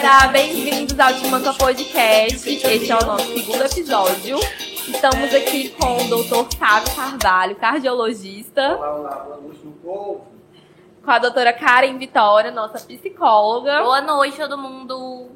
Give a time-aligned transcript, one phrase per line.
[0.00, 2.48] Galera, bem-vindos ao Timanca Podcast.
[2.48, 4.38] Este é o nosso segundo episódio.
[4.86, 6.56] Estamos aqui com o Dr.
[6.56, 8.76] Fábio Carvalho, cardiologista.
[8.76, 10.26] Olá, olá, boa noite do povo.
[11.04, 13.82] Com a doutora Karen Vitória, nossa psicóloga.
[13.82, 15.26] Boa noite, todo mundo.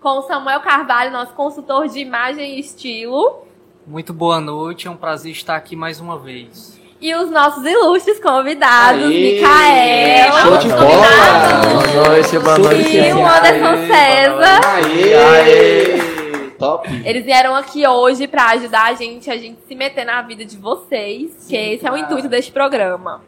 [0.00, 3.46] Com o Samuel Carvalho, nosso consultor de imagem e estilo.
[3.86, 6.81] Muito boa noite, é um prazer estar aqui mais uma vez.
[7.02, 9.32] E os nossos ilustres convidados, Aê!
[9.32, 10.32] Micael.
[10.34, 11.92] Show de bola!
[11.92, 12.96] Boa noite, boa noite.
[12.96, 14.60] E o Anderson César.
[14.64, 15.14] Aê!
[15.16, 16.50] Aê!
[16.60, 16.88] Top!
[17.04, 20.56] Eles vieram aqui hoje pra ajudar a gente, a gente se meter na vida de
[20.56, 22.04] vocês, que esse é o cara.
[22.04, 23.20] intuito deste programa.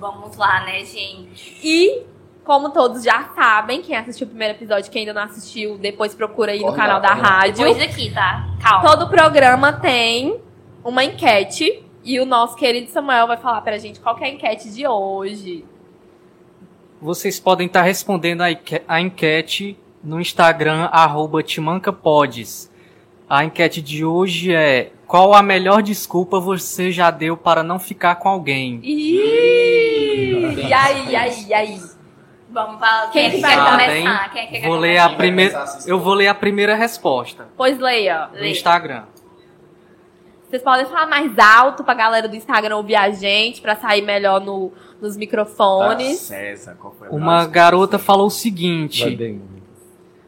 [0.00, 1.56] Vamos lá, né, gente?
[1.62, 2.02] E,
[2.42, 6.50] como todos já sabem, quem assistiu o primeiro episódio, quem ainda não assistiu, depois procura
[6.50, 7.64] aí no Corre canal lá, da rádio.
[7.64, 8.48] Depois daqui, tá?
[8.60, 8.90] Calma.
[8.90, 10.40] Todo programa tem
[10.82, 14.30] uma enquete e o nosso querido Samuel vai falar pra gente qual que é a
[14.30, 15.64] enquete de hoje.
[17.00, 22.70] Vocês podem estar respondendo a enque- a enquete no Instagram, arroba Timancapodes.
[23.28, 28.16] A enquete de hoje é qual a melhor desculpa você já deu para não ficar
[28.16, 28.80] com alguém?
[28.82, 31.80] Ih, e aí, e aí, e aí?
[32.52, 33.10] Vamos falar.
[33.12, 34.32] Quem Quem, que que vai quer começar, começar?
[34.32, 35.04] Quem é que quer Vou ler começar?
[35.06, 38.26] a primeira, eu vou ler a primeira resposta Pois leia.
[38.34, 38.50] no Lê.
[38.50, 39.04] Instagram.
[40.50, 44.40] Vocês podem falar mais alto pra galera do Instagram ouvir a gente, pra sair melhor
[44.40, 46.18] no, nos microfones.
[46.18, 49.16] César, qual foi a Uma garota falou o seguinte.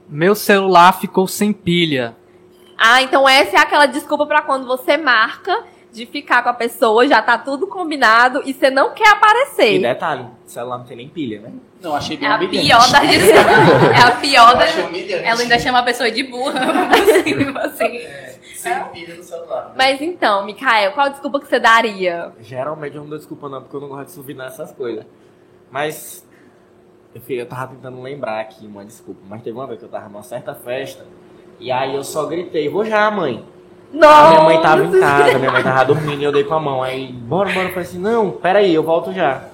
[0.08, 2.14] Meu celular ficou sem pilha.
[2.78, 7.06] Ah, então essa é aquela desculpa pra quando você marca de ficar com a pessoa,
[7.06, 9.80] já tá tudo combinado e você não quer E aparecer.
[9.82, 11.50] detalhe, o celular não tem nem pilha, né?
[11.82, 12.66] Não, achei bem É a humilhante.
[12.66, 13.98] pior das desculpas.
[13.98, 14.56] É a pior
[14.88, 15.24] humilhante.
[15.24, 16.60] Ela ainda chama a pessoa de burra.
[16.92, 18.21] Assim, assim.
[18.62, 19.72] Sem pilha no celular.
[19.77, 22.32] Mas então, Mikael, qual desculpa que você daria?
[22.41, 25.05] Geralmente eu não dou desculpa não, porque eu não gosto de subir nessas coisas.
[25.70, 26.27] Mas
[27.14, 29.88] eu, fui- eu tava tentando lembrar aqui uma desculpa, mas teve uma vez que eu
[29.90, 31.05] tava numa certa festa
[31.58, 33.44] e aí eu só gritei, vou já, mãe.
[33.92, 34.28] Não!
[34.30, 36.83] minha mãe tava em casa, minha mãe tava dormindo e eu dei com a mão.
[36.83, 37.67] Aí, bora, bora.
[37.67, 39.44] Eu falei assim, não, peraí, eu volto já.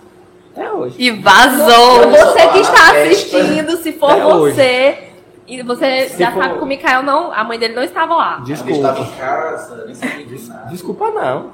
[0.53, 0.95] Até hoje.
[0.99, 2.09] E vazou.
[2.11, 4.55] Você que está assistindo, se for Até hoje.
[5.49, 8.15] E você Se já for- sabe que o Mikael não, a mãe dele não estava
[8.15, 8.43] lá.
[8.45, 9.01] Ele estava Desculpa.
[9.01, 10.53] em casa, nem sabia disso.
[10.71, 11.51] Desculpa não.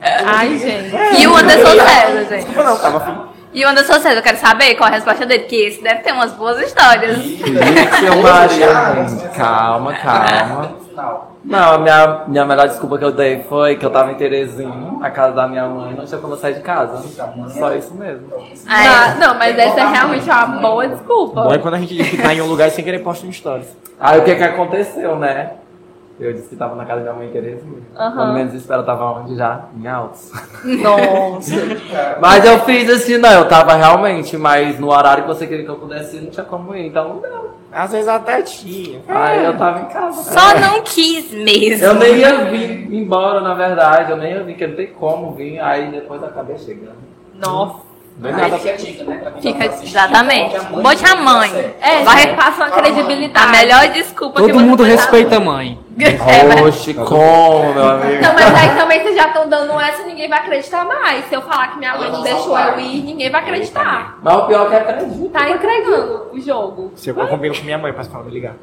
[0.00, 1.20] Ai, gente.
[1.20, 2.44] E o Anderson César, gente.
[2.46, 3.28] Desculpa não, tava.
[3.52, 6.12] E o Anderson César, eu quero saber qual a resposta dele, porque esse deve ter
[6.12, 7.18] umas boas histórias.
[8.00, 8.68] Seu Maria,
[9.36, 10.83] calma, calma.
[11.44, 14.98] Não, a minha, minha melhor desculpa que eu dei foi que eu tava em Terezinha,
[14.98, 17.02] na casa da minha mãe, não tinha como eu sair de casa.
[17.50, 18.26] Só isso mesmo.
[18.68, 21.42] Ah, não, mas essa é realmente uma boa desculpa.
[21.42, 23.32] Bom é quando a gente diz que tá em um lugar sem querer posta um
[23.32, 23.76] stories.
[23.98, 25.52] Aí o que que aconteceu, né?
[26.18, 27.82] Eu disse que tava na casa da minha mãe em Terezinha.
[27.96, 28.14] Aham.
[28.14, 29.64] Quando minha desespero eu tava onde já?
[29.76, 30.30] Em Altos.
[30.64, 31.56] Nossa.
[32.20, 35.70] Mas eu fiz assim, não, eu tava realmente, mas no horário que você queria que
[35.70, 37.50] eu pudesse ir, não tinha como ir, então não deu.
[37.74, 39.00] Às vezes até tinha.
[39.08, 40.32] Aí eu tava em casa.
[40.32, 41.84] só não quis mesmo.
[41.84, 45.32] Eu nem ia vir embora, na verdade, eu nem ia vir, porque não tem como
[45.32, 46.96] vir, aí depois acabei chegando.
[47.34, 47.93] Nossa.
[48.16, 48.58] Não é nada.
[48.58, 49.16] fica a dica, né?
[49.16, 50.58] Pra Fica- tá assistindo, Exatamente.
[50.82, 51.74] Bote a mãe.
[51.82, 53.46] É, Vai- vai passa uma credibilidade.
[53.46, 55.78] A melhor desculpa que Todo você mundo respeita a mãe.
[55.96, 58.14] É, mas- Oxe, como, meu amigo?
[58.14, 61.24] Então, mas aí também vocês já estão dando essa e ninguém vai acreditar mais.
[61.28, 64.18] Se eu falar que minha mãe não deixou eu ir, ninguém vai acreditar.
[64.22, 65.38] Mas o pior é que acredita.
[65.38, 66.92] Tá entregando o jogo.
[66.96, 68.54] Se eu combino com minha mãe, pra ela me ligar.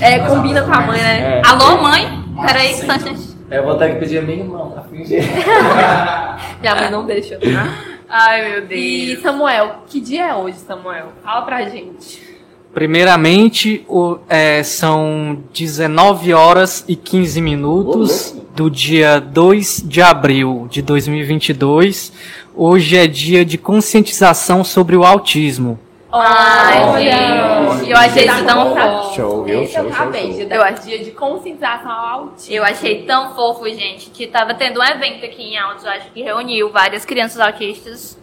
[0.00, 1.42] É, combina com a mãe, né?
[1.44, 1.46] É.
[1.46, 2.24] Alô, mãe?
[2.46, 3.36] Peraí, instante.
[3.50, 5.22] Eu vou ter que pedir a minha irmã pra fingir.
[6.60, 7.95] Minha mãe não deixa, tá?
[8.08, 9.22] Ai, meu E Deus.
[9.22, 11.12] Samuel, que dia é hoje, Samuel?
[11.22, 12.24] Fala pra gente.
[12.72, 20.82] Primeiramente, o- é, são 19 horas e 15 minutos do dia 2 de abril de
[20.82, 22.12] 2022.
[22.54, 25.78] Hoje é dia de conscientização sobre o autismo.
[26.12, 27.86] Ai, Olha!
[27.86, 29.14] eu achei Tá isso tão fofo.
[29.14, 29.62] Show, viu?
[29.62, 30.32] Esse eu Show, show, acabei show.
[30.38, 30.72] de dar.
[30.72, 32.54] Dia de conscientização ao autismo.
[32.54, 36.10] Eu achei tão fofo, gente, que tava tendo um evento aqui em Altos, eu acho
[36.12, 38.18] que reuniu várias crianças autistas.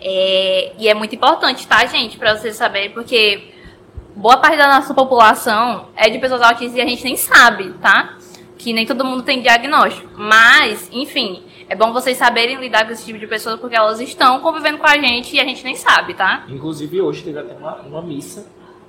[0.00, 3.52] É, e é muito importante, tá, gente, pra vocês saberem, porque
[4.14, 8.16] boa parte da nossa população é de pessoas autistas e a gente nem sabe, tá?
[8.56, 10.08] Que nem todo mundo tem diagnóstico.
[10.16, 14.40] Mas, enfim, é bom vocês saberem lidar com esse tipo de pessoas porque elas estão
[14.40, 16.44] convivendo com a gente e a gente nem sabe, tá?
[16.48, 18.46] Inclusive hoje teve até uma, uma missa.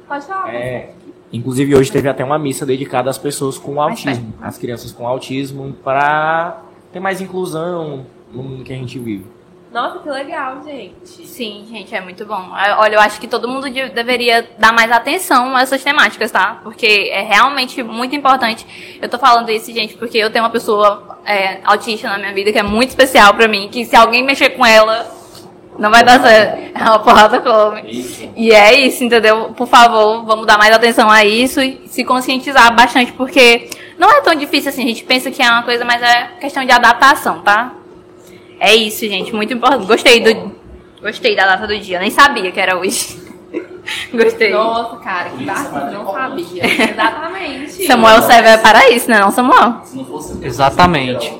[0.07, 0.53] Pode falar.
[0.53, 0.93] É,
[1.31, 5.73] inclusive hoje teve até uma missa dedicada às pessoas com autismo, às crianças com autismo,
[5.83, 6.61] pra
[6.93, 9.25] ter mais inclusão no mundo que a gente vive.
[9.71, 10.95] Nossa, que legal, gente.
[11.27, 12.57] Sim, gente, é muito bom.
[12.57, 16.31] É, Olha, eu acho que todo mundo de- deveria dar mais atenção a essas temáticas,
[16.31, 16.59] tá?
[16.63, 18.65] Porque é realmente muito importante.
[18.99, 22.51] Eu tô falando isso, gente, porque eu tenho uma pessoa é, autista na minha vida
[22.51, 25.17] que é muito especial pra mim, que se alguém mexer com ela,
[25.77, 26.75] Não vai dar certo.
[26.77, 27.83] É uma porrada come.
[28.35, 29.53] E é isso, entendeu?
[29.55, 34.19] Por favor, vamos dar mais atenção a isso e se conscientizar bastante, porque não é
[34.19, 34.83] tão difícil assim.
[34.83, 37.71] A gente pensa que é uma coisa, mas é questão de adaptação, tá?
[38.59, 39.33] É isso, gente.
[39.33, 39.85] Muito importante.
[39.85, 40.51] Gostei do.
[41.01, 41.97] Gostei da data do dia.
[41.97, 43.17] Eu nem sabia que era hoje.
[44.11, 44.51] Gostei.
[44.51, 46.65] Nossa, cara, que bacana, não sabia.
[46.65, 47.87] Exatamente.
[47.87, 49.19] Samuel serve para isso, né?
[49.19, 49.81] Não, Samuel?
[49.83, 51.33] Se não fosse Exatamente.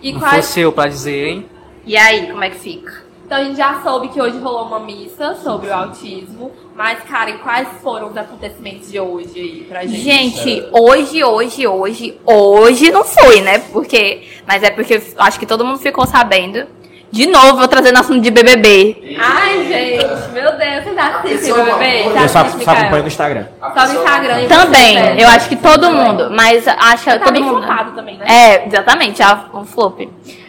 [0.00, 1.46] E Não quais fosse eu pra dizer, hein?
[1.84, 3.04] E aí, como é que fica?
[3.26, 7.38] Então a gente já soube que hoje rolou uma missa sobre o autismo, mas, Karen,
[7.38, 10.00] quais foram os acontecimentos de hoje aí pra gente?
[10.00, 13.58] Gente, hoje, hoje, hoje, hoje não foi, né?
[13.72, 14.22] Porque.
[14.46, 16.66] Mas é porque eu acho que todo mundo ficou sabendo.
[17.12, 19.16] De novo, vou trazer assunto de BBB.
[19.20, 22.06] Ai, gente, meu Deus, vocês assistem BBB?
[22.08, 23.46] Eu Já Eu só, só acompanho no Instagram.
[23.60, 24.40] Só no Instagram.
[24.42, 26.30] e Também, você, eu acho que todo mundo.
[26.32, 27.64] Mas acho que Tá todo bem mundo.
[27.94, 28.26] também, né?
[28.28, 30.00] É, exatamente, a, o flop.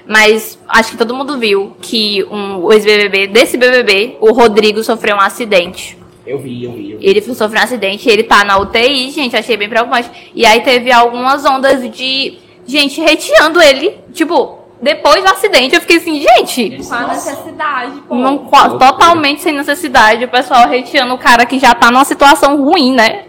[0.08, 5.18] Mas acho que todo mundo viu que um, o ex-BBB, desse BBB, o Rodrigo sofreu
[5.18, 5.96] um acidente.
[6.26, 6.92] Eu vi, eu vi.
[6.92, 7.06] Eu vi.
[7.06, 10.10] Ele sofreu um acidente, ele tá na UTI, gente, achei bem preocupante.
[10.34, 13.98] E aí teve algumas ondas de gente hateando ele.
[14.14, 18.16] Tipo, depois do acidente, eu fiquei assim, gente, Com a necessidade, pô.
[18.16, 18.38] não,
[18.78, 23.26] totalmente sem necessidade, o pessoal hateando o cara que já tá numa situação ruim, né?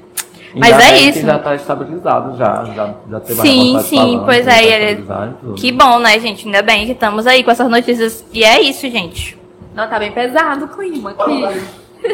[0.55, 1.21] Mas é isso.
[1.21, 2.65] Já tá estabilizado, já.
[2.75, 5.55] Já, já teve Sim, sim, falando pois é, tá ele-.
[5.57, 6.47] Que bom, né, gente?
[6.47, 8.25] Ainda bem que estamos aí com essas notícias.
[8.33, 9.39] E é isso, gente.
[9.75, 11.61] Não, tá bem pesado o clima aqui.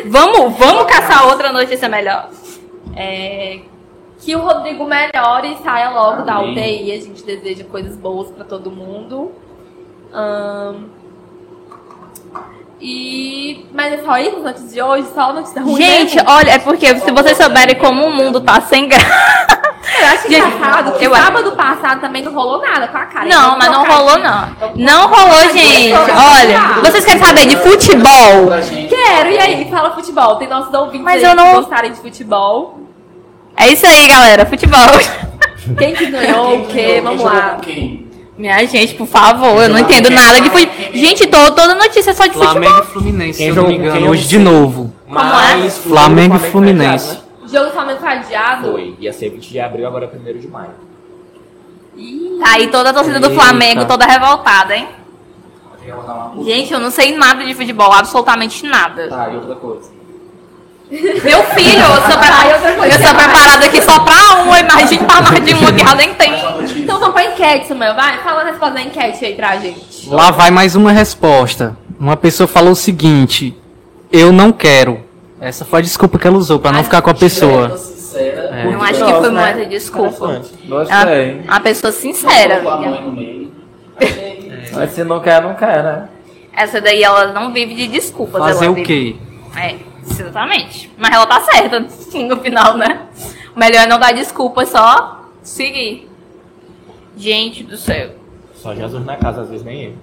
[0.06, 2.30] Vamos, vamos caçar outra notícia melhor.
[2.96, 3.60] É,
[4.18, 6.92] que o Rodrigo melhore e saia logo da UTI.
[6.92, 9.32] A gente deseja coisas boas pra todo mundo.
[10.12, 10.88] Ahn,
[12.82, 13.66] e.
[13.72, 15.06] Mas é só isso, as notícias de hoje?
[15.14, 15.76] Só notícia ruim?
[15.76, 16.30] Gente, mesmo?
[16.30, 19.06] olha, é porque se vocês souberem como o mundo tá sem graça.
[20.00, 23.06] eu acho gente, engraçado que eu acho- sábado passado também não rolou nada com a
[23.06, 23.26] cara.
[23.26, 24.48] Não, Vamos mas não rolou, não.
[24.76, 25.92] Não rolou, gente.
[25.94, 28.50] Olha, vocês querem saber de futebol?
[28.88, 29.70] Quero, e aí?
[29.70, 30.36] Fala futebol.
[30.36, 32.78] Tem nossos ouvintes Mas aí eu não- que gostarem de futebol.
[33.56, 34.44] É isso aí, galera.
[34.46, 34.80] Futebol.
[35.78, 36.72] Quem que ganhou o quê?
[36.94, 37.58] Quem Vamos lá.
[37.62, 38.10] quem?
[38.42, 40.74] Minha gente, por favor, eu não entendo nada de futebol.
[40.92, 42.82] Gente, tô, toda notícia é só de Flamengo futebol.
[42.82, 44.92] e Fluminense, Quem se eu não me engano, quem hoje de novo.
[45.06, 47.10] Mas o Flamengo e foi Fluminense.
[47.12, 48.72] adiado, O jogo do Flamengo foi adiado.
[48.72, 48.96] Foi.
[48.98, 50.70] Ia ser 20 de abril, agora é 1 de maio.
[51.96, 53.40] Ih, Tá aí toda a torcida do Eita.
[53.40, 54.88] Flamengo, toda revoltada, hein?
[56.44, 59.06] Gente, eu não sei nada de futebol, absolutamente nada.
[59.08, 59.88] Tá, e outra coisa.
[60.90, 65.44] Meu filho, eu sou, pre- eu sou preparada aqui só pra uma, imagina pra mais
[65.44, 66.32] de uma que já nem tem.
[66.76, 67.94] Então vamos pra enquete, Samuel.
[67.94, 70.08] Vai, fala a resposta da enquete aí pra gente.
[70.08, 71.76] Lá vai mais uma resposta.
[71.98, 73.56] Uma pessoa falou o seguinte:
[74.10, 75.00] Eu não quero.
[75.40, 77.76] Essa foi a desculpa que ela usou pra não ficar com a pessoa.
[77.76, 78.42] sincera.
[78.52, 78.70] É.
[78.70, 79.54] Não acho que foi né?
[79.54, 80.24] muita desculpa.
[80.24, 81.40] É uma, Gostei.
[81.40, 82.62] uma pessoa sincera.
[82.64, 82.78] A.
[84.74, 86.08] Mas se não quer, não quer, né?
[86.54, 88.40] Essa daí ela não vive de desculpas.
[88.40, 89.16] Fazer ela o quê?
[89.56, 89.76] É,
[90.08, 90.90] exatamente.
[90.96, 91.80] Mas ela tá certa
[92.28, 93.00] no final, né?
[93.54, 96.11] O melhor é não dar desculpa, é só seguir.
[97.16, 98.10] Gente do céu.
[98.54, 99.98] Só Jesus na casa, às vezes nem ele.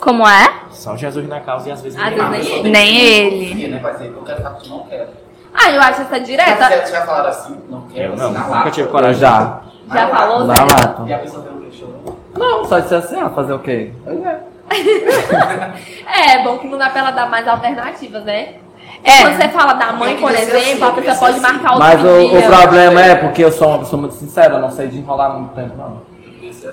[0.00, 0.52] Como é?
[0.70, 2.70] Só Jesus na casa e às vezes Às nem vezes ele.
[2.70, 3.30] nem ele.
[3.30, 3.60] Nem ele.
[3.62, 3.78] Sim, né?
[3.78, 5.08] Vai dizer, eu quero ficar com não quero.
[5.54, 6.86] Ah, eu acho essa direta.
[6.86, 7.56] já falaram assim?
[7.70, 8.12] Não quero.
[8.12, 8.70] Eu não, assim, na nunca lata.
[8.70, 9.20] tive coragem.
[9.20, 9.60] já.
[9.92, 10.62] Já falou, Na Zé?
[10.62, 11.02] lata.
[11.06, 11.56] E a pessoa pelo.
[12.36, 13.92] Não, só disse assim, ah, fazer o quê?
[14.04, 14.40] Pois é.
[16.06, 18.56] É, é bom que não dá pra ela dar mais alternativas, né?
[19.02, 19.22] É.
[19.22, 22.38] Quando você fala da mãe, por exemplo, a pessoa pode marcar outro Mas o, dia.
[22.38, 25.32] o problema é porque eu sou uma pessoa muito sincera, eu não sei de enrolar
[25.38, 26.02] muito tempo, não.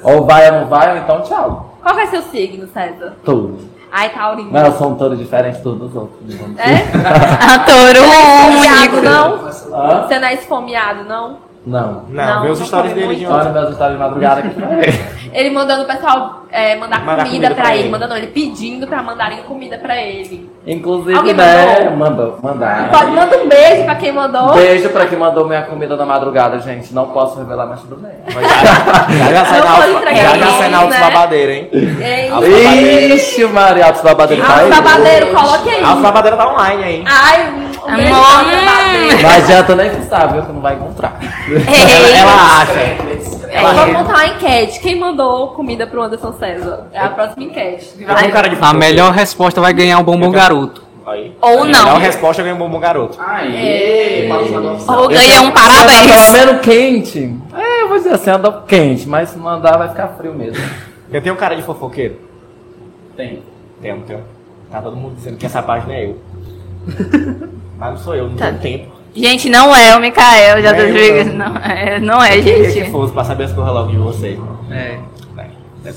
[0.03, 1.77] Ou vai ou não vai, ou então tchau.
[1.81, 3.13] Qual vai ser o signo, César?
[3.25, 3.59] Tudo.
[3.91, 4.49] Ai, Taurino.
[4.51, 6.19] Mas eu sou um touro diferente de todos os outros.
[6.33, 6.55] assim.
[6.57, 7.53] É?
[7.53, 9.01] A touro Esfomeado, único.
[9.01, 9.79] não?
[9.79, 10.07] Hã?
[10.07, 11.37] Você não é esfomeado, não?
[11.65, 12.03] Não.
[12.09, 13.51] Não, Não, vê os stories dele de ontem.
[13.53, 14.49] meus histórias de madrugada aqui.
[15.33, 17.83] Ele mandando o pessoal é, mandar, Mandar comida, comida pra, pra ele.
[17.83, 17.89] ele.
[17.89, 20.47] Mandando, ele pedindo pra mandarem comida pra ele.
[20.67, 21.89] Inclusive, Alguém né?
[21.89, 21.97] mandou?
[21.97, 22.91] Mandou, mandar.
[22.91, 24.53] Pode mandar um beijo pra quem mandou.
[24.53, 26.93] Beijo pra quem mandou minha comida da madrugada, gente.
[26.93, 28.11] Não posso revelar, mas tudo bem.
[28.31, 29.45] Mas já, já, já
[30.51, 30.99] sai na na alta né?
[30.99, 31.69] babadeira, hein?
[31.73, 34.69] Ei, Ixi, Maria, Altos Babadeiro tá Alto aí?
[34.69, 35.83] babadeiro, coloque aí.
[35.83, 37.03] A alta babadeira tá online aí.
[37.07, 39.21] Ai, Amor.
[39.21, 40.43] Não adianta nem pensar, viu?
[40.43, 41.19] Que não vai encontrar.
[41.49, 43.73] Ei, Ela acha.
[43.75, 44.79] Vamos montar uma enquete.
[44.79, 46.87] Quem mandou comida pro Anderson César?
[46.91, 47.93] É a próxima enquete.
[48.61, 50.83] A melhor resposta vai ganhar um bombom garoto.
[51.05, 51.35] Aí.
[51.41, 51.83] Ou não.
[51.83, 53.19] Melhor resposta ganha um bombom garoto.
[53.21, 54.29] Aê!
[54.31, 56.31] Ou ganha um pelo parabéns.
[56.31, 57.35] menos quente.
[57.53, 60.63] É, eu vou dizer assim, anda quente, mas se não andar vai ficar frio mesmo.
[61.11, 62.15] Eu tenho um cara de fofoqueiro.
[63.17, 63.43] Tem.
[63.81, 64.23] Tenho, tenho.
[64.71, 66.19] Tá todo mundo dizendo que essa página é eu.
[67.83, 68.45] Mas não sou eu, não Tá.
[68.45, 68.93] tenho tempo.
[69.13, 71.33] Gente, não é o Mikael, já Não tô é eu, ligando.
[71.37, 72.91] Não é, não é, Queria que gente.
[72.91, 74.39] fosse pra saber as coisas logo de vocês.
[74.71, 74.99] É.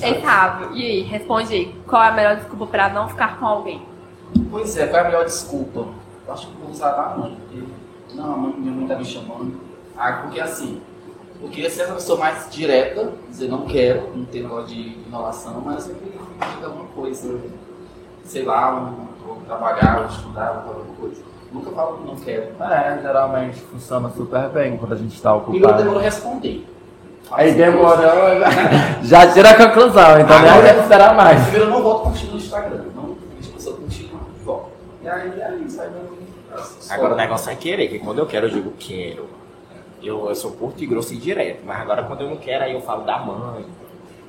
[0.02, 1.74] Ei, Fábio, e aí, responde aí.
[1.86, 3.80] Qual é a melhor desculpa pra não ficar com alguém?
[4.50, 5.86] Pois é, qual é a melhor desculpa?
[6.26, 7.36] Eu acho que eu vou usar da mãe.
[7.40, 7.62] Porque,
[8.16, 9.60] não, a mãe, minha mãe tá me chamando.
[9.96, 10.80] Ah, porque assim,
[11.40, 15.62] eu queria ser uma pessoa mais direta, dizer não quero, não ter negócio de enrolação,
[15.64, 17.38] mas eu sempre digo alguma coisa,
[18.24, 21.22] sei lá, um, vou trabalhar, vou estudar, vou fazer alguma coisa.
[21.56, 22.46] Nunca falo não quero.
[22.60, 25.78] É, geralmente funciona super bem quando a gente tá E eu ocupado.
[25.78, 26.66] demoro a responder.
[27.32, 27.96] Aí demorou,
[29.02, 31.42] já tira a conclusão, então nem Agora- deve esperar mais.
[31.42, 33.16] Primeiro eu não volto contigo no Instagram, não
[33.52, 34.68] pessoa contigo e volta.
[35.02, 36.16] E aí, aí sai dando.
[36.88, 39.28] Agora o negócio é querer, que quando eu quero, eu digo quero.
[40.02, 41.62] Eu, eu sou curto e grosso e direto.
[41.66, 43.64] Mas agora quando eu não quero, aí eu falo da mãe.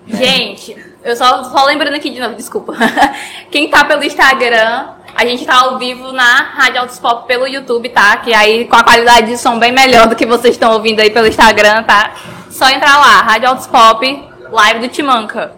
[0.08, 2.74] Gente, eu só, só lembrando aqui de novo, desculpa.
[3.52, 7.90] Quem tá pelo Instagram, a gente tá ao vivo na Rádio Altos Pop pelo YouTube,
[7.90, 8.18] tá?
[8.18, 11.10] Que aí com a qualidade de som bem melhor do que vocês estão ouvindo aí
[11.10, 12.14] pelo Instagram, tá?
[12.52, 15.56] Só entrar lá, Rádio Altos Pop, live do Timanca.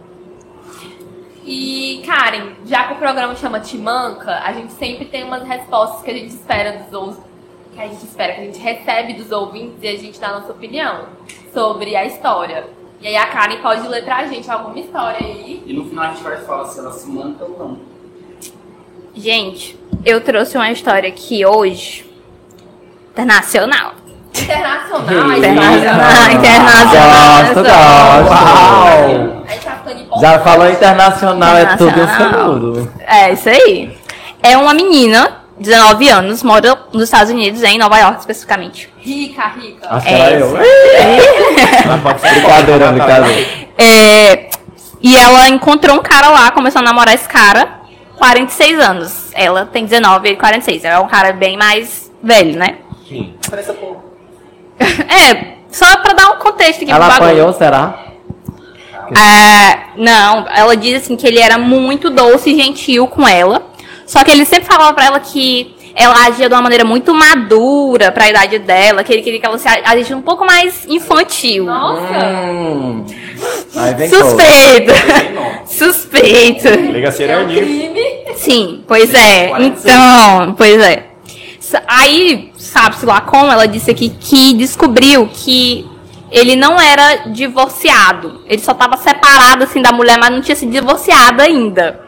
[1.44, 6.12] E, Karen, já que o programa chama Timanca, a gente sempre tem umas respostas que
[6.12, 7.24] a gente espera dos ouvintes,
[7.76, 10.40] que a gente espera, que a gente recebe dos ouvintes e a gente dá a
[10.40, 11.08] nossa opinião
[11.54, 12.66] sobre a história.
[13.02, 15.62] E aí a Karen pode ler pra gente alguma história aí.
[15.66, 17.99] E no final a gente vai falar se ela se manca ou não.
[19.20, 22.10] Gente, eu trouxe uma história aqui hoje,
[23.12, 23.92] internacional.
[24.34, 27.42] Internacional, a Internacional, internacional.
[27.44, 27.70] Gosto, gosto.
[28.30, 29.44] Uau.
[29.46, 30.22] A gente tá ficando.
[30.22, 32.94] Já falou internacional, é tudo seguro.
[33.06, 33.98] É, isso aí.
[34.42, 38.90] É uma menina, 19 anos, mora nos Estados Unidos, em Nova York especificamente.
[39.00, 39.86] Rica, rica.
[39.96, 40.58] Acho que É, era eu.
[42.22, 43.48] Brincadeira, brincadeira.
[43.78, 44.50] É,
[45.02, 47.79] e ela encontrou um cara lá, começou a namorar esse cara,
[48.20, 49.32] 46 anos.
[49.34, 50.84] Ela tem 19 e ele 46.
[50.86, 52.78] É um cara bem mais velho, né?
[53.08, 53.34] Sim.
[53.50, 54.04] Parece pouco.
[54.80, 57.32] É, só pra dar um contexto aqui Ela pro bagulho.
[57.32, 58.06] apanhou, será?
[59.12, 63.64] É, não, ela diz assim que ele era muito doce e gentil com ela.
[64.06, 68.12] Só que ele sempre falava pra ela que ela agia de uma maneira muito madura
[68.12, 71.66] pra idade dela, que ele queria que ela se agisse um pouco mais infantil.
[71.66, 72.26] Nossa.
[72.26, 73.06] Hum.
[74.10, 74.94] Suspeito!
[75.66, 76.68] Suspeito!
[76.92, 77.62] Liga É um sereninho.
[77.62, 78.02] crime.
[78.36, 79.48] Sim, pois é.
[79.48, 79.86] 46.
[79.86, 81.06] Então, pois é.
[81.88, 85.86] Aí, sabe-se lá como, ela disse aqui que descobriu que
[86.32, 88.42] ele não era divorciado.
[88.48, 92.02] Ele só estava separado, assim, da mulher, mas não tinha se divorciado ainda.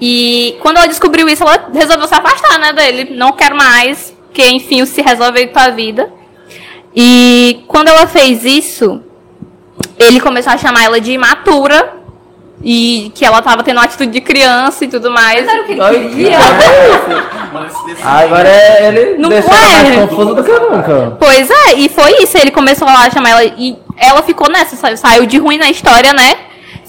[0.00, 3.14] E quando ela descobriu isso, ela resolveu se afastar, né, dele.
[3.14, 6.12] Não quero mais, porque, enfim, se resolve com a vida.
[6.94, 9.00] E quando ela fez isso,
[9.98, 11.92] ele começou a chamar ela de imatura.
[12.66, 15.44] E que ela tava tendo uma atitude de criança e tudo mais.
[15.44, 16.38] Mas era o que ele Ai, queria.
[18.02, 19.56] Agora é, ele Não deixou é?
[19.82, 21.16] mais confuso do que nunca.
[21.18, 22.38] Pois é, e foi isso.
[22.38, 26.12] Ele começou a chamar ela e ela ficou nessa, sa- saiu de ruim na história,
[26.14, 26.36] né?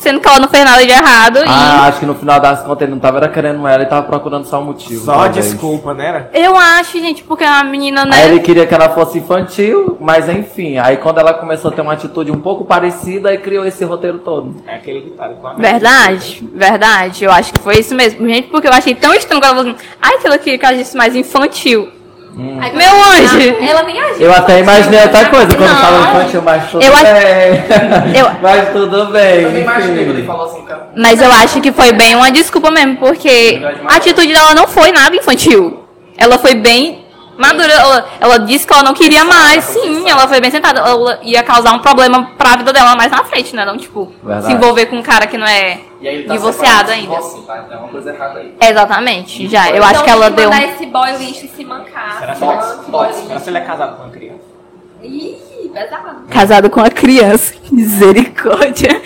[0.05, 1.39] Sendo que ela não fez nada de errado.
[1.47, 4.05] Ah, acho que no final das contas ele não tava era querendo ela, ele tava
[4.05, 5.03] procurando só um motivo.
[5.03, 5.47] Só talvez.
[5.47, 6.27] desculpa, né?
[6.31, 8.15] E eu acho, gente, porque a menina, né?
[8.15, 10.77] Aí ele queria que ela fosse infantil, mas enfim.
[10.77, 14.19] Aí quando ela começou a ter uma atitude um pouco parecida, aí criou esse roteiro
[14.19, 14.57] todo.
[14.67, 17.25] É aquele ditado com a Verdade, verdade.
[17.25, 18.27] Eu acho que foi isso mesmo.
[18.27, 20.65] Gente, porque eu achei tão estranho que ela falou assim, ai, que ela queria que
[20.67, 21.89] ela agisse mais infantil.
[22.37, 23.55] Aí, Meu anjo!
[23.69, 24.25] Ela nem agiu.
[24.27, 25.75] Eu até imaginei outra coisa quando Não.
[25.77, 27.63] fala infantil, mas tudo Eu acho- bem.
[28.19, 29.35] Eu- Mas tudo bem.
[29.41, 30.89] Eu também imaginei quando ele falou assim, cara.
[30.97, 34.91] Mas eu acho que foi bem uma desculpa mesmo, porque a atitude dela não foi
[34.91, 35.85] nada infantil.
[36.17, 37.04] Ela foi bem
[37.37, 37.73] madura.
[37.73, 39.63] Ela, ela disse que ela não queria mais.
[39.65, 40.79] Sim, ela foi bem sentada.
[40.79, 43.65] Ela ia causar um problema pra vida dela mais na frente, né?
[43.65, 44.45] Não, tipo, Verdade.
[44.47, 47.15] se envolver com um cara que não é E aí ele tá divorciado ainda.
[47.15, 47.63] tá?
[47.65, 48.53] Então é uma coisa errada aí.
[48.59, 49.69] Exatamente, já.
[49.69, 50.49] Eu acho Então que ela tem deu.
[50.49, 52.17] mandar esse boy lixo se mancar.
[52.19, 54.55] Será que, Boy ele, boy será que ele é casado com uma criança?
[55.03, 55.37] Ih,
[55.71, 56.15] pesado.
[56.29, 57.53] Casado com uma criança.
[57.71, 59.01] Misericórdia.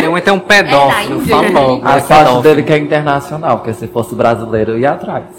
[0.00, 1.80] Deu então um pedófilo, É, falou.
[1.84, 5.24] A é sorte dele que é internacional, porque se fosse brasileiro eu ia atrás.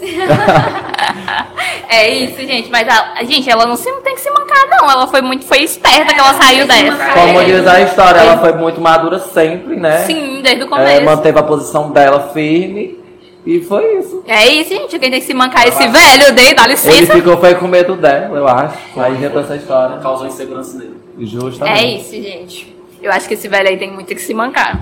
[1.92, 2.70] É isso, gente.
[2.70, 4.88] Mas a, gente, ela não, se, não tem que se mancar, não.
[4.90, 7.10] Ela foi muito, foi esperta que ela saiu dessa.
[7.14, 10.04] Como diz a história, ela foi muito madura sempre, né?
[10.04, 11.04] Sim, desde o É, começo.
[11.04, 12.98] manteve a posição dela firme
[13.44, 14.22] e foi isso.
[14.28, 14.98] É isso, gente.
[15.00, 17.12] Quem tem que se mancar é esse velho dele, dá Ele licença.
[17.12, 18.76] ficou foi com medo dela, eu acho.
[18.96, 19.96] Aí inventou essa história.
[19.98, 20.94] Causou insegurança dele.
[21.18, 21.84] Justamente.
[21.84, 22.76] É isso, gente.
[23.02, 24.78] Eu acho que esse velho aí tem muito que se mancar.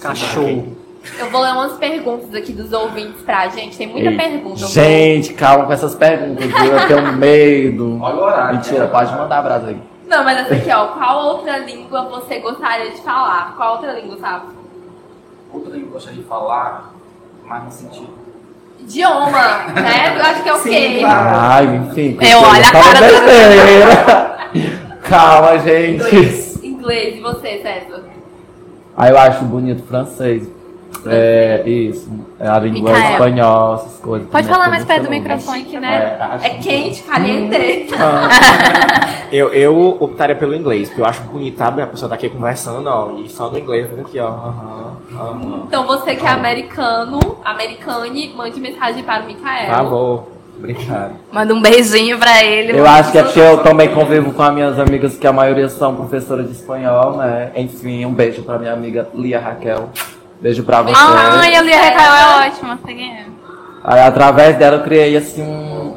[0.00, 0.76] Cachorro.
[1.18, 3.76] Eu vou ler umas perguntas aqui dos ouvintes pra gente.
[3.76, 4.66] Tem muita Ei, pergunta.
[4.66, 6.72] Gente, calma com essas perguntas, viu?
[6.72, 7.98] Eu tenho medo.
[8.02, 8.56] Olha o horário.
[8.56, 9.80] Mentira, pode mandar brasa aí.
[10.06, 10.86] Não, mas essa aqui, ó.
[10.88, 13.54] Qual outra língua você gostaria de falar?
[13.56, 14.46] Qual outra língua, sabe?
[15.52, 16.92] Outra que eu gostaria de falar,
[17.44, 18.18] mas no sentido.
[18.80, 19.30] Idioma,
[19.74, 20.16] né?
[20.16, 21.00] Eu acho que é o quê?
[21.04, 22.18] Ai, enfim.
[22.20, 24.98] Eu olho a cara do- besteira.
[25.02, 26.56] Calma, gente.
[26.66, 27.16] Inglês.
[27.16, 28.04] E você, César?
[28.96, 30.48] Aí eu acho bonito francês.
[31.06, 32.10] É, isso.
[32.40, 33.12] É a língua Micael.
[33.12, 34.28] espanhola, essas coisas.
[34.28, 36.16] Pode falar mais perto do microfone, que É, né?
[36.20, 37.88] acho É quente, caliente.
[39.30, 41.82] Eu, eu optaria pelo inglês, porque eu acho bonito, sabe?
[41.82, 44.32] A pessoa tá aqui conversando, ó, e só no inglês, fica aqui, ó.
[45.66, 49.70] Então você que é americano, americane, mande mensagem para o Mikael.
[49.70, 50.28] Tá bom.
[50.58, 51.12] Obrigado.
[51.30, 52.76] Manda um beijinho pra ele.
[52.76, 55.68] Eu acho que é porque eu também convivo com as minhas amigas, que a maioria
[55.68, 57.52] são professoras de espanhol, né?
[57.54, 59.90] Enfim, um beijo pra minha amiga Lia Raquel.
[60.40, 60.94] Beijo pra você.
[60.96, 62.78] Ai, a Lia Raquel é ótima.
[62.84, 63.24] sei quem é.
[63.84, 65.96] Aí, através dela eu criei assim um,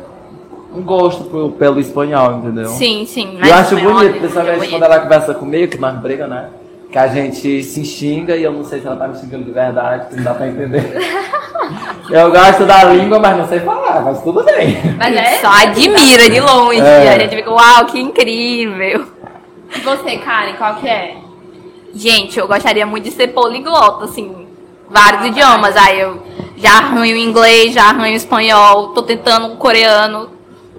[0.76, 2.68] um gosto pro- pelo espanhol, entendeu?
[2.70, 3.38] Sim, sim.
[3.44, 6.50] Eu acho bonito, principalmente quando ela conversa comigo, que nós briga, né?
[6.92, 9.52] Que a gente se xinga e eu não sei se ela tá me xingando de
[9.52, 10.84] verdade, que não dá pra entender.
[12.10, 14.78] eu gosto da língua, mas não sei falar, mas tudo bem.
[14.98, 15.38] Mas é.
[15.38, 16.82] Só admira de longe.
[16.82, 17.14] É.
[17.14, 19.06] A gente fica, uau, que incrível.
[19.76, 21.16] E você, Karen, qual que é?
[21.94, 24.48] Gente, eu gostaria muito de ser poliglota, assim,
[24.90, 25.76] vários idiomas.
[25.76, 26.22] Aí eu
[26.58, 30.30] já arranho inglês, já arranho espanhol, tô tentando um coreano,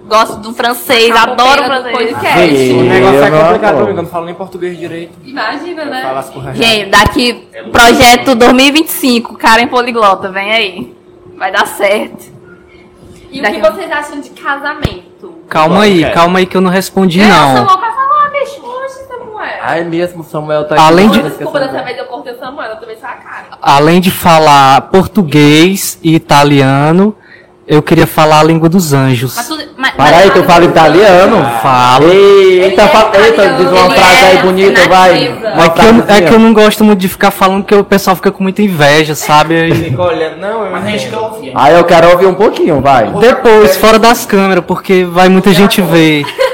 [0.07, 1.97] gosto do francês, adoro do francês.
[1.97, 2.57] podcast.
[2.57, 2.79] Sim.
[2.79, 3.75] O negócio é complicado apoio.
[3.75, 5.13] pra mim, eu não falo nem português direito.
[5.23, 6.01] Imagina, né?
[6.01, 10.95] Fala as porra Gente, daqui, projeto 2025, Karen Poliglota, vem aí.
[11.37, 12.31] Vai dar certo.
[13.31, 15.33] E o que vocês acham de casamento?
[15.49, 17.63] Calma aí, calma aí que eu não respondi É, não.
[17.63, 17.77] Oxe,
[19.49, 19.59] Samuel.
[19.63, 22.75] Ai mesmo, Samuel tá Além aqui, de- Desculpa, dessa vez eu cortei o Samuel, eu
[22.77, 23.45] também sou a Karen.
[23.61, 27.15] Além de falar português e italiano,
[27.67, 29.35] eu queria falar a língua dos anjos.
[29.35, 31.37] Mas tudo, mas, Para aí, tu fala italiano?
[31.61, 32.07] Falo.
[32.11, 35.13] Eita, Ele é fa- eita, diz uma ele frase aí é bonita, vai.
[35.13, 36.21] É que, eu, é frasezinha.
[36.27, 39.15] que eu não gosto muito de ficar falando porque o pessoal fica com muita inveja,
[39.15, 39.55] sabe?
[39.61, 41.51] Aí- Fica olhando, não, eu Mas a gente quer ouvir.
[41.55, 43.07] Aí eu quero ouvir um pouquinho, vai.
[43.11, 46.25] Depois, fora das câmeras, porque vai muita gente ver.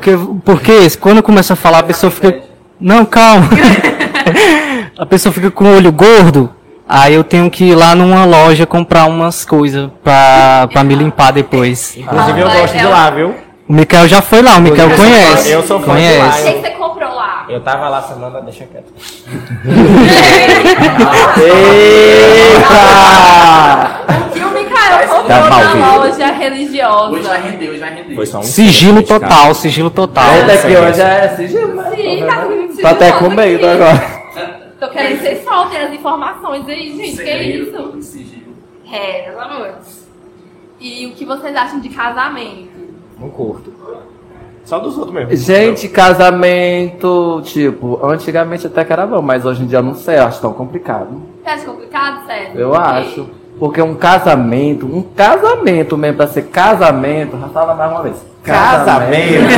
[0.00, 2.40] Porque, porque quando eu começo a falar, a pessoa fica.
[2.80, 3.48] Não, calma.
[4.98, 6.50] A pessoa fica com o olho gordo.
[6.92, 11.30] Aí eu tenho que ir lá numa loja comprar umas coisas pra, pra me limpar
[11.32, 11.96] depois.
[11.96, 13.28] Inclusive eu Ah, gosto de é lá, viu?
[13.68, 15.50] O Mikael já foi lá, o Mikael Eu conhece.
[15.50, 16.42] eu sou fã de O conhece.
[16.42, 17.44] que que você comprou lá?
[17.48, 18.92] Eu tava lá semana, deixa quieto.
[22.80, 24.26] Eita!
[24.26, 27.10] O que o Mikael comprou Tá na loja religiosa?
[27.12, 28.14] Hoje vai render, hoje vai render.
[28.16, 30.34] Foi só um Sigilo total, sigilo total.
[30.34, 31.90] Eita, que hoje é sigilo, né?
[31.94, 34.19] Sim, tá com Tô até com medo agora.
[34.80, 37.10] Tô querendo que vocês soltem as informações aí, gente.
[37.10, 38.30] Que Segredo, isso?
[38.90, 39.74] É, pelo amor.
[40.80, 42.70] E o que vocês acham de casamento?
[43.18, 43.70] Não curto.
[44.64, 45.36] Só dos outros mesmo.
[45.36, 50.16] Gente, casamento, tipo, antigamente até que era bom, mas hoje em dia eu não sei,
[50.16, 51.22] eu acho tão complicado.
[51.42, 52.58] Você acha complicado, sério?
[52.58, 53.28] Eu acho.
[53.58, 58.29] Porque um casamento, um casamento mesmo, pra ser casamento, já fala mais uma vez.
[58.42, 59.50] Casamento.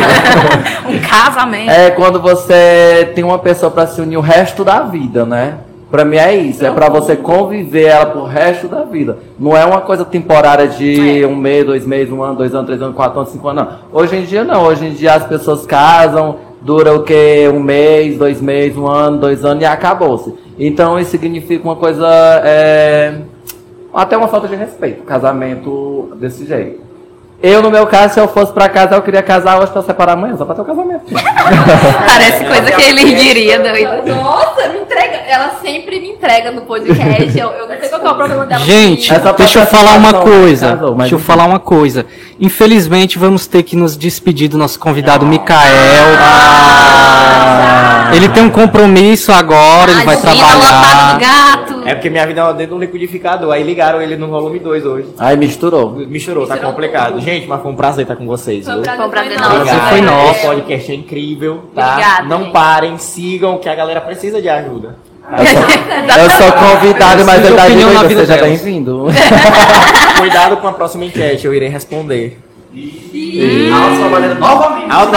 [0.88, 1.71] Um casamento.
[1.71, 5.59] É quando você tem uma pessoa pra se unir o resto da vida, né?
[5.92, 9.18] Pra mim é isso, é pra você conviver ela pro resto da vida.
[9.38, 12.81] Não é uma coisa temporária de um mês, dois meses, um ano, dois anos, três
[12.81, 14.01] anos, quatro anos, cinco anos, não.
[14.01, 17.47] Hoje em dia não, hoje em dia as pessoas casam, dura o que?
[17.53, 20.35] Um mês, dois meses, um ano, dois anos e acabou-se.
[20.59, 22.09] Então isso significa uma coisa,
[22.42, 23.18] é,
[23.92, 26.81] até uma falta de respeito, casamento desse jeito.
[27.42, 30.12] Eu, no meu caso, se eu fosse pra casar, eu queria casar hoje pra separar
[30.12, 31.05] amanhã, só pra ter o casamento.
[32.07, 34.14] Parece coisa que ele diria, doido.
[34.14, 35.16] Nossa, me entrega.
[35.26, 37.37] Ela sempre me entrega no podcast.
[37.37, 38.64] Eu, eu não sei qual que é o problema dela.
[38.64, 40.68] Gente, deixa eu falar uma coisa.
[40.68, 42.07] casou, mas Deixa eu falar uma coisa.
[42.38, 46.16] Infelizmente, vamos ter que nos despedir do nosso convidado Mikael.
[46.20, 47.71] Ah.
[48.14, 51.18] Ele tem um compromisso agora, ele vai trabalhar.
[51.18, 51.83] gato.
[51.85, 53.53] É porque minha vida é dentro do liquidificador.
[53.53, 55.09] Aí ligaram ele no volume 2 hoje.
[55.18, 55.90] Aí misturou.
[55.92, 57.12] Misturou, tá Misturou complicado.
[57.14, 57.22] tudo.
[57.22, 58.64] Gente, mas foi um prazer estar com vocês.
[58.64, 59.51] Foi um prazer, Foi um prazer nosso.
[59.59, 59.64] nosso.
[59.64, 60.38] Prazer foi nosso.
[60.40, 61.88] O podcast é incrível, tá?
[61.92, 62.53] Obrigada, Não gente.
[62.53, 64.96] parem, sigam, que a galera precisa de ajuda.
[66.18, 68.48] Eu sou convidado, mas tá de dizendo, vida seja delas.
[68.51, 69.07] bem-vindo.
[70.18, 72.38] Cuidado com a próxima enquete, eu irei responder.
[72.74, 74.90] E Alto Salvadeira novamente.
[74.90, 75.12] Alto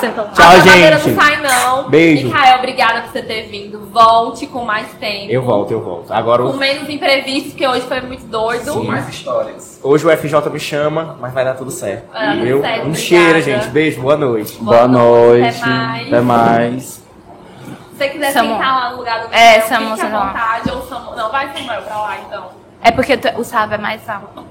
[0.00, 0.24] Sentou.
[0.34, 1.08] Tchau, a gente.
[1.08, 1.88] não sai, não.
[1.88, 2.26] Beijo.
[2.26, 3.86] Micael, obrigada por você ter vindo.
[3.92, 5.30] Volte com mais tempo.
[5.30, 6.12] Eu volto, eu volto.
[6.12, 8.72] Agora, Com o- menos imprevistos, porque hoje foi muito doido.
[8.72, 9.78] Com mais histórias.
[9.82, 12.10] hoje o FJ me chama, mas vai dar tudo certo.
[12.12, 12.60] Vai dar tudo Viu?
[12.60, 12.98] certo, um obrigada.
[12.98, 13.66] cheiro, gente.
[13.68, 14.56] Beijo, boa noite.
[14.60, 15.58] Boa noite.
[15.62, 16.06] Até mais.
[16.08, 16.82] Até mais.
[16.84, 18.54] Se você quiser Samu.
[18.54, 20.70] sentar lá no lugar do É, Micael, Samu, fique à vontade.
[20.72, 21.14] Ou Samu...
[21.16, 22.44] Não, vai Samuel pra lá, então.
[22.82, 24.44] É porque tu- o sábio é mais alto.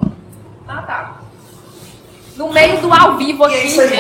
[0.65, 1.11] Ah, tá.
[2.37, 3.95] No meio do ao vivo aqui, gente.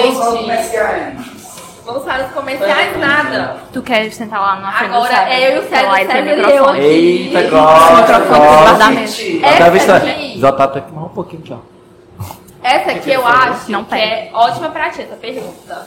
[1.85, 3.57] Vamos para os comerciais, nada.
[3.73, 6.33] Tu quer sentar lá na frente do Agora é eu e o Sérgio, tem Sérgio
[6.33, 6.79] e eu aqui.
[6.79, 7.55] Eita, que
[9.45, 9.95] Até vista.
[9.97, 11.61] aqui- Já tá aqui mais um pouquinho, tchau.
[12.63, 15.85] Essa aqui eu acho Não que é ótima pra ti, essa pergunta.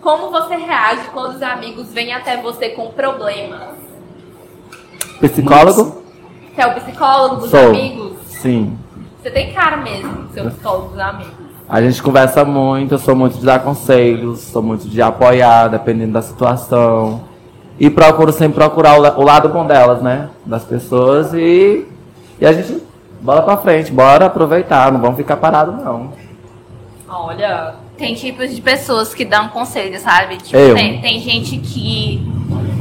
[0.00, 3.76] Como você reage quando os amigos vêm até você com problemas?
[5.20, 6.02] Psicólogo?
[6.54, 7.68] Você é o psicólogo dos Sou.
[7.68, 8.18] amigos?
[8.26, 8.76] Sim.
[9.22, 11.45] Você tem cara mesmo o psicólogo dos amigos.
[11.68, 16.12] A gente conversa muito, eu sou muito de dar conselhos, sou muito de apoiar, dependendo
[16.12, 17.22] da situação.
[17.78, 20.28] E procuro sempre procurar o, o lado bom delas, né?
[20.44, 21.84] Das pessoas e,
[22.40, 22.80] e a gente
[23.20, 26.12] bola pra frente, bora aproveitar, não vamos ficar parado não.
[27.08, 30.36] Olha, Tem tipos de pessoas que dão conselho, sabe?
[30.36, 30.74] Tipo, Eu.
[30.74, 32.24] tem, tem gente que,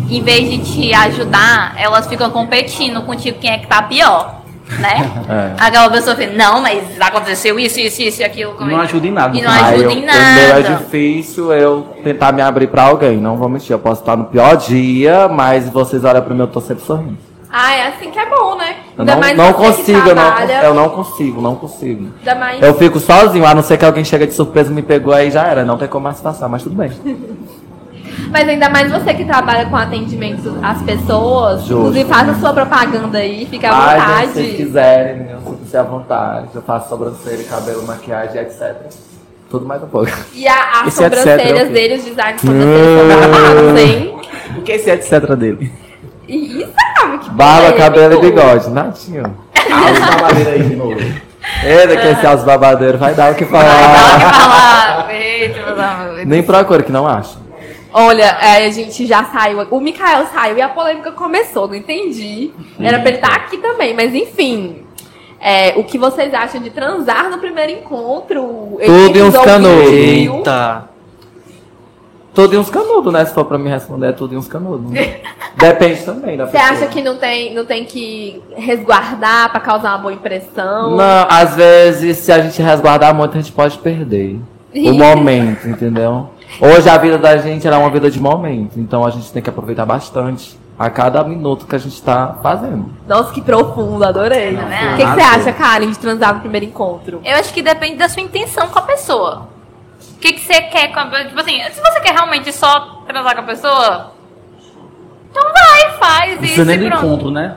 [0.10, 4.41] em vez de te ajudar, elas ficam competindo contigo quem é que tá pior.
[4.80, 5.12] Né?
[5.30, 5.63] É.
[5.63, 8.54] Aquela pessoa fica, não, mas aconteceu isso, isso, isso e aquilo.
[8.54, 9.38] como é Não que-" ajuda em nada.
[9.38, 10.75] E não Aí ajuda eu- em O meu é nada.
[10.75, 13.71] difícil eu tentar me abrir pra alguém, não vou mentir.
[13.71, 17.17] Eu posso estar no pior dia, mas vocês olham pra mim, eu tô sempre sorrindo.
[17.58, 18.75] ah, é assim que é bom, né?
[18.97, 22.10] Eu não, mais não consigo, eu não, eu não consigo, não consigo.
[22.19, 22.62] Ainda mais...
[22.62, 25.30] Eu fico sozinho, a não ser que alguém chega de surpresa e me pegou aí
[25.32, 25.63] já era.
[25.63, 26.91] Não tem como mais passar, mas tudo bem.
[28.36, 31.62] Mas ainda mais você que trabalha com atendimento às pessoas.
[31.62, 31.74] Justo.
[31.76, 34.19] Inclusive, faça a sua propaganda aí, fica à Ai, vontade.
[34.19, 36.48] gente, se vocês quiserem, meninas, sintam-se à vontade.
[36.54, 38.76] Eu faço sobrancelha, cabelo, maquiagem, etc.
[39.50, 40.12] Tudo mais um pouco.
[40.34, 44.17] E a, as é sobrancelhas dele, os designs de sobrancelhas são babados, hein?
[44.58, 45.71] O que é esse etc dele?
[46.28, 47.78] E sabe que Barba, polêmico.
[47.78, 48.69] cabelo e bigode.
[48.69, 49.38] Nadinho.
[49.71, 51.00] Ah, os babadeiros aí de novo.
[51.63, 54.30] Eita, que esse aos babadeiros vai dar o que Vai dar o que falar.
[54.30, 55.08] falar.
[55.15, 56.26] Eita, meus amores.
[56.28, 57.44] Nem procura, que não acho.
[57.97, 59.65] Olha, é, a gente já saiu.
[59.71, 62.51] O Mikael saiu e a polêmica começou, não entendi.
[62.77, 64.84] Era pra ele estar aqui também, mas enfim.
[65.39, 68.77] É, o que vocês acham de transar no primeiro encontro?
[68.86, 69.93] Tudo e uns canudos.
[69.93, 70.89] Eita.
[72.34, 73.23] Tudo em uns canudos, né?
[73.23, 74.91] Se for pra me responder, é tudo em uns canudos.
[75.55, 76.71] Depende também da Você pessoa.
[76.71, 80.97] acha que não tem, não tem que resguardar pra causar uma boa impressão?
[80.97, 84.38] Não, às vezes, se a gente resguardar muito, a gente pode perder
[84.75, 86.35] o momento, entendeu?
[86.60, 89.49] Hoje a vida da gente é uma vida de momento, então a gente tem que
[89.49, 92.89] aproveitar bastante a cada minuto que a gente tá fazendo.
[93.08, 94.51] Nossa, que profundo, adorei.
[94.51, 94.95] Não, O né?
[94.97, 97.21] que, que você acha, Karen, de transar no primeiro encontro?
[97.23, 99.49] Eu acho que depende da sua intenção com a pessoa.
[100.15, 103.36] O que, que você quer com a Tipo assim, se você quer realmente só transar
[103.36, 104.12] com a pessoa,
[105.31, 106.55] então vai, faz Não isso.
[106.55, 107.05] precisa nem do pronto.
[107.05, 107.55] encontro, né?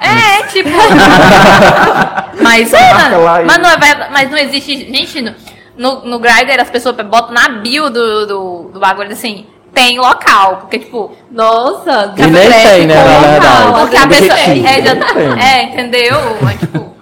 [0.00, 0.68] É, tipo.
[2.42, 4.76] mas é, mas não, é verdade, mas não existe.
[4.92, 5.34] Gente, no,
[5.78, 10.56] no, no Grindr as pessoas botam na bio do, do, do bagulho assim, tem local.
[10.56, 13.80] Porque, tipo, Nossa, E nem tem, né, na verdade.
[13.80, 14.38] porque a pessoa.
[14.38, 16.16] É, já não tá- é, entendeu?
[16.50, 16.94] É, tipo,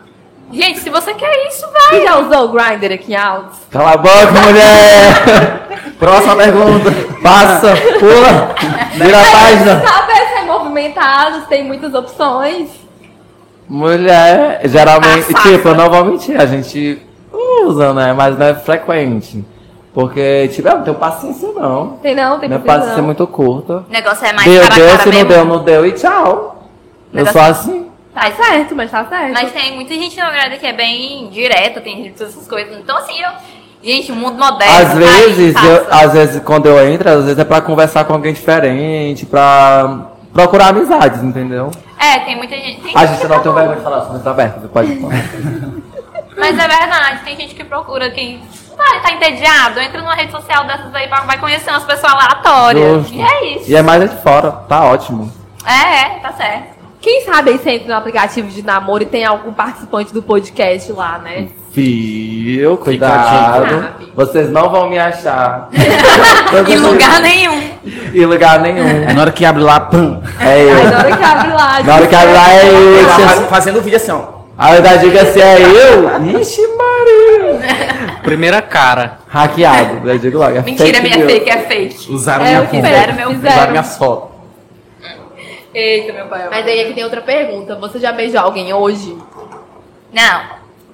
[0.53, 2.03] gente, se você quer isso, Você vai.
[2.05, 3.59] já usou o Grindr aqui em Altos?
[3.71, 5.67] Cala a boca, mulher!
[5.99, 6.93] Próxima pergunta.
[7.23, 8.55] Passa, pula,
[8.93, 9.81] vira a página.
[9.87, 12.69] Sabe, é movimentado, tem muitas opções.
[13.69, 17.03] Mulher, geralmente, tipo, eu não vou mentir, a gente
[17.65, 18.13] usa, né?
[18.13, 19.45] Mas não é frequente.
[19.95, 21.97] Porque, tipo, eu não tenho paciência, não.
[22.03, 23.05] Tem não, tem Minha paciência paciência é não.
[23.05, 23.85] muito curta.
[23.89, 25.29] O negócio é mais Deu, cara deu, cara se não mesmo.
[25.29, 26.69] deu, não deu e tchau.
[27.15, 27.87] Eu sou assim.
[28.15, 29.33] Tá certo, mas tá certo.
[29.33, 32.77] Mas tem muita gente no Grindr que é bem direta, tem gente todas essas coisas.
[32.79, 33.31] Então, assim, eu.
[33.83, 34.75] Gente, o mundo moderno.
[34.75, 38.05] Às tá vezes, aí, eu, às vezes, quando eu entro, às vezes é pra conversar
[38.05, 41.71] com alguém diferente, pra procurar amizades, entendeu?
[41.99, 42.81] É, tem muita gente.
[42.81, 43.55] Tem A gente gente que não tem procura.
[43.55, 45.15] vergonha de falar, somos abertos, você pode falar.
[46.37, 48.41] Mas é verdade, tem gente que procura quem
[48.77, 53.03] vai tá entediado, entra numa rede social dessas aí, vai vai conhecer umas pessoas aleatórias.
[53.03, 53.15] Justo.
[53.15, 53.71] E é isso.
[53.71, 55.33] E é mais de fora, tá ótimo.
[55.67, 56.77] É, é, tá certo.
[57.01, 60.91] Quem sabe aí você entra no aplicativo de namoro e tem algum participante do podcast
[60.93, 61.49] lá, né?
[61.73, 63.89] Fio, cuidado.
[64.15, 65.69] Vocês não vão me achar.
[66.69, 67.71] Em lugar nenhum.
[68.13, 69.13] Em lugar nenhum.
[69.15, 70.21] Na hora que abre lá, pum.
[70.41, 70.91] É eu.
[70.91, 71.83] na hora que abre lá.
[71.83, 73.09] Na hora que abre lá é eu.
[73.09, 74.36] faz- fazendo o vídeo assim, ó.
[74.59, 76.41] Aí da diga se é eu.
[76.41, 78.21] Ixi, Maria.
[78.23, 79.19] Primeira cara.
[79.29, 80.09] Hackeado.
[80.09, 80.57] Eu digo logo.
[80.57, 81.31] É Mentira, fake minha news.
[81.33, 82.13] fake, é fake.
[82.13, 82.89] Usaram É, minha o que conta.
[82.89, 83.55] fizeram, meu fizeram.
[83.55, 84.37] Usaram minhas fotos.
[85.75, 86.49] Eita, meu pai.
[86.51, 87.75] Mas aí aqui tem outra pergunta.
[87.77, 89.17] Você já beijou alguém hoje?
[90.13, 90.41] Não,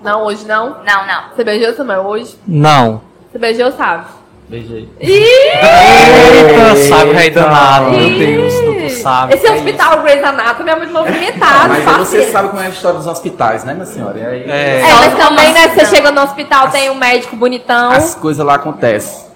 [0.03, 0.79] Não, hoje não?
[0.85, 1.23] não, não.
[1.35, 2.37] Você beijou Samuel hoje?
[2.47, 3.01] Não.
[3.31, 4.07] Você beijou, sabe?
[4.53, 4.87] Beijei.
[5.01, 7.93] Eita, sabe rei danado.
[7.93, 8.19] Meu!
[8.19, 9.33] Deus, tu sabe.
[9.33, 11.71] Esse hospital Grey's Anatomy é muito movimentado.
[11.71, 14.19] Mas aí você sabe como é a história dos hospitais, né, minha senhora?
[14.19, 14.81] E aí É.
[14.81, 15.69] É, mas também, né?
[15.69, 17.93] Você chega no hospital, tem um médico bonitão.
[17.93, 19.32] as coisas lá acontecem.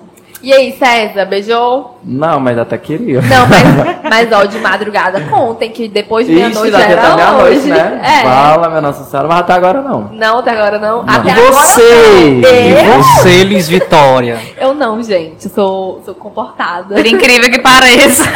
[0.47, 1.99] E aí, César, beijou?
[2.05, 3.21] Não, mas até queria.
[3.21, 7.67] Não, mas, mas ó, de madrugada contem que depois de meia-noite daqui era até meia-noite,
[7.67, 8.01] né?
[8.07, 8.23] É.
[8.23, 10.03] Fala, minha Nossa Senhora, mas até agora não.
[10.13, 11.01] Não, até agora não.
[11.05, 12.41] Até E agora você?
[12.41, 12.49] não.
[12.49, 14.39] E você, Liz Vitória?
[14.57, 15.49] Eu não, gente.
[15.49, 16.95] Sou, sou comportada.
[16.95, 18.33] Por incrível que pareça.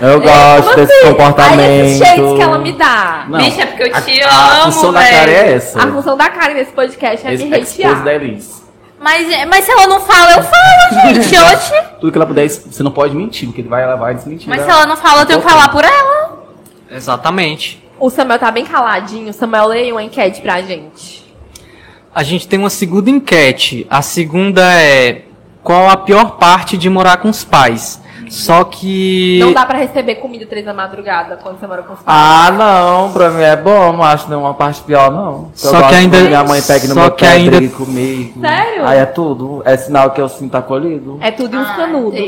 [0.00, 1.06] Eu gosto Como desse assim?
[1.08, 1.60] comportamento.
[1.60, 3.24] Aí esses shades que ela me dá.
[3.28, 5.16] Não, Bicha, é porque eu te a, A amo, função da velho.
[5.18, 5.82] cara é essa.
[5.82, 8.04] A função da Karen nesse podcast é me Expose hatear.
[8.04, 8.63] da Elis.
[9.04, 11.36] Mas, mas se ela não fala, eu falo, gente.
[11.52, 11.72] Oxi.
[12.00, 14.48] Tudo que ela puder, você não pode mentir, porque ele vai, ela vai desmentir.
[14.48, 14.64] Mas né?
[14.64, 16.42] se ela não fala, eu tenho que falar por ela.
[16.90, 17.84] Exatamente.
[18.00, 19.30] O Samuel tá bem caladinho.
[19.34, 21.22] Samuel, leia uma enquete pra gente.
[22.14, 23.86] A gente tem uma segunda enquete.
[23.90, 25.24] A segunda é
[25.62, 28.00] qual a pior parte de morar com os pais?
[28.34, 32.00] Só que Não dá pra receber comida três da madrugada quando você mora com os
[32.00, 32.06] pais.
[32.06, 35.50] Ah, não, pra mim é bom, não acho nenhuma parte pior, não.
[35.62, 38.40] Eu Só que ainda- minha mãe pega no só meu que pé, ainda- briga comigo.
[38.40, 38.86] Sério?
[38.86, 39.62] Aí é tudo.
[39.64, 41.18] É sinal que eu sinto acolhido.
[41.22, 42.18] É tudo uns Ah, canudos.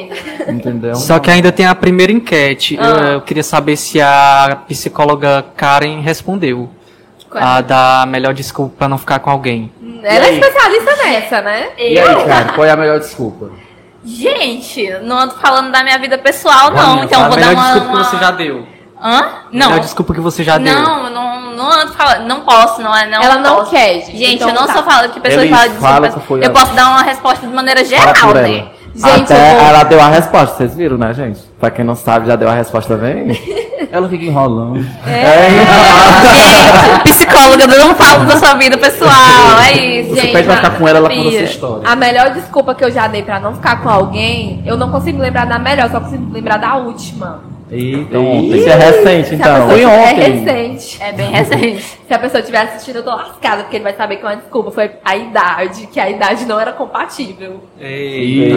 [0.47, 0.95] Entendeu?
[0.95, 2.79] Só que ainda tem a primeira enquete.
[2.81, 2.85] Ah.
[2.87, 6.69] Eu, eu queria saber se a psicóloga Karen respondeu.
[7.29, 7.47] Qual é?
[7.47, 9.73] A da melhor desculpa pra não ficar com alguém.
[10.05, 11.67] Ela é especialista nessa, né?
[11.77, 13.51] E aí, cara, qual é a melhor desculpa?
[14.07, 17.03] Gente, não ando falando da minha vida pessoal, não.
[17.05, 17.63] Então a vou dar uma.
[17.73, 18.67] desculpa uma- que você já deu.
[19.03, 19.29] Hã?
[19.53, 19.67] Não.
[19.69, 20.75] Melhor desculpa que você já deu.
[20.81, 22.27] Não, não, não ando falando.
[22.27, 23.07] Não posso, não é?
[23.07, 23.71] Não Ela não posso.
[23.73, 24.35] quer, gente.
[24.37, 24.73] Então eu não tá.
[24.75, 26.15] sou falando que pessoas Eles falam desculpas.
[26.15, 28.69] que foi Eu posso dar uma resposta de maneira Fala geral, por né?
[28.97, 31.41] Gente, Até vou- ela deu a resposta, vocês viram, né, gente?
[31.61, 33.39] Pra quem não sabe, já deu a resposta também.
[33.93, 34.83] Ela fica enrolando.
[34.83, 34.97] Gente,
[37.05, 39.11] psicóloga, eu não falo da sua vida pessoal.
[39.65, 40.33] É isso, Você gente.
[40.33, 41.89] pede pra ficar com ela, ela conta a sua história.
[41.89, 45.21] A melhor desculpa que eu já dei pra não ficar com alguém, eu não consigo
[45.21, 47.41] lembrar da melhor, só consigo lembrar da última.
[47.71, 48.59] Então, ontem.
[48.59, 49.69] Isso é recente, então.
[49.69, 50.21] Foi tiver- ontem.
[50.23, 51.03] É recente.
[51.03, 51.83] É bem recente.
[52.07, 54.37] Se a pessoa estiver assistindo, eu tô lascada, porque ele vai saber que é uma
[54.37, 54.71] desculpa.
[54.71, 57.61] Foi a idade, que a idade não era compatível.
[57.81, 58.55] Eita.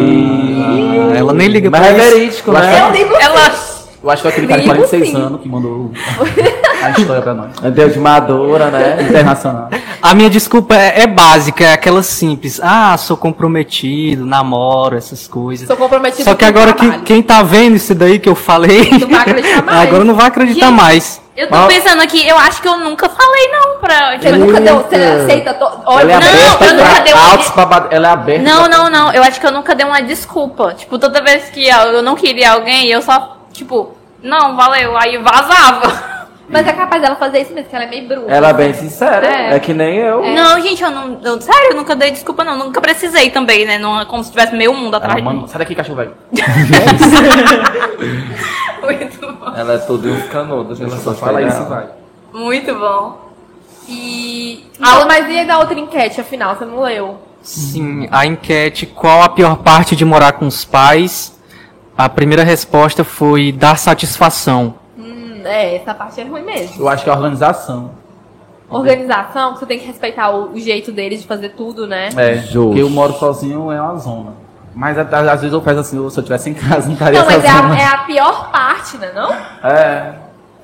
[1.17, 2.15] Ela nem liga Mas pra é isso.
[2.17, 2.81] verídico, Eu acho né?
[2.87, 3.68] Eu digo Ela.
[4.01, 5.21] Eu acho que foi aquele cara de Ligo 46 sim.
[5.21, 5.91] anos que mandou
[6.81, 7.51] a história pra nós.
[7.63, 8.97] É Deus de madura, né?
[9.09, 9.69] Internacional.
[10.01, 12.59] A minha desculpa é, é básica, é aquela simples.
[12.63, 15.67] Ah, sou comprometido, namoro, essas coisas.
[15.67, 19.09] Sou comprometido Só que agora que, quem tá vendo isso daí que eu falei, Não
[19.09, 19.77] vai acreditar mais.
[19.87, 21.21] agora não vai acreditar Gente, mais.
[21.35, 24.17] Eu tô Mas- pensando aqui, eu acho que eu nunca falei não pra.
[24.17, 24.75] Você nunca deu.
[24.81, 25.23] Você Eita.
[25.23, 25.53] aceita.
[25.53, 25.65] To...
[25.65, 28.43] Ela Olha, é Não, eu nunca dei uma- altos babado- Ela é aberta.
[28.43, 29.13] Não, não, não.
[29.13, 30.73] Eu acho que eu nunca dei uma desculpa.
[30.73, 34.97] Tipo, toda vez que eu não queria alguém, eu só, tipo, não, valeu.
[34.97, 36.19] Aí vazava.
[36.49, 38.31] Mas é capaz dela fazer isso mesmo, que ela é meio bruta.
[38.31, 39.55] Ela é bem sincera, É.
[39.55, 40.23] é, que nem eu.
[40.33, 41.19] Não, gente, eu não.
[41.23, 42.57] Eu, sério, eu nunca dei desculpa, não.
[42.57, 43.77] Nunca precisei também, né?
[43.77, 46.13] Não, é como se tivesse meio mundo atrás Ela, mano, sai daqui, cachorro velho.
[48.81, 49.53] Muito bom.
[49.55, 50.81] Ela é tudo uns canudos.
[50.81, 51.87] Ela ela só só fala isso e vai.
[52.33, 53.29] Muito bom.
[53.87, 54.65] E.
[54.81, 57.19] Ah, mas e aí da outra enquete, afinal, você não leu?
[57.41, 61.38] Sim, a enquete qual a pior parte de morar com os pais?
[61.99, 64.75] A primeira resposta foi dar satisfação.
[64.97, 66.81] Hum, é, essa parte é ruim mesmo.
[66.81, 67.91] Eu acho que é a organização.
[68.69, 72.07] Organização, que você tem que respeitar o, o jeito deles de fazer tudo, né?
[72.15, 72.67] É, Justo.
[72.67, 74.31] porque eu moro sozinho é uma zona.
[74.73, 77.43] Mas às vezes eu peço assim, se eu tivesse em casa, não estaria Não, mas
[77.43, 79.11] é a, é a pior parte, né?
[79.13, 79.33] Não?
[79.69, 80.13] É.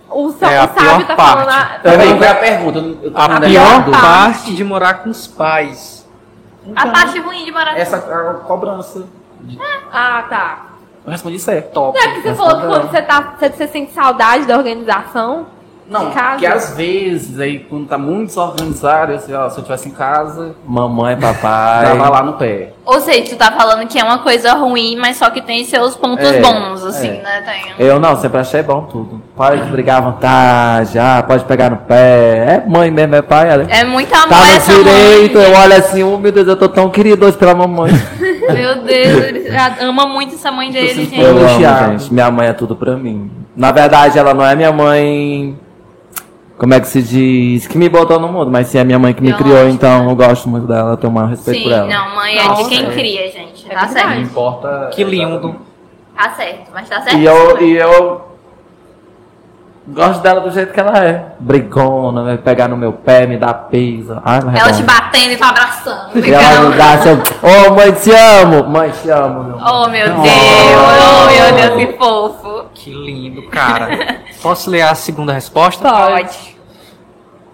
[0.09, 1.43] O, Sa É a o Sábio pior tá parte.
[1.43, 1.49] falando.
[1.49, 1.79] A...
[1.81, 2.79] Qual é a pergunta?
[2.79, 3.91] Eu- eu tô A pior errado.
[3.91, 6.07] parte de morar com os pais.
[6.73, 9.03] A parte ruim de morar Essa a cobrança.
[9.91, 10.74] Ah, tá.
[11.05, 11.71] Eu respondi certo.
[11.71, 11.97] Top.
[11.97, 15.45] Não é porque você falou que quando você, tá, você, você sente saudade da organização
[15.87, 19.87] Não, porque às vezes, aí quando tá muito desorganizado, eu sei, ó, se eu tivesse
[19.87, 21.85] em casa, Mamãe, papai.
[21.85, 22.73] tava lá no pé.
[22.83, 25.95] Ou seja, tu tá falando que é uma coisa ruim, mas só que tem seus
[25.95, 27.21] pontos É, bons, assim, é.
[27.21, 27.41] né?
[27.77, 27.85] Tem.
[27.87, 29.21] Eu não, sempre achei bom tudo.
[29.35, 32.63] Pode brigar à vontade, ah, pode pegar no pé.
[32.63, 33.49] É mãe mesmo, é pai.
[33.49, 33.65] Ela...
[33.69, 35.45] É muito amor Tá no essa direito, mãe.
[35.51, 37.91] eu olho assim, oh meu Deus, eu tô tão querido hoje pela mamãe.
[38.45, 39.47] Meu Deus, ele
[39.81, 41.19] ama muito essa mãe dele, gente.
[41.19, 41.49] Eu amo,
[41.97, 42.13] gente.
[42.13, 43.31] Minha mãe é tudo pra mim.
[43.55, 45.57] Na verdade, ela não é minha mãe.
[46.55, 47.65] Como é que se diz?
[47.65, 49.73] Que me botou no mundo, mas sim é minha mãe que me criou, Biológica.
[49.87, 51.87] então eu gosto muito dela, eu tenho o maior respeito por Sim, ela.
[51.87, 52.89] não, mãe é de quem é.
[52.91, 53.65] cria, gente.
[53.67, 54.05] É Tá verdade.
[54.05, 54.21] Não certo.
[54.21, 54.89] importa.
[54.93, 55.55] Que lindo.
[56.15, 57.17] Tá certo, mas tá certo.
[57.17, 58.21] E eu, e eu
[59.87, 61.25] gosto dela do jeito que ela é.
[61.39, 64.19] Brigona, vai pegar no meu pé, me dá peso.
[64.23, 64.77] Ai, é Ela bom.
[64.77, 66.25] te batendo e tu abraçando.
[66.25, 67.15] E ela me dá seu.
[67.15, 68.63] Ô mãe, te amo!
[68.69, 69.57] Mãe, te amo, meu.
[69.57, 70.17] Oh, meu Deus.
[70.17, 72.65] Oh, meu Deus, que fofo.
[72.73, 74.17] Que lindo, cara.
[74.41, 75.89] Posso ler a segunda resposta?
[75.89, 76.55] Pode.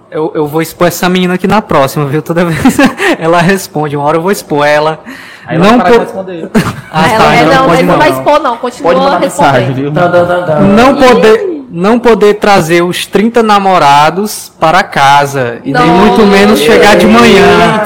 [0.09, 2.21] Eu, eu vou expor essa menina aqui na próxima, viu?
[2.21, 2.77] Toda vez
[3.17, 4.99] ela responde, uma hora eu vou expor ela.
[5.47, 6.49] Aí não ela po- responder.
[6.91, 7.99] Ah, ela, tá, é, não, não, pode não não.
[7.99, 8.57] vai expor, não.
[8.57, 9.93] Continua Pode mandar mensagem, respondendo.
[9.93, 9.93] viu?
[9.93, 10.59] Tan, tan, tan, tan.
[10.59, 16.97] Não poder, não poder trazer os 30 namorados para casa e nem muito menos chegar
[16.97, 17.81] de manhã.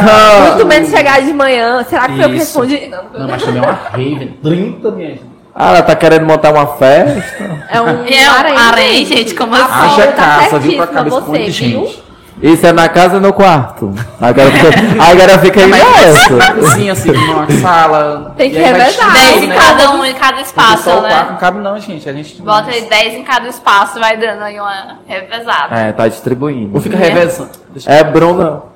[0.47, 1.85] Muito menos chegar de manhã.
[1.87, 2.59] Será que foi eu que Isso.
[2.61, 2.87] respondi?
[2.87, 4.25] Não, Não, mas também é uma rave.
[4.41, 5.35] 30, minha gente.
[5.53, 7.65] Ah, ela tá querendo montar uma festa?
[7.69, 9.67] É um É um harém, gente, como assim?
[9.67, 11.51] Paula Haja tá casa, viu, pra com você, viu?
[11.51, 12.03] gente.
[12.45, 13.91] Isso é na casa ou no quarto?
[14.21, 14.67] Agora fica,
[15.03, 16.75] agora fica aí nessa.
[16.75, 18.35] Sim, assim, numa sala.
[18.37, 18.91] Tem que revezar.
[18.91, 19.55] tirando, 10 em né?
[19.55, 21.31] cada um, em cada espaço, só o quarto né?
[21.31, 22.07] não cabe não, gente.
[22.07, 25.75] A gente Bota aí 10 em cada espaço, vai dando aí uma revezada.
[25.75, 26.75] É, tá distribuindo.
[26.75, 27.49] Ou fica revezando.
[27.87, 28.74] É Bruna.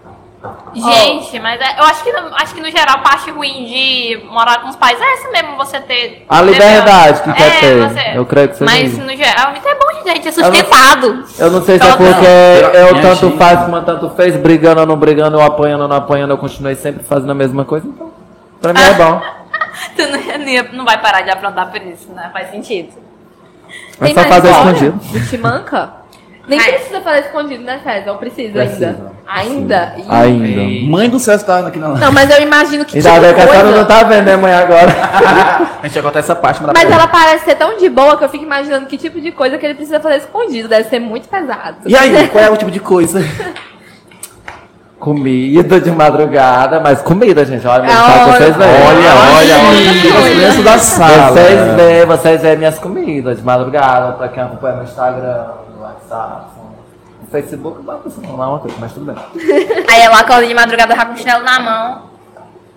[0.74, 4.24] Gente, mas é- eu acho que, no- acho que no geral a parte ruim de
[4.30, 6.26] morar com os pais é essa mesmo, você ter.
[6.30, 7.90] A liberdade que quer é, ter.
[7.90, 9.02] Você, Eu creio que seja Mas isso.
[9.02, 11.24] no geral, então é bom de gente, é sustentado.
[11.38, 13.38] Eu não sei se é porque eu Minha tanto gente.
[13.38, 16.76] faz como tanto fez, brigando ou não brigando, eu apanhando ou não apanhando, eu continuei
[16.76, 18.12] sempre fazendo a mesma coisa, então.
[18.62, 19.22] Pra mim é bom.
[19.96, 22.30] Tu não, não vai parar de aprontar por isso, né?
[22.34, 22.90] Faz sentido.
[24.02, 24.92] É Tem só fazer escondido.
[25.12, 25.94] Do Timanca?
[26.50, 26.74] Nem Ai.
[26.74, 28.08] precisa fazer escondido, né, Fez?
[28.08, 29.14] Ou precisa, Precisa.
[29.28, 29.94] ainda?
[29.96, 30.16] Ainda?
[30.18, 30.90] Ainda.
[30.90, 33.42] Mãe do céu está aqui na Não, mas eu imagino que Ainda tipo bem que
[33.42, 34.90] a não tá vendo, né, mãe, agora?
[35.80, 38.30] A gente já conta essa parte, Mas ela parece ser tão de boa que eu
[38.30, 40.68] fico imaginando que tipo de coisa que ele precisa fazer escondido.
[40.68, 41.78] Deve ser muito pesado.
[41.86, 43.22] E aí, qual é o tipo de coisa?
[45.00, 47.66] Comida de madrugada, mas comida, gente.
[47.66, 48.70] Olha, meu É, olha, vocês veem.
[48.70, 50.20] Olha, olha, olha.
[50.20, 51.32] As crianças da sala.
[51.32, 56.48] Vocês veem, vocês veem minhas comidas de madrugada, pra quem acompanha no Instagram, no WhatsApp,
[57.22, 57.96] no Facebook, lá
[58.50, 59.16] uma coisa, mas tudo bem.
[59.90, 62.02] Aí ela acorda de madrugada já com o chinelo na mão.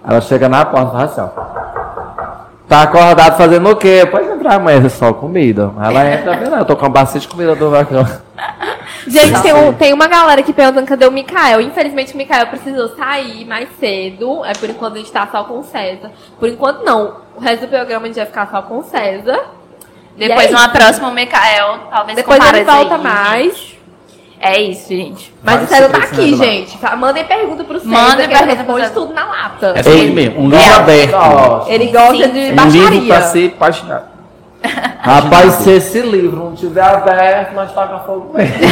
[0.08, 2.62] Ela chega na porta e fala assim, ó.
[2.68, 4.06] Tá acordado fazendo o quê?
[4.08, 5.72] Pode entrar, é só comida.
[5.82, 8.06] Ela entra, lá, eu tô com uma bacia de comida do vacão.
[9.06, 11.60] Gente, tem, um- tem uma galera aqui perguntando cadê o Mikael.
[11.60, 14.44] Infelizmente o Mikael precisou sair mais cedo.
[14.44, 16.10] É por enquanto a gente tá só com o César.
[16.38, 17.16] Por enquanto não.
[17.36, 19.40] O resto do programa a gente vai ficar só com o César.
[20.16, 23.00] Depois, é numa próxima, o Mikael talvez Depois ele volta aí.
[23.02, 23.72] mais.
[24.44, 25.32] É isso, gente.
[25.42, 26.44] Mas Vários o César tá aqui, Eduardo?
[26.44, 26.78] gente.
[26.98, 28.94] Mandem pergunta pro César, Mandem que ele pergunta pro responde César.
[28.94, 29.72] tudo na lata.
[29.76, 30.72] É sobre mesmo, um livro É.
[30.74, 31.68] aberto.
[31.68, 32.32] Ele gosta Sim.
[32.32, 32.90] de Um baixaria.
[32.90, 34.11] livro pra ser paginado.
[35.00, 38.54] Rapaz, se esse livro não tiver aberto, nós taca fogo mesmo.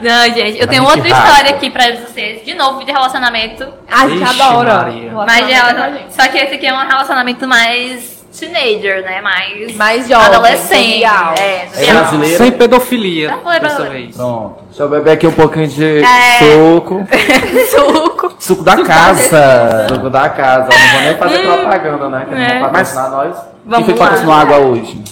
[0.00, 1.18] Não, gente, eu tenho outra rasga.
[1.18, 2.44] história aqui pra vocês.
[2.44, 3.66] De novo, de relacionamento.
[3.90, 4.36] A gente Ixi.
[4.36, 5.12] Maria.
[5.12, 6.14] Mas com gente.
[6.14, 9.20] só que esse aqui é um relacionamento mais teenager, né?
[9.20, 11.04] Mais, Mais jovem, adolescente.
[11.04, 12.36] É, É.
[12.36, 14.16] Sem pedofilia Não foi dessa vez.
[14.16, 14.56] Pronto.
[14.68, 16.38] Deixa eu beber aqui um pouquinho de É.
[16.40, 17.06] suco.
[17.70, 18.36] Suco.
[18.38, 19.86] Suco da casa.
[19.88, 20.68] Suco da casa.
[20.68, 22.26] Não vou nem fazer propaganda, né?
[22.28, 22.48] Que não É.
[22.60, 23.36] vão patrocinar nós.
[23.36, 24.06] Quem Vamos foi que lá.
[24.06, 25.04] patrocinou água hoje?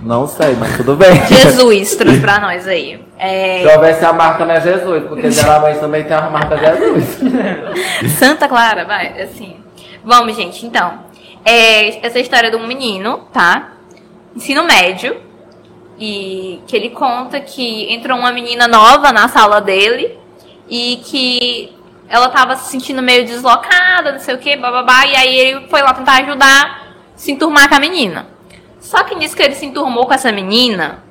[0.00, 1.10] Não sei, mas tudo bem.
[1.26, 3.04] Jesus trouxe pra nós aí.
[3.18, 6.30] É, Deixa eu ver se a marca não é Jesus, porque geralmente também tem a
[6.30, 7.18] marca Jesus.
[8.16, 9.56] Santa Clara, vai, assim.
[10.04, 11.07] Vamos, gente, então.
[11.50, 13.72] É, essa história de um menino, tá?
[14.36, 15.18] Ensino médio.
[15.98, 20.18] E que ele conta que entrou uma menina nova na sala dele
[20.68, 21.72] e que
[22.06, 25.80] ela tava se sentindo meio deslocada, não sei o que, bababá, e aí ele foi
[25.80, 28.28] lá tentar ajudar, se enturmar com a menina.
[28.78, 31.02] Só que nisso que ele se enturmou com essa menina,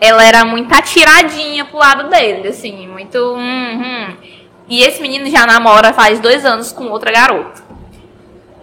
[0.00, 3.18] ela era muito atiradinha pro lado dele, assim, muito.
[3.18, 4.16] hum, hum.
[4.66, 7.71] E esse menino já namora faz dois anos com outra garota.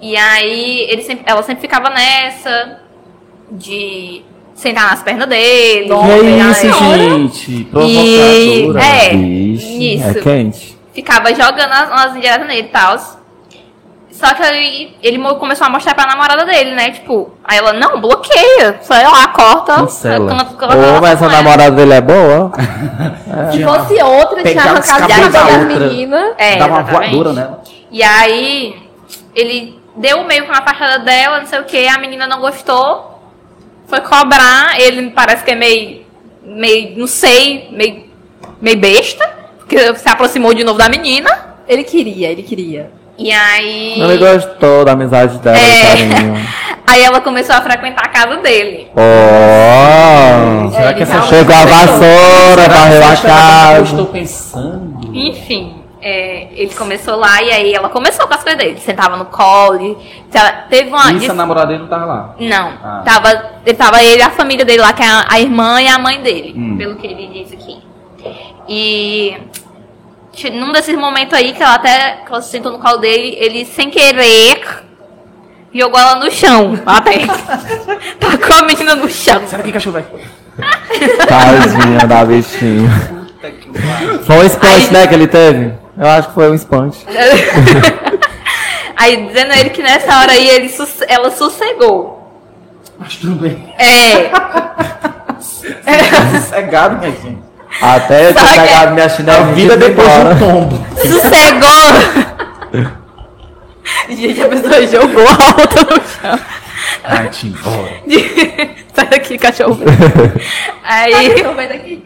[0.02, 2.80] E aí ele sempre- ela sempre ficava nessa
[3.52, 4.22] de
[4.56, 5.90] sentar nas pernas dele.
[5.90, 7.52] Que pegar isso, gente?
[7.52, 8.82] E, Provocadora.
[8.86, 10.08] é, Ixi, isso.
[10.10, 10.78] É quente.
[10.94, 12.98] Ficava jogando as, umas indiretas nele e tal.
[14.12, 16.92] Só que aí ele começou a mostrar pra namorada dele, né?
[16.92, 18.78] Tipo, aí ela, não, bloqueia.
[18.82, 19.76] Sei lá, corta.
[19.76, 20.30] Cancela.
[20.30, 21.38] canta- canta- Ô, canta mas com a ela.
[21.38, 22.52] namorada dele é boa?
[23.54, 26.34] Se fosse outra, tinha arrancado a da menina.
[26.38, 27.12] É, Dá uma exatamente.
[27.16, 27.64] voadora nela.
[27.90, 28.76] E aí,
[29.34, 33.22] ele deu meio com a fachada dela, não sei o que, a menina não gostou,
[33.88, 36.06] foi cobrar, ele parece que é meio,
[36.44, 38.06] meio, não sei, meio,
[38.62, 42.92] meio besta, porque se aproximou de novo da menina, Ele queria, ele queria.
[43.18, 44.02] e aí...
[44.02, 46.70] Ele gostou da amizade dela, É.
[46.90, 48.88] Aí ela começou a frequentar a casa dele.
[48.96, 50.72] Oh!
[50.72, 55.16] Será É, que ele essa Chegou a vassoura, varreu a Eu estou pensando.
[55.16, 58.80] Enfim, é, ele começou lá e aí ela começou com as coisas dele.
[58.80, 60.02] Sentava no colo.
[60.32, 61.12] tá- Teve uma.
[61.14, 62.36] Isso a namorada dele não tava lá.
[62.40, 62.74] Não.
[62.84, 63.02] Ah.
[63.06, 65.88] Tava, ele tava ele e a família dele lá, que é a, a irmã e
[65.88, 66.78] a mãe dele, Hum.
[66.78, 67.80] pelo que ele disse aqui.
[68.68, 69.38] E
[70.54, 73.66] num desses momentos aí que ela até que ela se sentou no colo dele, ele
[73.66, 74.62] sem querer
[75.74, 76.80] jogou ela no chão.
[76.86, 77.26] Até.
[78.20, 79.42] Tacou a menina no chão.
[79.48, 80.06] Será que cachorro vai?
[81.28, 82.90] Tadinha da bichinha.
[84.26, 85.74] Foi um esponte, Aí- né, que ele teve?
[86.00, 87.06] Eu acho que foi um esponte.
[88.96, 90.74] Aí dizendo ele que nessa hora aí ele,
[91.08, 92.18] ela sossegou.
[92.98, 93.74] Mas tudo bem.
[93.78, 94.30] É.
[96.42, 97.38] Cegado, minha gente.
[97.82, 100.36] Até eu ter que- pegado minha chinela A vida depois embora.
[100.36, 100.86] do tombo.
[100.98, 102.90] Sossegou!
[104.10, 106.40] Gente, a pessoa jogou a outra no chão.
[107.04, 107.90] Ai, te embora.
[108.94, 109.80] Sai daqui, cachorro.
[110.84, 111.28] Aí.
[111.40, 112.04] Então vai daqui.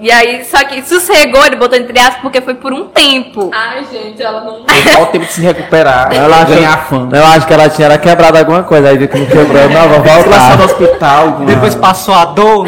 [0.00, 3.50] E aí, só que sossegou, ele botou entre aspas, porque foi por um tempo.
[3.54, 4.64] Ai, gente, ela não.
[4.92, 6.12] Só o tempo de se recuperar.
[6.12, 7.16] Ela achou- ganhar fama.
[7.16, 9.88] Eu acho que ela tinha era quebrado alguma coisa, aí viu que não quebrou, não,
[9.88, 10.64] vou lá no voltar.
[10.64, 12.66] hospital, com Depois passou a dor,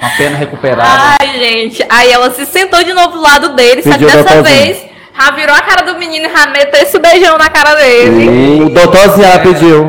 [0.00, 0.88] a perna recuperada.
[1.20, 1.84] Ai, gente.
[1.90, 4.86] Aí ela se sentou de novo do lado dele, só que Pediu dessa vez
[5.18, 8.62] já virou a cara do menino e já meteu esse beijão na cara dele.
[8.64, 9.86] O doutorzinho ela pediu.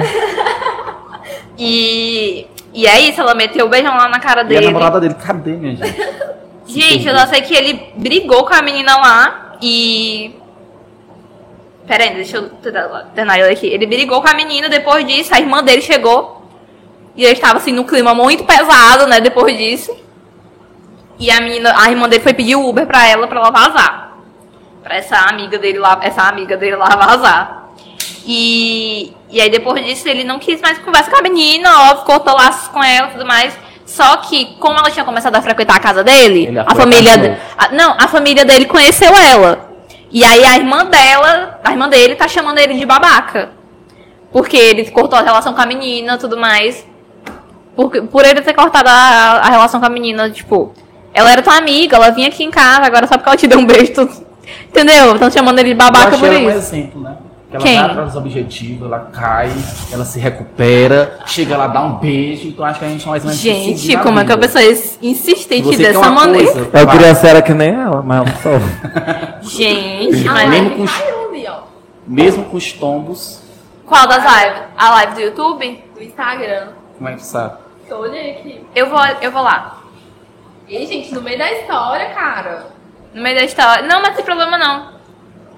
[1.58, 4.66] E, e é isso, ela meteu o beijão lá na cara E a dele.
[4.66, 5.96] namorada dele, cadê, minha gente?
[6.66, 10.36] Gente, eu só sei que ele brigou com a menina lá e.
[11.88, 12.50] Pera aí, deixa eu
[13.14, 13.68] terminar ele aqui.
[13.68, 16.42] Ele brigou com a menina, depois disso, a irmã dele chegou.
[17.16, 19.20] E ele estava assim num clima muito pesado, né?
[19.20, 19.96] Depois disso.
[21.20, 24.18] E a menina, a irmã dele foi pedir o Uber pra ela, pra ela vazar.
[24.82, 27.70] Pra essa amiga dele lá, essa amiga dele lá vazar.
[28.26, 32.36] E, e aí depois disso ele não quis mais conversar com a menina, óbvio, cortou
[32.36, 33.58] laços com ela e tudo mais.
[33.92, 37.40] Só que, como ela tinha começado a frequentar a casa dele, Ele a família.
[37.58, 39.70] a- não, a família dele conheceu ela.
[40.10, 43.50] E aí a irmã dela, a irmã dele tá chamando ele de babaca.
[44.32, 46.86] Porque ele cortou a relação com a menina tudo mais.
[47.76, 50.74] Por, por ele ter cortado a, a relação com a menina, tipo,
[51.14, 53.60] ela era tua amiga, ela vinha aqui em casa, agora só porque ela te deu
[53.60, 54.10] um beijo, tu,
[54.70, 55.14] entendeu?
[55.16, 56.58] Estão chamando ele de Eu babaca achei por ela um isso.
[56.60, 57.16] exemplo, né?
[57.52, 57.76] Que ela Quem?
[57.82, 59.52] vai atrás dos objetivos, ela cai,
[59.92, 63.32] ela se recupera, chega lá, dá um beijo, então acho que a gente mais tem
[63.34, 64.72] que seguir Gente, como é que a pessoa é
[65.02, 66.50] insistente dessa maneira?
[66.50, 68.60] coisa, Eu queria ser que nem ela, mas eu não sou.
[69.52, 70.50] Gente, mas.
[70.50, 71.02] Mesmo com os-
[72.08, 73.42] mesmo com os tombos,
[73.86, 74.62] Qual das lives?
[74.78, 75.84] A live do YouTube?
[75.96, 76.68] Do Instagram.
[76.98, 77.56] como é que sabe?
[77.90, 78.62] Tô olhei aqui.
[78.74, 79.82] Eu vou, eu vou lá.
[80.70, 82.68] E, gente, no meio da história, cara.
[83.14, 83.84] No meio da história.
[83.86, 85.01] Não, mas não tem problema não.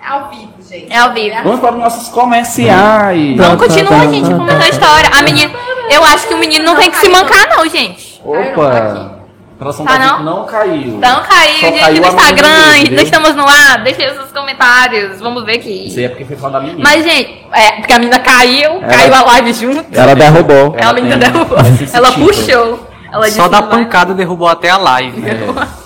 [0.05, 0.91] É ao vivo, gente.
[0.91, 1.35] É ao vivo.
[1.43, 3.35] Vamos para os nossos comerciais.
[3.37, 4.65] Não, Tá, continua, tá, gente, tá, contando tá.
[4.65, 5.09] a história.
[5.17, 5.51] A menina.
[5.89, 8.21] Eu acho que o menino não tem que se mancar, não, gente.
[8.23, 9.11] Opa!
[9.59, 10.23] Tá da não?
[10.23, 10.95] não caiu.
[10.97, 15.21] Então caiu, Só gente, caiu no Instagram, dele, estamos no ar, deixa aí nos comentários,
[15.21, 15.87] vamos ver aqui.
[15.87, 16.81] Isso aí é porque foi falar da menina.
[16.83, 19.85] Mas, gente, é, porque a menina caiu, caiu a live junto.
[19.97, 20.75] Ela derrubou.
[20.77, 21.57] Ela, menina tem- derrubou.
[21.57, 22.87] ela Ela puxou.
[23.09, 23.77] Ela Só da "Não vai".
[23.79, 25.23] pancada derrubou até a live.
[25.29, 25.37] É,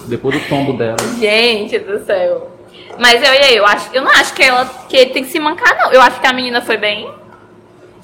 [0.07, 0.95] depois do tombo dela.
[1.19, 2.56] Gente do céu.
[2.99, 5.75] Mas eu, eu, acho, eu não acho que, ela, que ele tem que se mancar,
[5.77, 5.91] não.
[5.91, 7.09] Eu acho que a menina foi bem.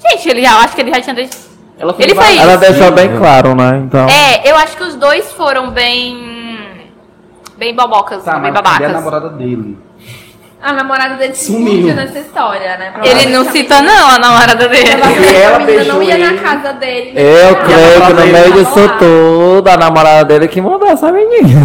[0.00, 1.14] Gente, ele, eu acho que ele já tinha.
[1.14, 1.44] deixado-
[1.76, 3.82] Ela Ele vários foi- Ela deixou bem claro, né?
[3.84, 4.06] Então.
[4.08, 6.92] É, eu acho que os dois foram bem.
[7.56, 8.92] Bem bobocas, Tá, bem mas cadê a babacas.
[8.92, 9.78] namorada dele?
[10.64, 11.94] A namorada dele se Sumiu.
[11.94, 12.92] nessa história, né?
[13.04, 14.96] Ele não cita, não, a namorada dele.
[14.96, 16.24] Provavelmente E ela a menina beijou não ia ele.
[16.24, 17.12] na casa dele.
[17.12, 17.20] né?
[17.22, 21.60] Eu Ah, creio que no meio disso tudo, a namorada dele que mandou essa menina.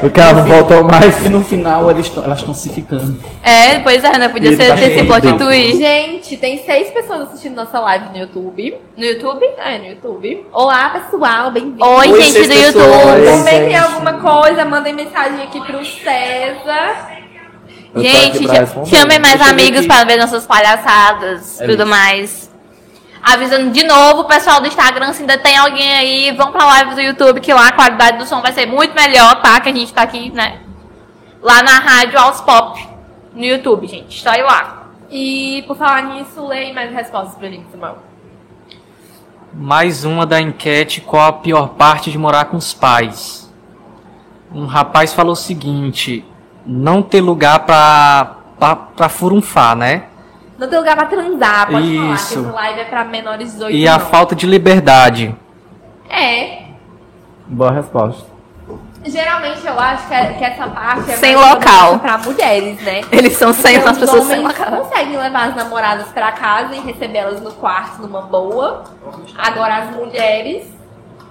[0.00, 1.24] Porque ela não voltou mais.
[1.24, 3.16] E no final eles tão- elas estão se ficando.
[3.44, 4.28] É, pois é, né?
[4.28, 5.76] Podia Ele ser tá esse plot twist.
[5.78, 8.76] Gente, tem seis pessoas assistindo nossa live no YouTube.
[8.96, 9.46] No YouTube?
[9.64, 10.46] É, no YouTube.
[10.52, 11.84] Olá, pessoal, bem-vindo.
[11.84, 12.74] Oi, Oi, gente do pessoas.
[12.74, 13.38] YouTube.
[13.38, 13.74] Comentem gente.
[13.76, 17.15] alguma coisa, mandem mensagem aqui pro César.
[18.02, 18.46] Gente,
[18.88, 19.88] chamem mais Deixa amigos aqui.
[19.88, 21.86] para ver nossas palhaçadas, É tudo isso.
[21.90, 22.50] mais.
[23.22, 27.00] Avisando de novo, pessoal do Instagram, se ainda tem alguém aí, vão pra live do
[27.00, 29.58] YouTube, que lá a qualidade do som vai ser muito melhor, tá?
[29.58, 30.60] Que a gente tá aqui, né?
[31.42, 32.78] Lá na rádio Aos Pop,
[33.34, 34.22] no YouTube, gente.
[34.22, 34.86] Só ir lá.
[35.10, 37.96] E por falar nisso, leia mais respostas pra gente, Simão.
[39.52, 43.52] Mais uma da enquete: qual a pior parte de morar com os pais?
[44.52, 46.24] Um rapaz falou o seguinte:
[46.66, 50.04] não ter lugar pra, pra, pra furunfar, né?
[50.58, 52.42] Não tem lugar pra transar, pode Isso.
[52.42, 55.34] falar que essa live é pra menores de 18 E a falta de liberdade.
[56.08, 56.62] É.
[57.46, 58.34] Boa resposta.
[59.04, 61.98] Geralmente eu acho que, é- que essa parte é Sem mais local.
[62.00, 63.02] pra mulheres, né?
[63.12, 64.80] Eles são sem Porque as os pessoas sem homens local.
[64.82, 68.82] conseguem levar as namoradas pra casa e recebê-las no quarto numa boa.
[69.38, 70.66] Agora as mulheres.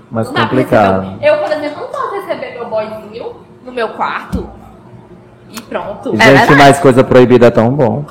[0.10, 1.02] Mais não dá pra complicado.
[1.02, 1.28] receber.
[1.28, 4.50] Eu, por exemplo, não posso receber meu boyzinho no meu quarto.
[5.50, 6.10] E pronto.
[6.16, 6.56] É gente, verdade.
[6.56, 8.06] mais coisa proibida é tão bom.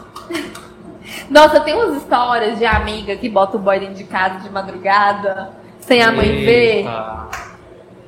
[1.30, 5.50] Nossa, tem umas histórias de amiga que bota o boy dentro de casa de madrugada,
[5.80, 6.76] sem a mãe ver.
[6.78, 7.26] Eita.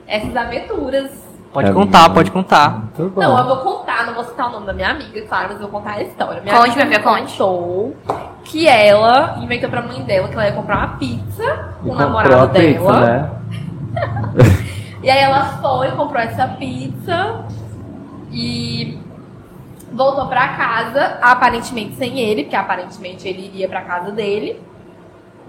[0.07, 1.27] Essas aventuras.
[1.53, 2.83] Pode É contar, muito pode contar.
[3.17, 5.69] Não, eu vou contar, não vou citar o nome da minha amiga, claro, mas eu
[5.69, 6.43] vou contar a história.
[6.43, 7.33] Minha Conte, amiga minha conte.
[7.39, 7.97] contou
[8.45, 12.35] que ela inventou pra mãe dela que ela ia comprar uma pizza com o namorado
[12.45, 13.01] a pizza, dela.
[13.01, 13.31] né?
[15.03, 17.45] E aí ela foi, comprou essa pizza
[18.33, 18.99] e
[19.93, 24.61] voltou pra casa, aparentemente sem ele, porque aparentemente ele iria pra casa dele.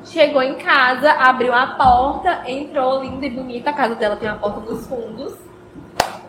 [0.05, 3.71] Chegou em casa, abriu a porta, entrou linda e bonita.
[3.71, 5.33] A casa dela tem uma porta nos fundos.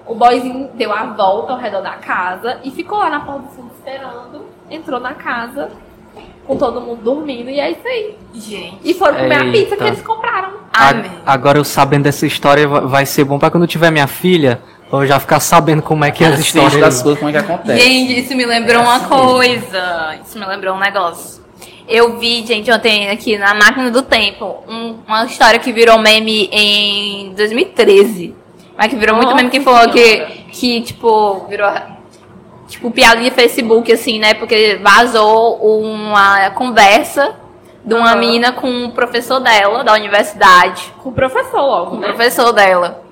[0.06, 3.54] O boyzinho deu a volta ao redor da casa e ficou lá na porta dos
[3.54, 4.46] fundos esperando.
[4.70, 5.70] Entrou na casa
[6.46, 8.16] com todo mundo dormindo e é isso aí.
[8.34, 8.78] Gente.
[8.82, 9.52] E foram comer a Eita.
[9.52, 10.54] pizza que eles compraram.
[10.72, 11.10] A- Amém.
[11.26, 14.60] agora eu sabendo dessa história va- vai ser bom pra quando eu tiver minha filha,
[14.92, 17.02] eu já ficar sabendo como é que é as das histórias.
[17.02, 17.80] coisas, como é que acontece.
[17.80, 20.16] Gente, isso me lembrou uma coisa.
[20.26, 21.42] Isso me lembrou um negócio.
[21.88, 26.48] Eu vi, gente, ontem aqui na Máquina do Tempo, um- uma história que virou meme
[26.52, 28.34] em 2013.
[28.76, 30.18] Mas que virou muito Nossa meme que falou que,
[30.52, 31.70] que, tipo, virou,
[32.68, 34.34] tipo, piada de Facebook, assim, né?
[34.34, 37.34] Porque vazou uma conversa
[37.84, 38.16] de uma Aham.
[38.20, 40.92] menina com um professor dela, da universidade.
[41.02, 42.08] Com o professor logo, o né?
[42.08, 43.02] professor dela.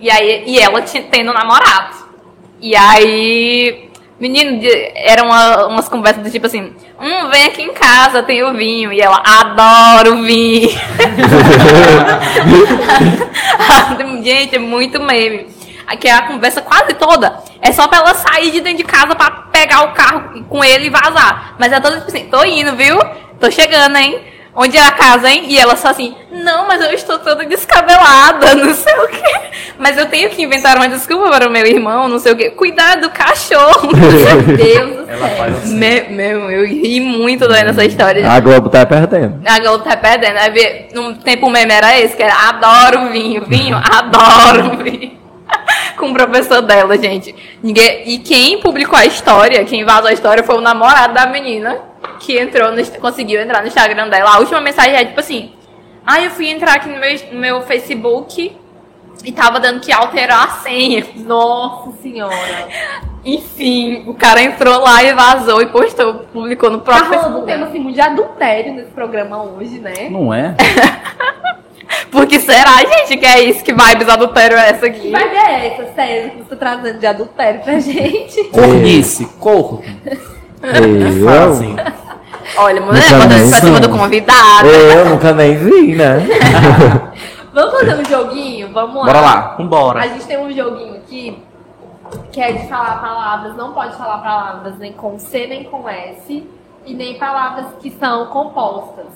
[0.00, 1.96] E aí, e ela tendo namorado.
[2.60, 4.60] E aí, menino,
[4.94, 8.92] eram uma- umas conversas do tipo assim, hum, vem aqui em casa, tem o vinho.
[8.92, 10.70] E ela, adoro vinho.
[14.24, 15.46] Gente, é muito meme.
[15.86, 19.30] Aqui a conversa quase toda é só pra ela sair de dentro de casa pra
[19.52, 21.56] pegar o carro com ele e vazar.
[21.58, 22.96] Mas é toda tipo assim, tô indo, viu?
[23.40, 24.20] Tô chegando, hein?
[24.54, 25.44] Onde é a casa, hein?
[25.46, 29.40] E ela só assim, não, mas eu estou toda descabelada, não sei o quê.
[29.78, 32.50] Mas eu tenho que inventar uma desculpa para o meu irmão, não sei o quê.
[32.50, 33.90] Cuidado do cachorro.
[33.94, 35.36] Meu Deus do Ela céu.
[35.36, 35.74] faz assim.
[35.76, 38.28] meu, meu, eu ri muito lendo essa história.
[38.28, 39.40] A Globo tá perdendo.
[39.46, 40.36] A Globo tá perdendo.
[40.38, 45.12] Aí vê, num tempo o meme era esse, que era adoro vinho, vinho, adoro vinho.
[45.96, 47.34] Com o professor dela, gente.
[47.62, 51.89] Ninguém, e quem publicou a história, quem vazou a história foi o namorado da menina
[52.18, 54.34] que entrou, no, conseguiu entrar no Instagram dela.
[54.34, 55.52] A última mensagem é tipo assim:
[56.06, 58.56] Ah, eu fui entrar aqui no meu, no meu Facebook
[59.24, 61.06] e tava dando que alterar a senha.
[61.16, 62.68] Nossa senhora.
[63.24, 67.46] Enfim, o cara entrou lá e vazou e postou, publicou no Tá próprio rolando um
[67.46, 70.08] tema assim, muito de adultério nesse programa hoje, né?
[70.10, 70.54] Não é?
[72.10, 73.62] Porque será, gente, que é isso?
[73.62, 75.10] Que vibes adultério é essa aqui?
[75.10, 78.44] Vai ver essa série que você tá trazendo de adultério pra gente.
[78.44, 79.82] Cornice, corro.
[80.62, 81.76] Eu, Assim.
[82.58, 84.66] Olha, mulher, Nunca mandando nem pra cima do convidado.
[84.66, 86.26] eu nunca nem vi, né?
[87.52, 88.72] Vamos fazer um joguinho?
[88.72, 89.04] Vamos lá.
[89.04, 89.38] Bora lá.
[89.38, 90.00] A Vambora.
[90.08, 91.38] gente tem um joguinho aqui
[92.32, 96.44] que é de falar palavras, não pode falar palavras nem com C nem com S,
[96.84, 99.06] e nem palavras que são compostas.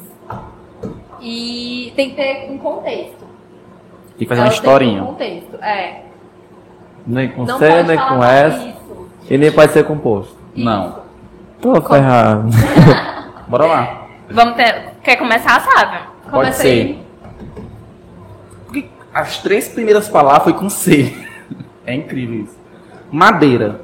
[1.20, 3.24] E tem que ter um contexto.
[4.18, 5.02] Tem que fazer uma têm que ter historinha.
[5.02, 6.02] Um contexto, é.
[7.06, 8.68] Nem com Não C, nem com S.
[8.68, 9.08] Isso.
[9.30, 10.36] E nem pode ser composto.
[10.54, 11.03] Não.
[11.64, 12.50] Tô ferrado.
[13.48, 14.06] Bora lá.
[14.30, 14.92] Vamos ter.
[15.02, 15.96] Quer começar, sabe?
[16.24, 16.68] Pode Começa ser.
[16.68, 17.06] aí.
[18.66, 21.26] Porque as três primeiras palavras foi com C.
[21.86, 22.58] É incrível isso.
[23.10, 23.80] Madeira.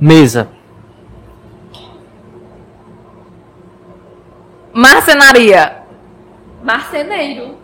[0.00, 0.48] Mesa.
[4.72, 5.82] Marcenaria.
[6.62, 7.58] Marceneiro.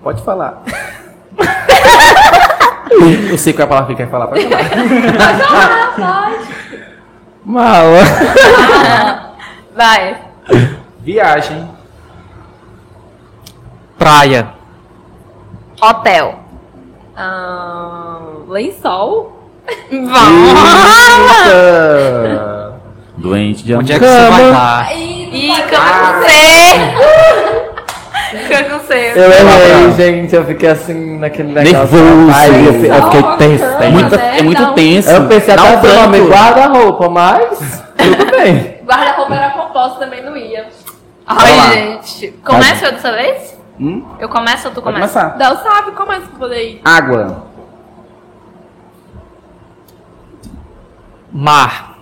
[0.00, 0.62] Pode falar.
[2.90, 4.26] Eu sei qual é a palavra que quer falar.
[4.26, 4.64] Pode falar.
[5.18, 5.92] Ah,
[6.30, 6.50] pode.
[7.44, 8.02] Mala.
[9.76, 10.16] Vai.
[11.00, 11.68] Viagem.
[13.98, 14.48] Praia.
[15.80, 16.38] Hotel.
[17.16, 18.18] Ah,
[18.48, 19.38] lençol.
[19.90, 20.60] Vamos.
[23.16, 24.08] Doente de Onde é amor.
[24.08, 24.96] que você vai dar?
[24.96, 27.69] Ih, cama com
[28.48, 29.12] Cama com C.
[29.16, 30.34] Eu errei, gente.
[30.34, 31.96] Eu fiquei assim naquele negócio.
[31.96, 32.32] Nervoso.
[32.38, 33.90] Ai, eu, eu fiquei.
[33.90, 34.38] Muita- né?
[34.38, 35.10] é muito Dá um- tenso.
[35.10, 38.78] Eu pensei até um no nome guarda-roupa, mas tudo bem.
[38.90, 40.66] Guarda-roupa era composto também não ia.
[41.26, 41.72] Ai, lá.
[41.72, 42.32] gente.
[42.44, 43.56] Começa eu dessa vez?
[43.78, 44.04] Hum?
[44.18, 45.20] Eu começo ou tu Pode começa?
[45.30, 45.38] começar.
[45.38, 46.80] Não sabe, começa com poder ir.
[46.84, 47.46] Água.
[51.32, 51.96] Mar.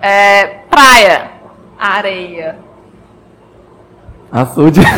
[0.00, 1.30] É, praia.
[1.78, 2.58] Areia.
[4.32, 4.80] Açude.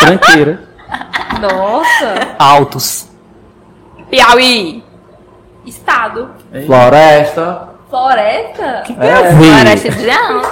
[0.00, 0.60] Tranqueira.
[1.40, 2.34] Nossa.
[2.38, 3.08] Altos.
[4.10, 4.84] Piauí.
[5.64, 6.30] Estado.
[6.66, 7.68] Floresta.
[7.90, 8.84] Floresta.
[9.00, 9.32] É.
[9.34, 10.42] Floresta de Leão.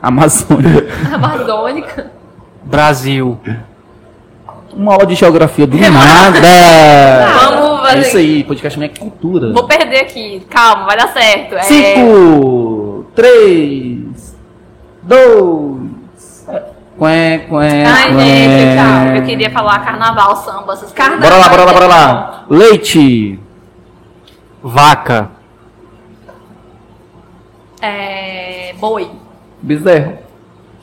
[0.00, 0.86] Amazônia.
[1.12, 2.10] Amazônica.
[2.62, 3.38] Brasil.
[4.72, 6.40] Uma aula de geografia do nada.
[7.50, 7.98] Vamos fazer.
[7.98, 9.52] É isso aí, podcast minha cultura.
[9.52, 10.46] Vou perder aqui.
[10.48, 11.56] Calma, vai dar certo.
[11.56, 11.62] É,
[13.12, 14.36] Cinco, três,
[15.02, 16.46] dois.
[16.98, 19.16] Quém, quém, Ai, gente, calma.
[19.16, 21.20] Eu queria falar carnaval, samba, essas coisas.
[21.20, 22.44] Bora lá, bora lá, bora lá.
[22.48, 23.40] Leite.
[24.62, 25.30] Vaca.
[27.80, 28.74] É.
[28.78, 29.10] Boi.
[29.60, 30.18] Bezerro.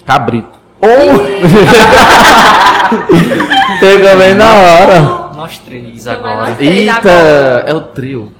[0.05, 0.59] Cabrito.
[3.79, 4.99] Pegou bem na hora.
[5.35, 6.35] Nós três agora.
[6.35, 7.63] nós três Eita, agora.
[7.67, 8.31] é o trio.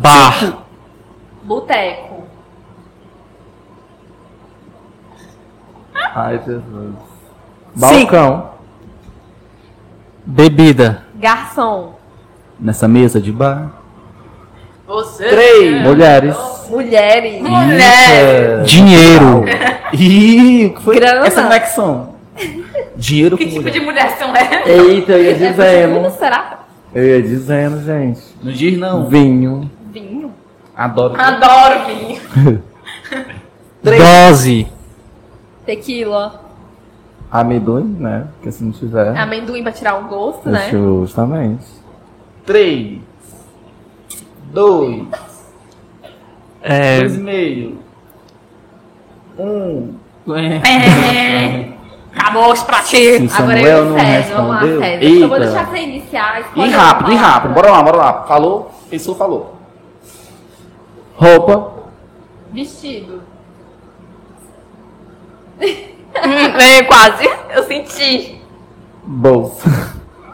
[0.00, 0.58] Bar.
[1.42, 2.24] Boteco.
[6.14, 6.94] Ai, Jesus.
[7.74, 8.50] Balcão.
[10.26, 11.04] Bebida.
[11.14, 11.94] Garçom.
[12.60, 13.70] Nessa mesa de bar.
[14.86, 15.28] Você.
[15.28, 15.82] Três.
[15.82, 16.36] Mulheres.
[16.68, 17.40] Mulheres.
[17.42, 18.62] Mulher.
[18.64, 19.44] Dinheiro.
[19.94, 21.26] Ih, foi Grana.
[21.26, 22.16] essa conexão?
[22.96, 23.72] Dinheiro com Que tipo mulher.
[23.72, 24.66] de mulher são essas?
[24.66, 26.10] Eita, eu ia dizendo.
[26.18, 26.60] será?
[26.94, 28.20] Eu ia dizendo, gente.
[28.42, 29.08] Não diz não.
[29.08, 29.70] Vinho.
[29.96, 30.34] Vinho.
[30.76, 31.14] Adoro.
[31.18, 32.62] Adoro vinho.
[33.82, 34.68] Dose.
[35.64, 36.42] Tequila.
[37.30, 38.26] Amendoim, né?
[38.34, 39.16] Porque se não tiver.
[39.16, 40.68] Amendoim pra tirar o gosto, né?
[40.70, 41.64] Justamente.
[42.44, 43.00] 3,
[44.52, 45.06] 2,
[46.62, 47.74] É, 2,5,
[49.38, 49.94] 1.
[50.36, 51.72] É.
[52.14, 53.34] Acabou os pratinhos.
[53.34, 54.80] Agora Samuel eu não César, vamos lá, respondeu.
[54.80, 55.04] César.
[55.04, 56.50] Eu vou deixar você iniciar.
[56.54, 57.54] E rápido, e rápido.
[57.54, 58.22] Bora lá, bora lá.
[58.24, 59.55] Falou, pensou, falou.
[61.16, 61.72] Roupa.
[62.52, 63.22] Vestido.
[66.18, 67.28] É, quase.
[67.50, 68.40] Eu senti.
[69.04, 69.68] Bolsa.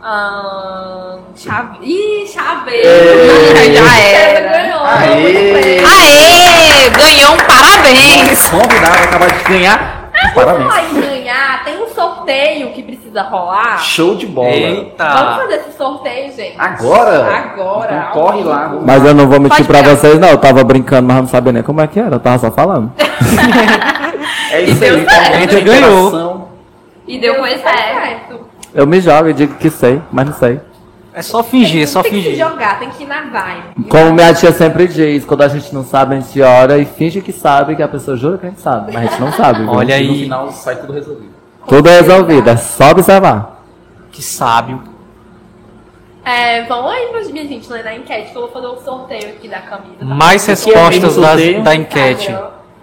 [0.00, 1.78] Ahn, chave...
[1.82, 2.88] Ih, chaveiro.
[2.88, 3.74] Ei.
[3.74, 4.48] Já era.
[4.48, 4.80] ganhou.
[4.84, 5.78] Aê.
[5.84, 6.90] Aê!
[6.90, 8.48] Ganhou um parabéns!
[8.48, 10.10] Convidado acaba de ganhar.
[10.34, 11.11] Por Parabéns.
[11.32, 13.78] Ganhar, tem um sorteio que precisa rolar.
[13.78, 14.50] Show de bola.
[14.50, 15.04] Vamos eita!
[15.04, 16.54] fazer esse sorteio, gente.
[16.58, 17.36] Agora?
[17.36, 18.08] Agora.
[18.10, 18.76] Então corre lá.
[18.84, 19.96] Mas eu não vou mentir Pode pra pegar.
[19.96, 20.28] vocês, não.
[20.28, 22.16] Eu tava brincando, mas não sabia nem como é que era.
[22.16, 22.92] Eu tava só falando.
[24.52, 25.08] É isso aí.
[25.08, 25.38] certo.
[25.38, 26.48] Muita Ganhou.
[27.08, 27.62] E deu certo.
[27.62, 28.40] certo.
[28.74, 30.60] Eu me jogo e digo que sei, mas não sei.
[31.14, 32.38] É só fingir, é só tem que se fingir.
[32.48, 33.84] jogar, tem que ir na vibe.
[33.88, 37.20] Como minha tia sempre diz, quando a gente não sabe, a gente ora e finge
[37.20, 38.92] que sabe, que a pessoa jura que a gente sabe.
[38.92, 39.58] Mas a gente não sabe.
[39.60, 39.70] viu?
[39.70, 41.32] Olha E no aí, final sai tudo resolvido.
[41.68, 43.62] Tudo é resolvido, é só observar.
[44.10, 44.82] que sábio.
[46.24, 49.48] É, vamos aí, minha gente, ler na enquete, que eu vou fazer o sorteio aqui
[49.48, 49.96] da camisa.
[49.98, 50.04] tá?
[50.04, 51.62] Mais que é respostas sorteio?
[51.62, 52.34] da enquete.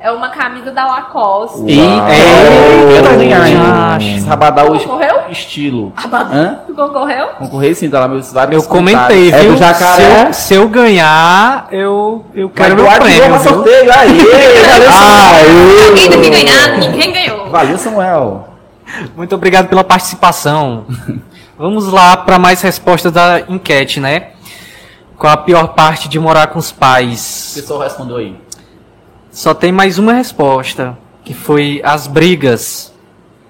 [0.02, 1.62] É uma camisa da Lacoste.
[1.68, 4.24] Eita, eu hein?
[4.26, 5.16] Rabadá o Concorreu?
[5.30, 5.91] estilo.
[6.32, 6.60] Hã?
[6.66, 7.28] Tu concorreu?
[7.38, 9.52] Concorrer sim, tá lá meus vários Eu comentei, É viu?
[9.52, 10.04] do jacaré?
[10.04, 13.39] Se eu, se eu ganhar, eu, eu quero meu prêmio, viu?
[13.39, 13.91] sorteio.
[13.91, 14.18] Aí,
[14.70, 15.89] valeu, Samuel.
[15.89, 16.45] Ninguém daqui Aí!
[16.45, 17.50] ganhar, ninguém ganhou.
[17.50, 18.47] Valeu, Samuel.
[19.18, 20.86] Muito obrigado pela participação.
[21.58, 24.28] Vamos lá para mais respostas da enquete, né?
[25.18, 27.52] Qual a pior parte de morar com os O pais?
[27.54, 28.36] pessoal respondeu aí.
[29.32, 32.93] Só tem mais uma resposta, que foi as brigas.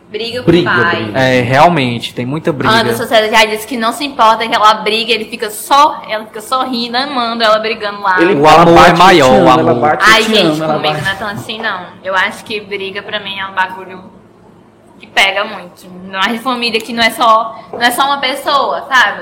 [0.10, 1.04] Briga com Briga, o pai.
[1.04, 1.20] briga.
[1.20, 2.74] É, realmente, tem muita briga.
[2.74, 6.26] Anderson César já disse que não se importa que ela briga, ele fica só, ela
[6.26, 8.20] fica sorrindo, amando ela brigando lá.
[8.20, 9.82] Ele O ela amor bate é maior, ama, o ela amor.
[9.82, 11.86] bate Ai, te gente, ama, ela comigo bate- não é tão assim, não.
[12.04, 14.04] Eu acho que briga pra mim é um bagulho
[15.00, 15.88] que pega muito.
[16.06, 19.22] Não é de família que não é só, não é só uma pessoa, sabe?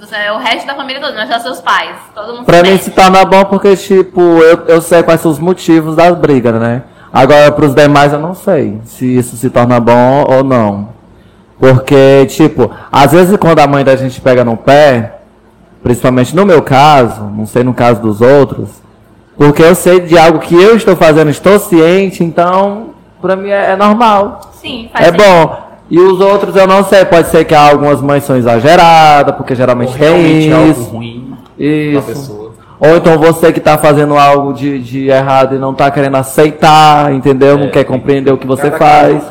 [0.00, 1.96] Você é o resto da família toda, não é só seus pais.
[2.14, 5.38] Todo mundo Pra mim se torna bom porque, tipo, eu, eu sei quais são os
[5.38, 6.82] motivos das brigas, né?
[7.12, 10.90] Agora, pros demais, eu não sei se isso se torna bom ou não.
[11.58, 15.18] Porque, tipo, às vezes quando a mãe da gente pega no pé,
[15.82, 18.68] principalmente no meu caso, não sei no caso dos outros,
[19.36, 22.90] porque eu sei de algo que eu estou fazendo, estou ciente, então,
[23.20, 24.40] pra mim é, é normal.
[24.52, 25.24] Sim, faz É sentido.
[25.24, 25.67] bom.
[25.90, 29.92] E os outros eu não sei, pode ser que algumas mães são exageradas, porque geralmente
[29.96, 30.82] tem Realmente é algo isso.
[30.90, 32.02] ruim pra Isso.
[32.02, 32.48] pessoa.
[32.80, 37.12] Ou então você que tá fazendo algo de, de errado e não tá querendo aceitar,
[37.12, 37.58] entendeu?
[37.58, 39.24] não É, quer compreender o que você faz.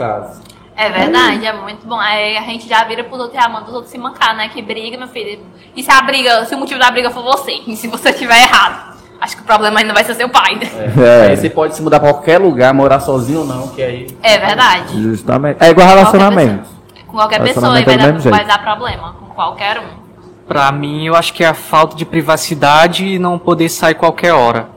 [0.75, 1.99] É verdade, é muito bom.
[1.99, 4.49] Aí a gente já vira pros outros e amando os outros se mancar, né?
[4.49, 5.39] Que briga, meu filho.
[5.75, 8.41] E se a briga, se o motivo da briga for você, e se você estiver
[8.41, 10.69] errado, acho que o problema ainda vai ser seu pai, né?
[10.97, 11.27] É.
[11.29, 14.17] Aí você pode se mudar pra qualquer lugar, morar sozinho ou não, que aí.
[14.21, 15.01] É verdade.
[15.01, 15.57] Justamente.
[15.63, 16.69] É igual relacionamento.
[17.07, 19.13] Com qualquer pessoa aí vai é do dar, vai dar problema.
[19.13, 20.07] Com qualquer um.
[20.47, 24.33] Pra mim, eu acho que é a falta de privacidade e não poder sair qualquer
[24.33, 24.69] hora.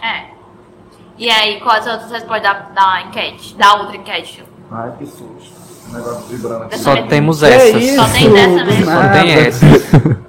[0.00, 0.24] É.
[1.18, 3.54] E aí, quais outras respostas da, da enquete?
[3.54, 4.44] Da outra enquete?
[4.70, 5.61] Ai, que susto.
[5.92, 6.78] O negócio vibrando aqui.
[6.78, 7.84] Só temos essas.
[7.94, 8.84] Só tem dessa mesmo.
[8.86, 9.82] Só tem essas.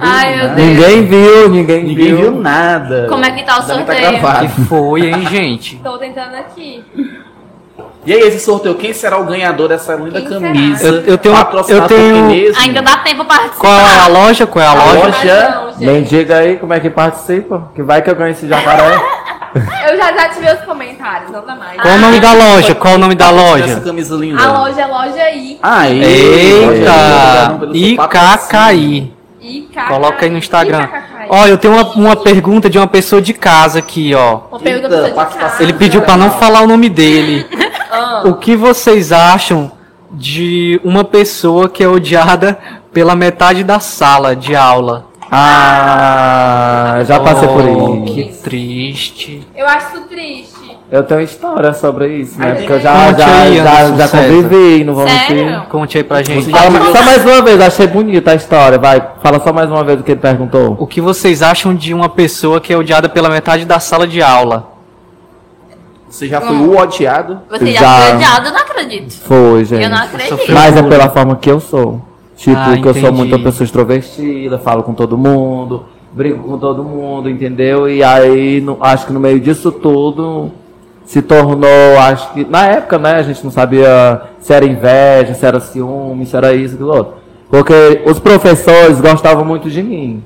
[0.00, 0.56] Ai, meu Deus.
[0.68, 2.30] Ninguém viu, ninguém, Ninguém viu viu.
[2.40, 3.06] nada.
[3.08, 4.00] Como é que tá o que sorteio?
[4.00, 4.48] gravado.
[4.48, 5.76] Que foi, hein, gente?
[5.76, 6.84] Tô tentando aqui.
[8.06, 10.40] E aí, esse sorteio, quem será o ganhador dessa linda Quem será?
[10.40, 10.86] camisa?
[10.86, 11.34] Eu- eu tenho
[11.68, 12.52] eu tenho-?
[12.60, 13.58] Ainda dá tempo pra participar.
[13.58, 14.46] Qual é a loja?
[14.46, 15.00] Qual é a A loja?
[15.00, 15.74] loja-.
[15.78, 17.70] Nem diga aí como é que participa.
[17.74, 18.98] Que vai que eu ganho esse jacaré.
[19.54, 21.80] Eu já desativei os comentários, não dá mais.
[21.80, 22.74] Qual o nome da loja?
[22.74, 23.80] Qual o nome da Essa loja?
[23.80, 24.42] camisa linda.
[24.42, 25.58] A loja é loja I.
[25.62, 27.58] Aí, Eita!
[27.72, 29.12] IKKI.
[29.40, 29.68] IKKI.
[29.88, 30.82] Coloca aí no Instagram.
[30.84, 31.26] IKKI.
[31.30, 34.40] Ó, eu tenho uma, uma pergunta de uma pessoa de casa aqui, ó.
[34.50, 35.50] Uma pergunta Eita, pra você de participação.
[35.50, 35.62] casa.
[35.62, 37.46] Ele pediu pra não falar o nome dele.
[37.90, 39.70] Ah, O que vocês acham
[40.10, 42.58] de uma pessoa que é odiada
[42.92, 45.06] pela metade da sala de aula?
[45.30, 48.14] Ah, já passei por Oh, isso.
[48.14, 49.46] Que triste.
[49.54, 50.58] eu acho isso triste.
[50.90, 52.46] Eu tenho história sobre isso, né?
[52.52, 55.36] Ai, Porque eu já, já, aí, já, já convivi, não vou Sério?
[55.44, 55.68] mentir.
[55.68, 56.50] Conte aí pra gente.
[56.50, 59.06] Fala só mais uma vez, achei bonita a história, vai.
[59.22, 60.76] Fala só mais uma vez o que ele perguntou.
[60.80, 64.22] O que vocês acham de uma pessoa que é odiada pela metade da sala de
[64.22, 64.72] aula?
[66.08, 67.42] Você já foi o odiado?
[67.50, 68.00] Você já, Já.
[68.06, 69.12] foi odiado, eu não acredito.
[69.26, 69.82] Foi, gente.
[69.82, 70.38] Eu não acredito.
[70.52, 72.00] Mas é pela forma que eu sou.
[72.38, 75.82] Tipo, Ah, que eu sou muito uma pessoa extrovertida, falo com todo mundo,
[76.12, 77.88] brigo com todo mundo, entendeu?
[77.90, 80.52] E aí, no- acho que no meio disso tudo,
[81.04, 85.44] se tornou, acho que, na época, né, a gente não sabia se era inveja, se
[85.44, 87.14] era ciúme, se era isso, aquilo outro.
[87.50, 90.22] Porque os professores gostavam muito de mim.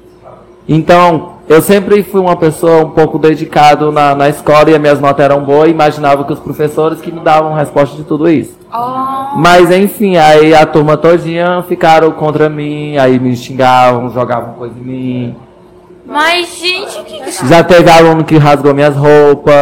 [0.69, 5.01] Então, eu sempre fui uma pessoa um pouco dedicado na, na escola e as minhas
[5.01, 8.57] notas eram boas e imaginava que os professores que me davam resposta de tudo isso.
[8.75, 14.75] Oh, Mas enfim, aí a turma todinha ficaram contra mim, aí me xingavam, jogavam coisa
[14.79, 15.37] em mim.
[16.07, 19.55] mas, gente, o que que Já teve aluno que rasgou minhas roupas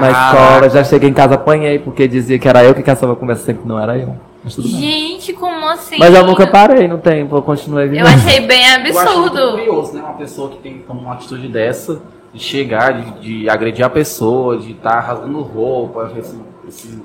[0.00, 3.44] na escola, já cheguei em casa apanhei porque dizia que era eu que caçava conversa
[3.44, 4.14] sempre não era eu.
[4.44, 4.76] Mas tudo bem.
[4.80, 5.96] Gente, como assim?
[5.98, 8.06] Mas eu nunca parei no tempo, eu continuei Eu vivendo.
[8.06, 8.98] achei bem Eu acho muito
[9.38, 9.50] absurdo.
[9.52, 10.00] curioso, né?
[10.02, 11.98] Uma pessoa que tem como uma atitude dessa,
[12.32, 16.36] de chegar, de, de agredir a pessoa, de estar rasgando roupa, esse,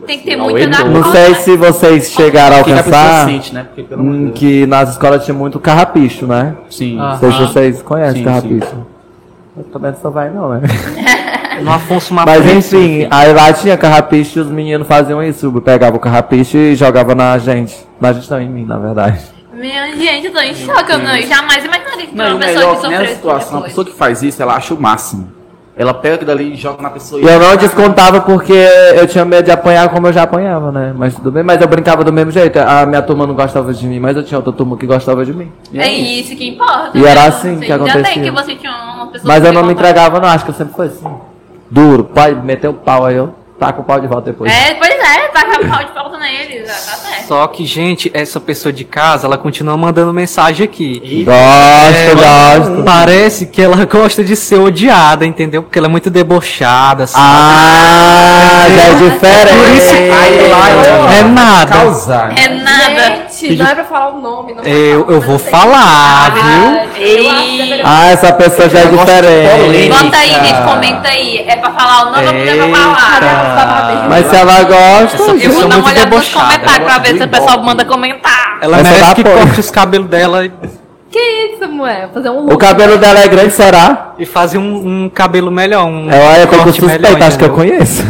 [0.05, 2.77] Tem que ter muita da- Não sei se vocês chegaram a O que, que a
[2.77, 3.67] alcançar sente, né?
[3.75, 4.39] Porque, hum, Deus.
[4.39, 6.55] que nas escolas tinha muito carrapicho, né?
[6.69, 6.97] Sim.
[6.99, 7.11] Ah.
[7.11, 8.85] Não sei se vocês conhecem Sim, carrapicho.
[9.57, 10.61] Eu também só vai não, né?
[11.61, 15.51] No Afonso Mas enfim, aí lá tinha carrapicho e os meninos faziam isso.
[15.61, 17.75] Pegavam o carrapicho e jogavam na gente.
[17.99, 19.19] Na gente não, em mim, na verdade.
[19.53, 20.89] Minha gente, eu tô em choque.
[20.89, 23.61] Eu não, jamais imaginaria que Não, e uma pessoa melhor que sofreu tipo situação, a
[23.63, 25.29] pessoa que faz isso, ela acha o máximo.
[25.79, 27.21] Ela pega aquilo dali e joga na pessoa.
[27.21, 30.93] E eu não descontava porque eu tinha medo de apanhar como eu já apanhava, né?
[30.93, 32.59] Mas tudo bem, mas eu brincava do mesmo jeito.
[32.59, 35.31] A minha turma não gostava de mim, mas eu tinha outra turma que gostava de
[35.31, 35.49] mim.
[35.71, 36.97] E É isso que importa.
[36.97, 37.09] E né?
[37.09, 38.23] era assim Você que acontecia.
[38.23, 40.27] que você tinha uma pessoa Mas eu não me entregava, não.
[40.27, 41.07] Acho que eu sempre fui assim.
[41.71, 42.03] Duro.
[42.03, 44.51] Pai, meteu o pau aí, eu taco o pau de volta depois.
[44.51, 47.08] É, pois é, tá com a pau de volta neles, tá certo.
[47.29, 51.23] Só que, gente, essa pessoa de casa, ela continua mandando mensagem aqui.
[51.23, 52.83] Gosto, É, gosto.
[52.83, 55.61] Parece que ela gosta de ser odiada, entendeu?
[55.61, 57.23] Porque ela é muito debochada, sabe?
[57.23, 60.11] Ah, já é diferente.
[60.11, 61.71] Aí lá ela É nada.
[61.71, 62.33] causar.
[62.35, 63.29] É nada.
[63.39, 66.79] Gente, não é pra falar o nome, não Eu, eu vou falar, viu?
[66.81, 69.89] Acho que deveria- Ah, essa pessoa já é diferente.
[70.03, 71.45] Bota aí, gente, comenta aí.
[71.47, 74.07] É pra falar o nome ou não é pra falar?
[74.09, 76.97] Mas se ela gosta, Eu vou pessoa dar uma muito olhada nos debochada, comentários pra
[76.97, 78.57] ver gosta o pessoal manda comentar.
[78.61, 79.37] Ela Essa merece que apoio.
[79.37, 80.51] corte os cabelos dela e-
[81.11, 82.09] Que isso, Samuel?
[82.13, 82.53] Fazer um look.
[82.53, 84.13] o cabelo dela é grande, será?
[84.19, 87.49] e fazer um, um cabelo melhor, um É, eu corte suspeita, melhor, acho que eu
[87.49, 88.03] conheço.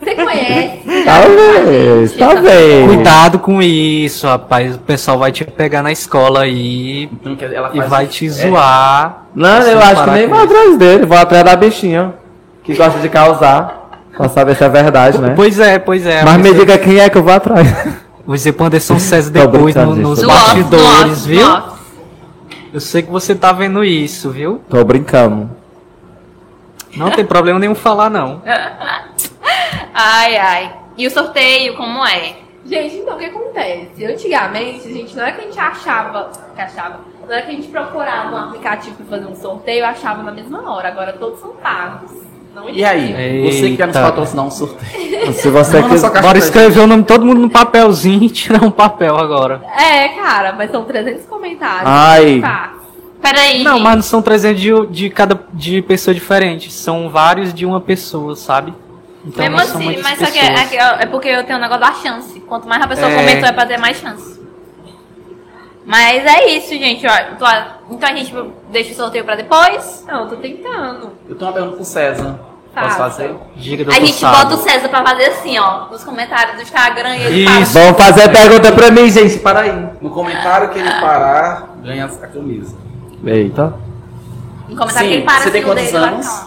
[0.00, 0.80] Você conhece?
[1.04, 2.86] Talvez, talvez.
[2.86, 4.74] Cuidado com isso, rapaz.
[4.76, 8.12] O pessoal vai te pegar na escola aí e faz vai isso.
[8.12, 8.28] te É.
[8.30, 9.24] zoar.
[9.34, 12.14] Não, eu acho que nem vou atrás dele, vou atrás da bichinha.
[12.62, 13.82] Que gosta de causar.
[14.16, 15.32] Pra saber se é verdade, né?
[15.34, 16.22] Pois é, pois é.
[16.22, 17.66] Mas me diga quem é que eu vou atrás.
[18.26, 21.46] Vou dizer pro Anderson César depois no- nos bastidores, off, viu?
[21.48, 21.74] no off.
[22.72, 24.60] Eu sei que você tá vendo isso, viu?
[24.68, 25.50] Tô brincando.
[26.96, 28.42] Não tem problema nenhum falar, não.
[29.96, 30.74] Ai, ai.
[30.96, 32.34] E o sorteio, como é?
[32.66, 34.04] Gente, então o que acontece?
[34.04, 37.68] Antigamente, gente, não é que a gente achava, que achava, não é que a gente
[37.68, 40.88] procurava um aplicativo pra fazer um sorteio, achava na mesma hora.
[40.88, 42.10] Agora todos são pagos.
[42.54, 44.08] Não E aí, você que quer nos Eita.
[44.08, 45.32] patrocinar um sorteio.
[45.34, 46.10] Se você quiser.
[46.10, 49.62] caixa Bora escrever o nome de todo mundo no papelzinho e tirar um papel agora.
[49.76, 51.82] É, cara, mas são 300 comentários.
[51.86, 52.40] Ai.
[52.40, 52.74] Tá.
[53.20, 53.62] Peraí.
[53.64, 56.70] Não, mas não são 300 de, de cada de pessoa diferente.
[56.70, 58.74] São vários de uma pessoa, sabe?
[59.26, 61.62] Então Mesmo não são assim, mas só que é, é- é porque eu tenho o
[61.62, 62.38] negócio da chance.
[62.40, 63.14] Quanto mais a pessoa É.
[63.16, 64.38] comentou, é pra ter mais chance.
[65.86, 67.06] Mas é isso, gente.
[67.06, 67.12] ó.
[67.32, 67.48] Então,
[67.90, 68.34] Então a gente
[68.70, 70.04] deixa o sorteio pra depois.
[70.06, 71.12] Não, eu tô tentando.
[71.28, 72.38] Eu tenho uma pergunta pro César.
[72.74, 72.96] Posso Faça.
[72.98, 73.36] fazer?
[73.54, 74.38] Diga, A doutor gente Sábio.
[74.38, 77.72] bota o César pra fazer assim, ó, nos comentários do Instagram e ele Isso.
[77.72, 77.84] fala.
[77.84, 79.38] Vamos fazer pergunta pra mim, gente.
[79.38, 79.88] Para aí.
[80.00, 82.76] No comentário que ele parar, ganha a camisa.
[83.24, 83.74] Eita.
[84.68, 86.46] No comentário Sim, que ele para você tem assim, quantos dele anos?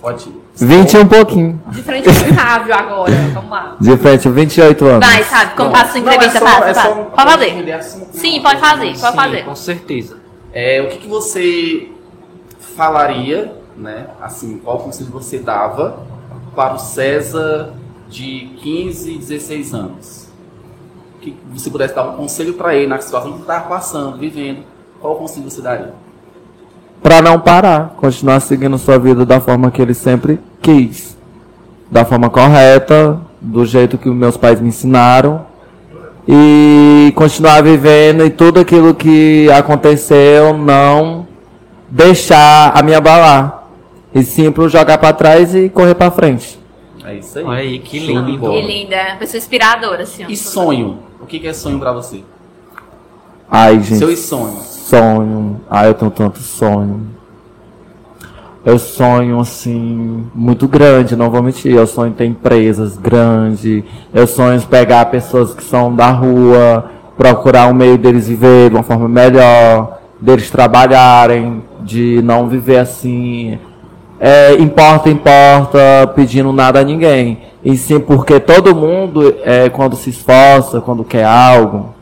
[0.00, 0.43] Pode.
[0.56, 1.60] 20 e um pouquinho.
[1.68, 3.12] De frente pro Sávio agora.
[3.34, 3.76] Vamos lá.
[3.80, 5.06] De frente, 28 anos.
[5.08, 5.56] Vai, sabe?
[5.56, 7.52] Quando passa a Não, é entrevista, só- faz, é só um- Pode fazer.
[7.72, 9.00] um assunto, Sim, pode fazer, assim.
[9.00, 9.44] pode Sim, fazer.
[9.44, 10.16] com certeza.
[10.52, 11.88] É, o que, que você
[12.76, 14.06] falaria, né?
[14.20, 15.98] Assim, qual conselho você dava
[16.54, 17.72] para o César
[18.08, 20.28] de 15, 16 anos?
[21.20, 24.62] Que você pudesse dar um conselho para ele na situação que ele estava passando, vivendo,
[25.00, 25.94] qual conselho você daria?
[27.04, 31.14] Pra não parar, continuar seguindo sua vida da forma que ele sempre quis.
[31.90, 35.44] Da forma correta, do jeito que os meus pais me ensinaram.
[36.26, 41.26] E continuar vivendo e tudo aquilo que aconteceu não
[41.90, 43.68] deixar a me abalar.
[44.14, 46.58] E sim pro jogar pra trás e correr pra frente.
[47.04, 47.44] É isso aí.
[47.44, 48.50] Olha aí, que lindo.
[48.50, 49.16] Que linda.
[49.18, 50.24] Pessoa inspiradora, assim.
[50.26, 51.00] E sonho?
[51.20, 52.24] O que, que é sonho para você?
[53.56, 53.98] Ai, gente.
[53.98, 54.64] Seus sonhos.
[54.66, 55.60] Sonho.
[55.70, 57.02] Ai, eu tenho tanto sonho.
[58.64, 61.72] Eu sonho, assim, muito grande, não vou mentir.
[61.72, 63.84] Eu sonho ter empresas grandes.
[64.12, 68.82] Eu sonho pegar pessoas que são da rua, procurar um meio deles viver de uma
[68.82, 73.56] forma melhor, deles trabalharem, de não viver assim,
[74.18, 75.78] é, importa, importa,
[76.16, 77.38] pedindo nada a ninguém.
[77.64, 81.94] E sim porque todo mundo, é, quando se esforça, quando quer algo,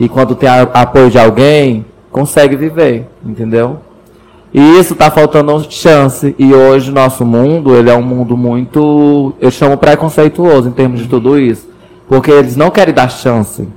[0.00, 3.78] e quando tem a- apoio de alguém, consegue viver, entendeu?
[4.52, 6.34] E isso tá faltando chance.
[6.36, 11.06] E hoje nosso mundo, ele é um mundo muito, eu chamo preconceituoso em termos de
[11.06, 11.68] tudo isso.
[12.08, 13.68] Porque eles não querem dar chance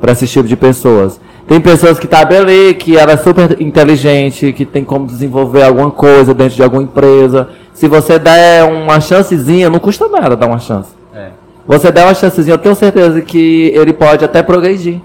[0.00, 1.20] para esse tipo de pessoas.
[1.48, 5.90] Tem pessoas que tá ali, que ela é super inteligente, que tem como desenvolver alguma
[5.90, 7.48] coisa dentro de alguma empresa.
[7.74, 10.90] Se você der uma chancezinha, não custa nada dar uma chance.
[11.12, 11.30] É.
[11.66, 15.00] Você der uma chancezinha, eu tenho certeza que ele pode até progredir.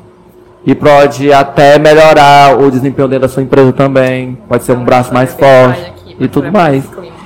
[0.66, 4.36] E pode até melhorar o desempenho dentro da sua empresa também.
[4.48, 6.84] Pode ser um braço mais forte e tudo mais.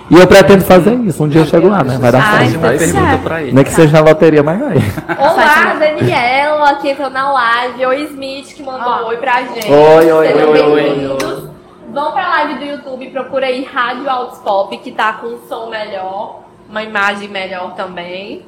[0.10, 1.24] E eu pretendo fazer isso.
[1.24, 1.98] Um dia eu chego lá, né?
[2.00, 2.60] Vai dar Ai, certo.
[2.62, 2.94] vai Uma ser.
[2.94, 3.52] pergunta pra ele.
[3.52, 4.78] Nem que seja na loteria, mas vai.
[5.20, 7.86] Olá, Daniela, que entrou na live.
[7.86, 9.08] Oi, Smith, que mandou Ó.
[9.10, 9.72] oi pra gente.
[9.72, 11.50] Oi, oi, Sejam oi, oi, bem-vindos.
[11.94, 15.70] Vão pra live do YouTube, procura aí Rádio Altos Pop, que tá com um som
[15.70, 18.46] melhor, uma imagem melhor também.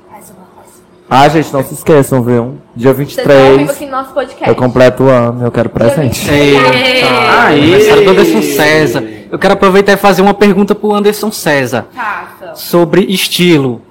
[1.10, 2.58] Ah, gente, não se esqueçam, viu?
[2.76, 4.48] Dia Vocês estão ao vivo 23, aqui no nosso podcast.
[4.48, 6.30] eu completo o ano, eu quero presente.
[6.30, 7.08] Eita,
[7.48, 9.04] aniversário do Anderson César.
[9.32, 12.54] Eu quero aproveitar e fazer uma pergunta pro Anderson César Faça.
[12.54, 13.82] sobre estilo.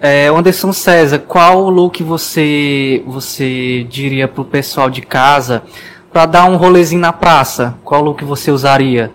[0.00, 5.62] É, Anderson César, qual look você você diria pro pessoal de casa
[6.12, 7.74] pra dar um rolezinho na praça?
[7.84, 9.10] Qual look você usaria?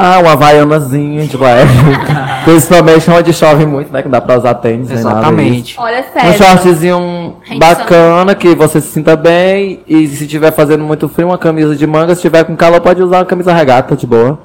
[0.00, 1.72] Ah, uma havaianazinha de leve.
[2.44, 4.00] Principalmente onde chove muito, né?
[4.00, 5.18] Que dá pra usar tênis, nem nada disso.
[5.18, 5.74] Exatamente.
[5.76, 6.38] Olha, Um sério.
[6.38, 7.58] shortzinho Handsome.
[7.58, 9.80] bacana, que você se sinta bem.
[9.88, 12.14] E se estiver fazendo muito frio, uma camisa de manga.
[12.14, 14.38] Se estiver com calor, pode usar uma camisa regata, de boa.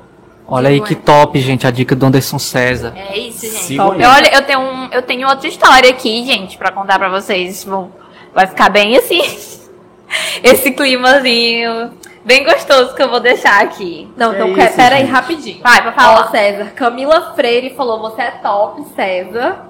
[0.47, 2.91] Olha aí que top, gente, a dica do Anderson César.
[2.95, 3.79] É isso, gente.
[3.79, 7.63] Olha, eu tenho, um, eu tenho outra história aqui, gente, pra contar pra vocês.
[7.63, 7.91] Vão-
[8.33, 9.21] Vai ficar bem assim.
[10.43, 11.91] Esse climazinho
[12.25, 14.11] bem gostoso que eu vou deixar aqui.
[14.15, 15.61] Não, então, Que que- isso, pera aí, rapidinho.
[15.61, 16.31] Vai, pra Ó, falar.
[16.31, 16.71] César.
[16.75, 19.65] Camila Freire falou, você é top, César.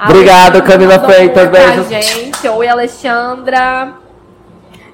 [0.00, 1.08] Obrigado, Camila pra
[1.46, 1.88] beijos.
[1.88, 2.48] gente.
[2.48, 3.94] Oi, Alexandra.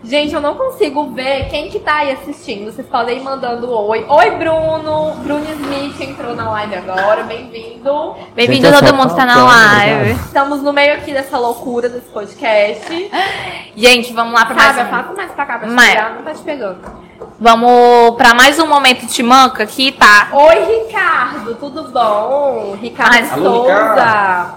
[0.05, 2.71] Gente, eu não consigo ver quem que tá aí assistindo.
[2.71, 4.05] Vocês podem ir mandando oi.
[4.07, 5.13] Oi, Bruno.
[5.23, 7.23] Bruno Smith entrou na live agora.
[7.23, 8.15] Bem-vindo.
[8.35, 10.11] Bem-vindo todo mundo que tá na tá- live.
[10.13, 13.11] Estamos no meio aqui dessa loucura desse podcast.
[13.75, 14.91] Gente, vamos lá pra Sabe, mais um.
[14.91, 16.11] fala mais pra cá pra te Mas- pegar.
[16.11, 16.79] Não tá te pegando.
[17.41, 20.29] Vamos pra mais um momento de manca aqui, tá?
[20.33, 21.55] Oi, Ricardo.
[21.55, 22.77] Tudo bom?
[22.79, 24.55] Ricardo alô, Souza.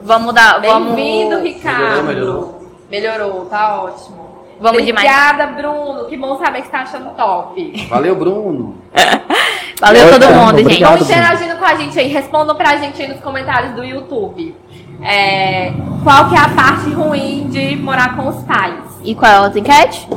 [0.00, 0.60] Vamos dar.
[0.60, 2.04] Vamos, Bem-vindo, Ricardo.
[2.04, 4.25] Melhorou, Melhorou, tá ótimo.
[4.60, 4.80] Vamos.
[4.80, 6.06] Obrigada, Bruno.
[6.06, 7.86] Que bom saber que você tá achando top.
[7.88, 8.76] Valeu, Bruno.
[9.80, 10.62] Valeu Oi, todo Bruno, mundo, gente.
[10.66, 10.90] obrigado.
[10.92, 12.08] Vamos interagindo com a gente aí.
[12.08, 14.54] Respondam pra gente aí nos comentários do YouTube.
[15.02, 18.82] É, qual que é a parte ruim de morar com os pais?
[19.04, 20.08] E qual é a outra enquete?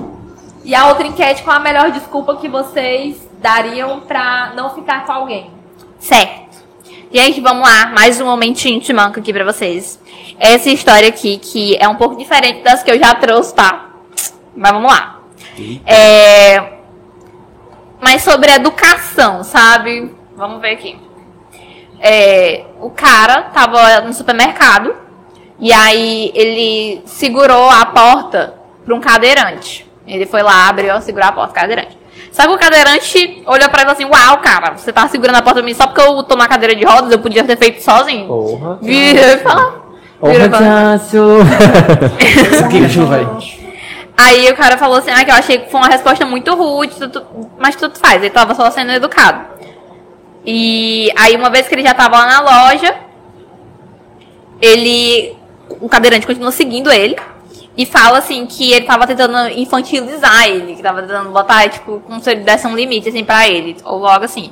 [0.63, 5.11] E a outra enquete, qual a melhor desculpa que vocês dariam pra não ficar com
[5.11, 5.51] alguém?
[5.99, 6.59] Certo.
[7.11, 7.87] Gente, vamos lá.
[7.87, 9.99] Mais um momentinho de manca aqui pra vocês.
[10.39, 13.88] Essa história aqui, que é um pouco diferente das que eu já trouxe, tá?
[14.55, 15.19] Mas vamos lá.
[15.85, 16.63] É...
[18.01, 20.13] Mas sobre educação, sabe?
[20.35, 20.97] Vamos ver aqui.
[22.01, 24.95] É, O cara tava no supermercado
[25.59, 28.53] e aí ele segurou a porta
[28.85, 29.85] pra um cadeirante.
[30.07, 31.99] Ele foi lá, abriu, segurou a porta, cadeirante.
[32.31, 35.59] Só que o cadeirante olhou pra ele assim: Uau, cara, você tá segurando a porta
[35.59, 38.27] pra mim só porque eu tô na cadeira de rodas, eu podia ter feito sozinho.
[38.27, 38.79] Porra.
[38.81, 39.83] Vira e fala.
[40.19, 40.63] Porra, Vira e fala.
[40.65, 41.23] Jácio.
[44.21, 46.93] Aí o cara falou assim, ah, que eu achei que foi uma resposta muito rude,
[46.95, 47.25] tudo-
[47.57, 49.45] mas tudo faz, ele tava só sendo educado.
[50.45, 52.95] E aí uma vez que ele já tava lá na loja,
[54.61, 55.37] ele.
[55.79, 57.15] O cadeirante continua seguindo ele
[57.77, 62.21] e fala assim que ele tava tentando infantilizar ele, que tava tentando botar, tipo, como
[62.21, 64.51] se ele desse um limite assim pra ele, ou logo assim.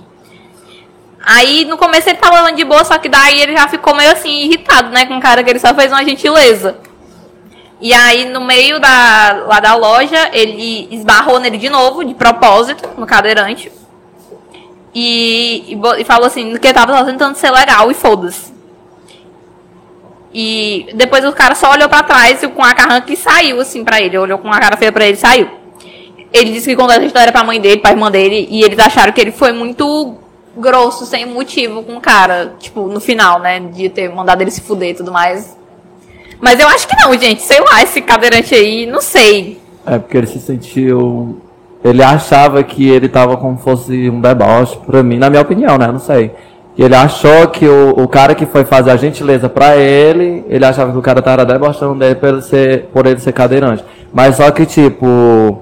[1.26, 4.12] Aí no começo ele tava falando de boa, só que daí ele já ficou meio
[4.12, 6.78] assim, irritado, né, com o cara que ele só fez uma gentileza.
[7.80, 12.90] E aí, no meio da, lá da loja, ele esbarrou nele de novo, de propósito,
[12.98, 13.72] no cadeirante.
[14.94, 18.52] E, e, e falou assim, que tava só tentando ser legal e foda-se.
[20.34, 24.02] E depois o cara só olhou pra trás com a carranca e saiu, assim, pra
[24.02, 24.18] ele.
[24.18, 25.50] Olhou com a cara feia pra ele e saiu.
[26.34, 29.14] Ele disse que contou essa história pra mãe dele, pra irmã dele, e eles acharam
[29.14, 30.18] que ele foi muito
[30.56, 32.56] grosso, sem motivo com o cara.
[32.60, 33.60] Tipo, no final, né?
[33.60, 35.57] De ter mandado ele se fuder e tudo mais.
[36.40, 37.42] Mas eu acho que não, gente.
[37.42, 39.60] Sei lá, esse cadeirante aí, não sei.
[39.86, 41.42] É porque ele se sentiu.
[41.84, 45.88] Ele achava que ele tava como fosse um deboche, pra mim, na minha opinião, né?
[45.88, 46.32] Não sei.
[46.78, 50.92] Ele achou que o, o cara que foi fazer a gentileza pra ele, ele achava
[50.92, 53.84] que o cara tava debochando dele por ele ser, por ele ser cadeirante.
[54.14, 55.62] Mas só que, tipo,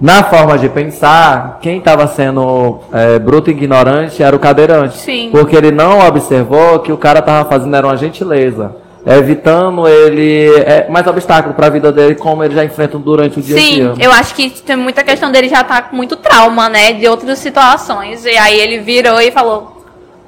[0.00, 4.98] Na forma de pensar, quem estava sendo é, bruto e ignorante era o cadeirante.
[4.98, 5.28] Sim.
[5.30, 8.76] Porque ele não observou que o cara estava fazendo era uma gentileza.
[9.06, 13.42] Evitando ele é, mais obstáculo para a vida dele, como ele já enfrenta durante o
[13.42, 13.94] dia a Sim, dia.
[13.98, 16.94] eu acho que tem muita questão dele já tá com muito trauma, né?
[16.94, 18.24] De outras situações.
[18.24, 19.74] E aí ele virou e falou.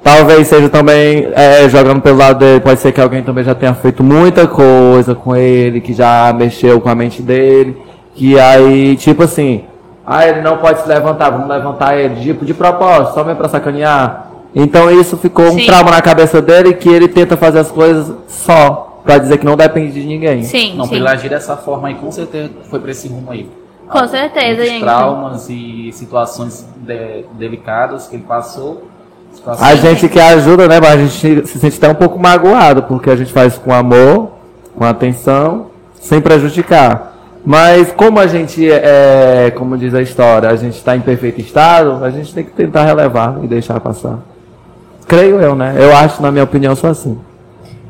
[0.03, 3.73] Talvez seja também, é, jogando pelo lado dele, pode ser que alguém também já tenha
[3.73, 7.75] feito muita coisa com ele, que já mexeu com a mente dele,
[8.13, 9.65] que aí, tipo assim,
[10.05, 13.49] ah, ele não pode se levantar, vamos levantar ele, tipo, de propósito, só mesmo pra
[13.49, 14.27] sacanear.
[14.59, 15.67] Então isso ficou um Sim.
[15.67, 19.55] trauma na cabeça dele, que ele tenta fazer as coisas só, pra dizer que não
[19.55, 20.41] depende de ninguém.
[20.41, 20.89] Sim, Não, sim.
[20.89, 23.47] pra ele agir dessa forma aí, com certeza foi pra esse rumo aí.
[23.87, 24.81] Com certeza, Muitos gente.
[24.81, 28.87] traumas e situações de- delicadas que ele passou.
[29.33, 32.81] situações- A gente que ajuda, né, mas a gente se sente até um pouco magoado,
[32.83, 34.31] porque a gente faz com amor,
[34.75, 35.67] com atenção,
[36.01, 37.13] sem prejudicar.
[37.45, 42.03] Mas como a gente é, como diz a história, a gente está em perfeito estado,
[42.03, 44.17] a gente tem que tentar relevar e deixar passar.
[45.07, 45.75] Creio eu, né?
[45.77, 47.19] Eu acho, na minha opinião, sou assim.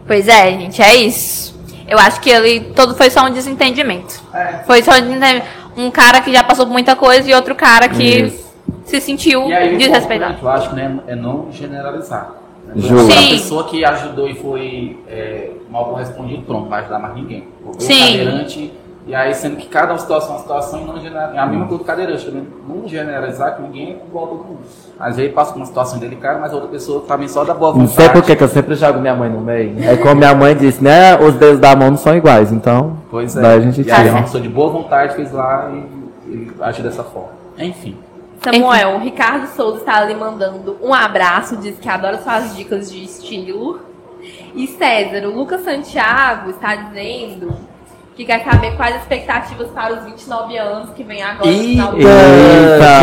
[0.05, 1.57] Pois é, gente, é isso.
[1.87, 4.21] Eu acho que ele todo foi só um desentendimento.
[4.33, 4.63] É.
[4.65, 5.45] Foi só um desentendimento.
[5.77, 8.45] um cara que já passou por muita coisa e outro cara que Isso.
[8.85, 10.37] se sentiu E aí, desrespeitado.
[10.41, 12.31] eu acho que né, é não generalizar.
[12.65, 12.73] Né?
[12.75, 13.11] Justo.
[13.11, 17.47] A pessoa que ajudou e foi é, mal correspondido, pronto, não vai ajudar mais ninguém.
[17.63, 17.99] O Sim.
[17.99, 18.73] cadeirante,
[19.07, 21.35] e aí sendo que cada situação é uma situação e não generalizar.
[21.35, 22.47] É a mesma coisa do cadeirante, também.
[22.67, 24.59] Não generalizar que ninguém é igual a todo mundo.
[24.99, 27.71] Às vezes passa por uma situação delicada, mas a outra pessoa também só dá boa
[27.71, 27.95] Não vontade.
[27.95, 29.81] sei por que que eu sempre jogo minha mãe no meio.
[29.81, 31.15] É como minha mãe disse, né?
[31.17, 32.97] Os dedos da mão não são iguais, então.
[33.09, 33.41] Pois é.
[33.41, 34.11] Daí a gente e aí tira.
[34.13, 37.29] uma pessoa de boa vontade fez lá e, e agiu dessa forma.
[37.57, 37.97] Enfim.
[38.43, 43.05] Samuel, o Ricardo Souza está lhe mandando um abraço, diz que adora suas dicas de
[43.05, 43.79] estilo.
[44.53, 47.53] E César, o Lucas Santiago está dizendo
[48.17, 51.91] que quer saber quais as expectativas para os 29 anos que vem agora no final
[51.91, 52.07] do ano.
[52.07, 52.99] Eita!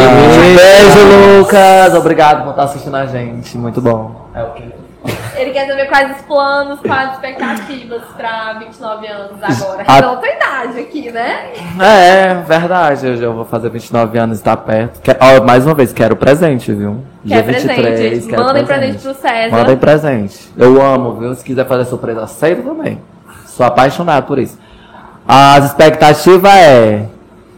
[0.56, 1.94] Beijo, Lucas!
[1.94, 3.56] Obrigado por estar assistindo a gente.
[3.56, 4.28] Muito bom.
[4.34, 4.64] É o que
[5.36, 9.84] Ele quer saber quais os planos, quais as expectativas para 29 anos agora.
[9.86, 11.52] A- Então, tua idade aqui, né?
[11.80, 13.06] É, verdade.
[13.06, 15.00] Eu já vou fazer 29 anos e tá perto.
[15.00, 17.04] Que- ó, mais uma vez, quero presente, viu?
[17.28, 18.26] Quer presente.
[18.28, 19.56] quero Mandem presente pro César.
[19.56, 20.52] Mandem presente.
[20.56, 21.32] Eu amo, viu?
[21.36, 23.00] Se quiser fazer surpresa, aceito também.
[23.46, 24.58] Sou apaixonado por isso.
[25.26, 27.06] As expectativas é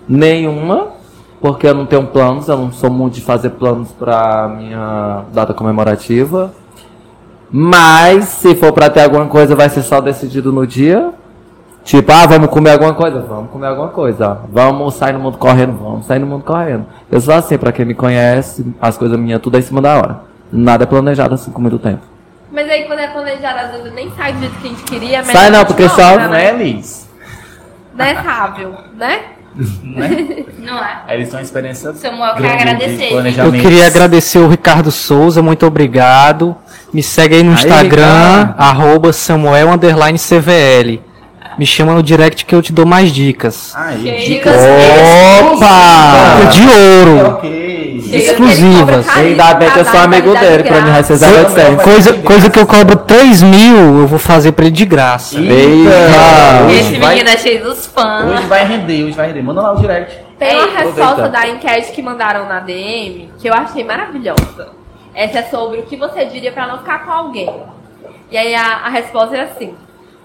[0.08, 0.88] nenhuma,
[1.40, 5.52] porque eu não tenho planos, eu não sou muito de fazer planos pra minha data
[5.52, 6.52] comemorativa.
[7.50, 11.10] Mas se for pra ter alguma coisa, vai ser só decidido no dia.
[11.84, 13.20] Tipo, ah, vamos comer alguma coisa?
[13.20, 14.38] Vamos comer alguma coisa.
[14.52, 15.78] Vamos sair no mundo correndo?
[15.78, 16.84] Vamos sair no mundo correndo.
[17.10, 19.96] Eu sou assim, pra quem me conhece, as coisas minhas tudo é em cima da
[19.96, 20.20] hora.
[20.52, 22.02] Nada é planejado assim com muito tempo.
[22.50, 25.18] Mas aí quando é planejado, às vezes nem sai do jeito que a gente queria.
[25.18, 27.05] mas Sai não, porque só- Não é, Liz?
[27.97, 28.74] Né, Sábio?
[28.97, 29.20] Né?
[29.82, 30.44] Né?
[30.59, 31.03] Não é?
[31.07, 33.12] Aí Eles são uma experiência Samuel quer agradecer.
[33.12, 36.55] Eu queria agradecer o Ricardo Souza, muito obrigado.
[36.92, 39.68] Me segue aí no Aí, Instagram, arroba Samuel
[40.18, 41.01] CVL.
[41.59, 43.72] Me chama no direct que eu te dou mais dicas.
[43.74, 44.55] Aí, Dicas
[45.53, 46.51] Opa!
[46.51, 47.28] De ouro!
[47.28, 47.40] ok.
[47.40, 47.65] Chega que ele
[48.12, 49.09] exclusivas.
[49.09, 51.54] Ainda bem que eu sou amigo dele, pra mim vai ser grátis.
[51.54, 51.82] 0800.
[51.84, 55.38] Coisa, coisa que eu cobro 3 mil, eu vou fazer pra ele de graça.
[55.38, 56.72] Eita!
[56.72, 58.24] Esse vai- menino é cheio dos fãs.
[58.24, 59.42] Hoje vai render, hoje vai render.
[59.42, 60.18] Manda lá o direct.
[60.38, 64.68] Tem uma resposta da enquete que mandaram na DM que eu achei maravilhosa.
[65.14, 67.48] Essa é sobre o que você diria pra não ficar com alguém.
[68.30, 69.74] E aí a, a resposta era assim: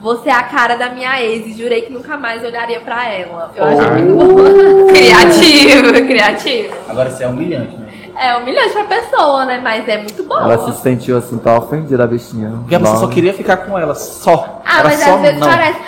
[0.02, 3.52] Você é a cara da minha ex e jurei que nunca mais olharia pra ela.
[3.56, 4.88] Eu achei muito bom.
[4.92, 6.76] Criativo, criativo.
[6.90, 7.88] Agora isso é humilhante, né?
[8.20, 9.60] É humilhante pra pessoa, né?
[9.64, 10.38] Mas é muito bom.
[10.40, 12.50] Ela se sentiu assim, tá ofendida, a bichinha.
[12.62, 14.62] Porque a pessoa só queria ficar com ela, só.
[14.66, 15.48] Ah, Era mas só às vezes não.
[15.48, 15.80] parece.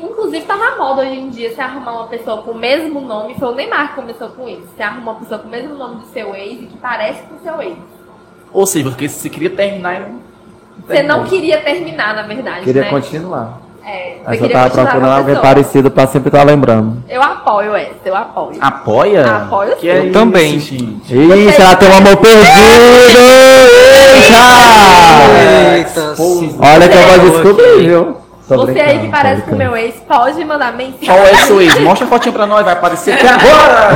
[0.00, 3.34] Inclusive tá na moda hoje em dia você arrumar uma pessoa com o mesmo nome.
[3.38, 4.66] Foi o Neymar que começou com isso.
[4.76, 7.36] Você arruma uma pessoa com o mesmo nome do seu ex e que parece com
[7.36, 7.76] o seu ex.
[8.52, 10.29] Ou seja, porque você queria terminar e não.
[10.86, 12.64] Você não queria terminar, na verdade.
[12.64, 12.90] Queria né?
[12.90, 13.60] continuar.
[13.84, 15.42] É, eu queria tava procurando a alguém pessoa.
[15.42, 17.02] parecido pra sempre estar lembrando.
[17.08, 18.56] Eu apoio essa, eu apoio.
[18.60, 19.36] Apoia?
[19.36, 20.60] Apoio que é Eu isso, também.
[20.60, 21.14] gente?
[21.14, 22.50] Ih, será que tem um amor perdido?
[25.76, 26.14] Eita!
[26.60, 28.19] Olha que eu vou descobrir, viu?
[28.56, 31.06] Tô Você aí brincando, que tô parece com o meu ex, pode mandar mensagem.
[31.06, 31.78] Qual é seu ex?
[31.80, 33.90] Mostra a fotinha pra nós, vai aparecer aqui agora!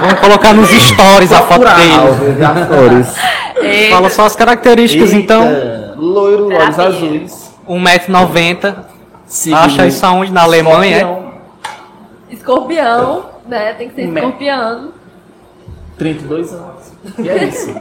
[0.00, 3.04] Vamos colocar nos stories a foto dele.
[3.90, 5.44] Fala só as características, então.
[5.46, 7.52] Eita, Loiro, olhos azuis.
[7.68, 8.74] 1,90m.
[9.26, 10.32] Signo Acha isso aonde?
[10.32, 11.00] Na Alemanha, é?
[11.00, 11.34] escorpião,
[12.30, 13.74] Escorpião, né?
[13.74, 14.92] Tem que ser escorpião.
[15.98, 16.92] 32 anos.
[17.18, 17.74] E é isso.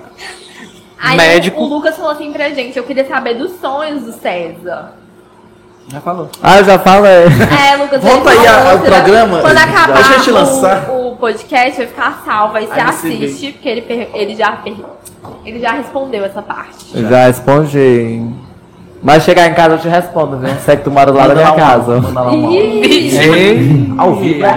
[1.00, 1.62] Aí Médico.
[1.62, 4.94] O, o Lucas falou assim pra gente, eu queria saber dos sonhos do César.
[5.90, 6.30] Já falou.
[6.44, 7.12] Ah, eu já falei.
[7.72, 9.40] É, Lucas, Volta aí falou, ao será- programa.
[9.42, 10.90] Quando acabar Deixa eu te o- lançar.
[10.90, 12.58] O, podcast vai ficar salvo.
[12.58, 14.76] Aí você Aí você assiste, porque ele, per- ele, já, per-
[15.46, 16.86] ele já respondeu essa parte.
[16.94, 18.22] Eu Já respondi.
[19.02, 20.50] Mas chegar em casa eu te respondo, viu?
[20.66, 22.02] Sei que tu mora lado da minha lá casa.
[22.02, 24.04] Manda lá uma.
[24.04, 24.50] Ao vivo é.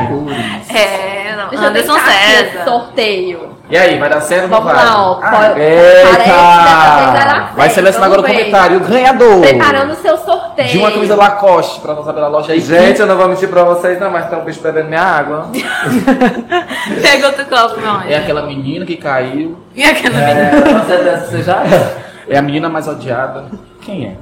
[0.76, 1.48] É, não.
[1.50, 2.64] deixa eu Anderson César.
[2.64, 3.50] sorteio.
[3.70, 4.74] E aí, vai dar certo ou não vai?
[4.74, 5.20] lá, ó.
[5.22, 7.50] Ah, Pode- Eita!
[7.54, 8.78] vai selecionar agora o comentário.
[8.78, 10.39] O ganhador Preparando o seu sorteio.
[10.64, 12.60] De uma camisa Lacoste pra não saber da loja aí.
[12.60, 15.48] Gente, eu não vou mentir pra vocês não, mas tem um bicho bebendo minha água.
[17.02, 18.08] Pega outro copo, meu anjo.
[18.08, 19.56] É aquela menina que caiu.
[19.74, 20.40] E aquela menina.
[20.40, 22.10] É, com certeza você já é.
[22.28, 23.46] É a menina mais odiada.
[23.82, 24.16] Quem é?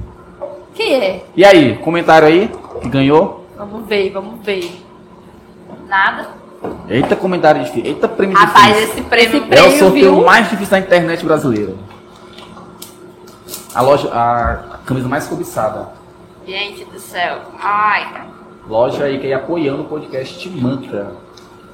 [0.73, 1.23] Quem é?
[1.35, 3.45] E aí, comentário aí que ganhou?
[3.57, 4.81] Vamos ver, vamos ver.
[5.87, 6.27] Nada.
[6.87, 7.85] Eita, comentário difícil.
[7.85, 8.93] Eita, prêmio Rapaz, difícil.
[8.93, 9.37] esse prêmio.
[9.37, 10.25] Esse É o prêmio, sorteio viu?
[10.25, 11.73] mais difícil da internet brasileira.
[13.75, 15.89] A loja, a camisa mais cobiçada.
[16.49, 17.41] Gente do céu.
[17.61, 18.23] Ai.
[18.67, 21.11] Loja aí que é apoiando o podcast Mantra.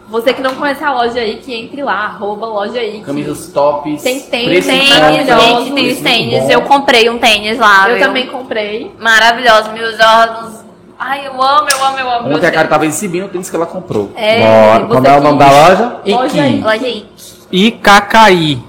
[0.09, 2.99] Você que não conhece a loja aí, que entre lá, arroba loja aí.
[2.99, 4.03] Camisas tops.
[4.03, 6.49] Tem tênis, Tênis, gente, tem os tênis.
[6.49, 7.89] Eu comprei um tênis lá.
[7.89, 8.05] Eu viu?
[8.05, 8.91] também comprei.
[8.99, 10.65] Maravilhoso, meus órgãos.
[10.99, 12.35] Ai, eu amo, eu amo, eu amo.
[12.35, 14.11] Ontem a cara tava exibindo o tênis que ela comprou.
[14.13, 14.85] É, Bora.
[14.87, 16.01] Como é o nome da loja?
[16.05, 16.59] Loja aí.
[16.59, 17.05] Loja aí.
[17.49, 18.61] IKKI.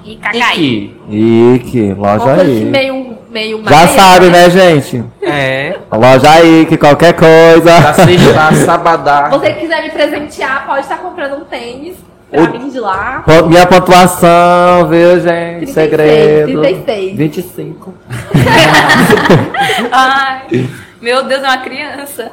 [1.96, 3.05] Uma loja coisa assim aí.
[3.36, 5.04] Meio, meio Já sabe, né, gente?
[5.22, 5.76] É.
[5.92, 7.92] Loja aí, que qualquer Pra coisa.
[7.94, 9.28] sexta, sabadá.
[9.32, 11.96] Você que quiser me presentear, pode estar comprando um tênis
[12.30, 13.22] pra O- mim de lá.
[13.46, 15.72] Minha pontuação, viu, gente?
[15.72, 16.60] 36, Segredo.
[16.62, 17.16] 36.
[17.16, 17.94] 25.
[19.92, 20.68] Ai,
[21.00, 22.30] meu Deus, é uma criança.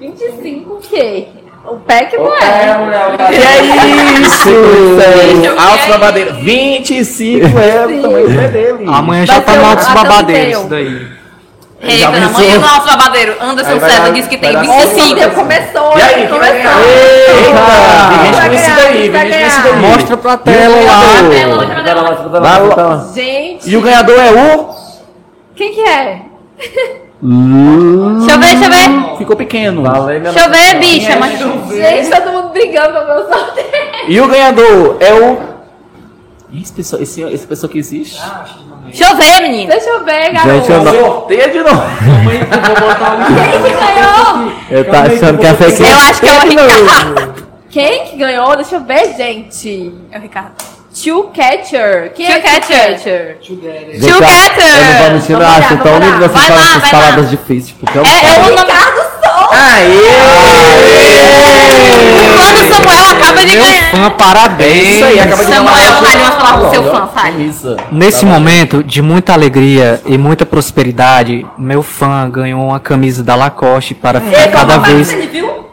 [0.00, 1.28] 25 o quê?
[1.66, 2.38] O pack não É,
[2.70, 2.78] é.
[2.78, 3.62] mulher, Que é
[4.20, 5.60] isso?
[5.60, 6.36] Altos babadeiros.
[6.38, 8.84] 25 euros também é dele.
[8.88, 10.68] Amanhã já Vai tá ser no o- altos até o babadeiros teu.
[10.68, 11.18] daí.
[11.80, 12.40] Ei, Já amor pensou?
[12.40, 13.36] Deus, nosso babadeiro.
[13.40, 15.18] Anderson Aí vai César disse que vai tem dar 25.
[15.18, 16.28] Então começou, E aí, hein?
[16.28, 16.72] quem vai ganhar?
[16.72, 16.90] começou.
[17.38, 18.08] Eita!
[18.08, 19.62] Tem gente Vai conhecida ganhar, aí, vai tem gente ganhar.
[19.62, 19.76] conhecida aí.
[19.92, 20.76] Mostra pra tela
[22.40, 22.74] Vai lá.
[22.76, 23.08] lá.
[23.14, 24.68] Gente, E o ganhador é o.
[25.54, 26.22] quem que é?
[27.20, 29.16] Deixa eu ver, deixa eu ver.
[29.18, 29.82] Ficou pequeno.
[29.82, 31.12] Valeu, Deixa eu ver, Quem bicha.
[31.12, 31.18] é?
[31.18, 31.38] Mas...
[31.38, 33.66] Gente, todo mundo brigando com o meu sorteio.
[34.08, 35.38] E o ganhador é o.
[36.54, 38.20] Esse pessoa, esse, esse pessoa que existe?
[38.86, 39.70] Deixa eu ver, menina.
[39.74, 40.48] Deixa eu ver, garoto.
[40.54, 41.82] Gente, eu não- Sorteia de novo.
[43.28, 44.52] Quem que ganhou?
[44.70, 47.34] Eu tô achando que é fake Eu acho que é o Ricardo.
[47.68, 48.56] Quem que ganhou?
[48.56, 49.92] Deixa eu ver, gente.
[50.10, 50.77] É o Ricardo.
[51.00, 52.12] Tio Catcher.
[52.14, 52.88] Quem é Tio Tio Catcher.
[52.90, 53.38] Catcher?
[53.42, 54.76] Eu- Catcher.
[54.76, 56.28] Eu não vou mentir, eu Vamos acho olhar, tão vamos lindo olhar.
[56.28, 56.98] vocês Vai falam lá, essas vai lá.
[56.98, 58.60] palavras difíceis, porque eu É, é o nome.
[58.62, 59.18] Ricardo Souza.
[62.36, 64.07] Quando Samuel acaba de ganhar.
[64.18, 64.96] Parabéns.
[64.96, 67.54] Isso aí, acaba de Samuel, fale umas palavras pro seu fã, fale.
[67.92, 73.94] Nesse momento de muita alegria e muita prosperidade, meu fã ganhou uma camisa da Lacoste
[73.94, 75.16] para ficar Ei, cada vez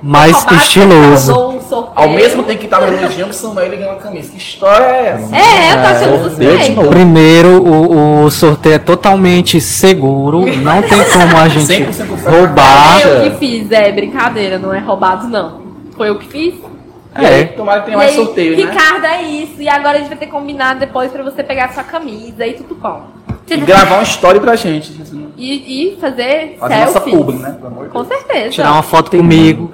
[0.01, 1.55] mais estiloso.
[1.95, 4.31] Ao mesmo tempo que tava elogiando o Samuel, ele ganhou uma camisa.
[4.31, 5.35] Que história é essa?
[5.35, 6.89] É, eu tô achando de suspeito.
[6.89, 13.01] Primeiro, o, o sorteio é totalmente seguro, não tem como a gente 100% roubar.
[13.01, 15.61] Eu que fiz, é brincadeira, não é roubado não.
[15.97, 16.74] Foi eu que fiz.
[17.17, 17.45] E aí, É.
[17.45, 18.63] tomara que tenha e mais aí, sorteio, né?
[18.63, 19.61] Ricardo, é isso.
[19.61, 22.75] E agora a gente vai ter combinado depois pra você pegar sua camisa e tudo
[22.75, 23.07] bom.
[23.47, 24.91] E gravar uma história pra gente.
[25.37, 27.57] E, e fazer Fazer nossa publi, né?
[27.91, 28.49] Com certeza.
[28.49, 29.73] Tirar uma foto comigo.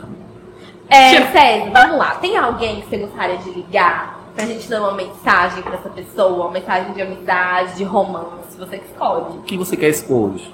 [0.90, 2.16] É, César, vamos lá.
[2.16, 6.44] Tem alguém que você gostaria de ligar pra gente dar uma mensagem pra essa pessoa?
[6.48, 9.38] Uma mensagem de amizade, de romance, você que escolhe.
[9.38, 10.54] O que você quer expor hoje?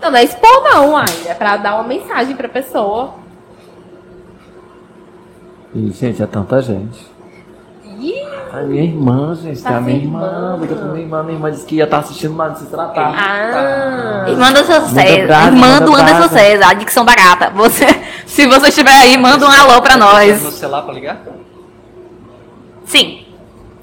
[0.00, 1.04] Não, não é expor não, ai.
[1.26, 3.14] É pra dar uma mensagem pra pessoa.
[5.74, 7.06] Ih, gente, é tanta gente.
[7.98, 8.14] Ih,
[8.52, 10.56] A minha irmã, gente, Tá tem a minha irmã.
[10.60, 13.12] Liga pra minha irmã, minha irmã disse que ia estar assistindo, mas não se tratar.
[13.14, 14.24] ah.
[14.28, 14.64] Irmã do.
[14.66, 16.28] Braga, Irmã manda do Anderson.
[16.28, 16.66] César.
[16.68, 17.50] A dicção barata.
[17.54, 17.86] Você,
[18.26, 20.42] se você estiver aí, manda um alô pra nós.
[20.42, 21.18] No celular pra ligar?
[22.86, 23.20] Sim.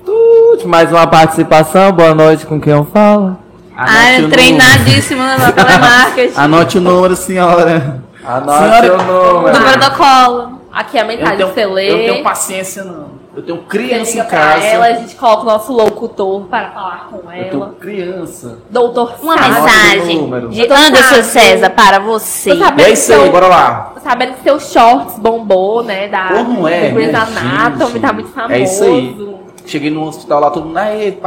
[0.05, 3.37] Tut, mais uma participação, boa noite com quem eu falo.
[3.75, 6.33] Ah, o treinadíssimo no telemarketing.
[6.39, 8.01] Anote o número, senhora.
[8.23, 9.03] Anote Senhora- o
[9.33, 9.59] número.
[9.59, 10.61] No protocolo.
[10.73, 11.91] Aqui é a Eu mensagem tenho, você lê.
[11.91, 13.23] eu não tenho paciência, não.
[13.35, 14.63] Eu tenho criança em casa.
[14.65, 17.75] ela, a gente coloca o nosso locutor para falar com Eu tenho ela.
[17.79, 18.59] criança.
[18.69, 19.49] Doutor Uma Sá.
[19.49, 21.23] mensagem de Tô Anderson.
[21.23, 22.51] César para você.
[22.77, 23.91] É isso aí, bora lá.
[23.95, 26.07] tô sabendo que seu shorts bombou, né?
[26.07, 28.53] Da não é, do Grey's Anatomy, tá muito famoso.
[28.53, 29.35] É isso aí.
[29.65, 31.17] Cheguei no hospital lá, todo mundo aí,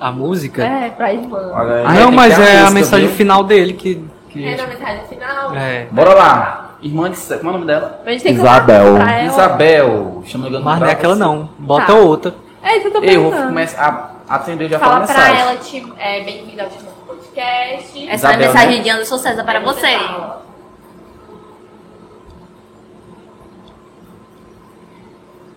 [0.00, 0.64] A música?
[0.64, 1.50] É, pra irmã.
[1.54, 1.84] Olha aí.
[1.86, 3.16] Ah, não, mas é a música, mensagem viu?
[3.16, 4.04] final dele que.
[4.30, 5.54] que É na mensagem final?
[5.54, 5.86] é.
[5.90, 6.70] Bora lá.
[6.82, 7.16] Irmã de.
[7.16, 8.00] Como é o nome dela?
[8.04, 8.96] A Isabel.
[8.96, 9.22] ela.
[9.24, 10.22] Isabel.
[10.26, 11.48] Chama Mas não é aquela não.
[11.58, 11.94] Bota Tá.
[11.94, 12.34] outra.
[12.62, 13.48] É isso que eu tô Eu vou pensando.
[13.48, 17.36] começar a atender já Fala pra ela, tipo, é, bem-vinda ao Timão Podcast.
[17.36, 18.82] Essa é a Isabel, mensagem né?
[18.82, 19.98] de Anderson César para você.
[19.98, 20.42] fala.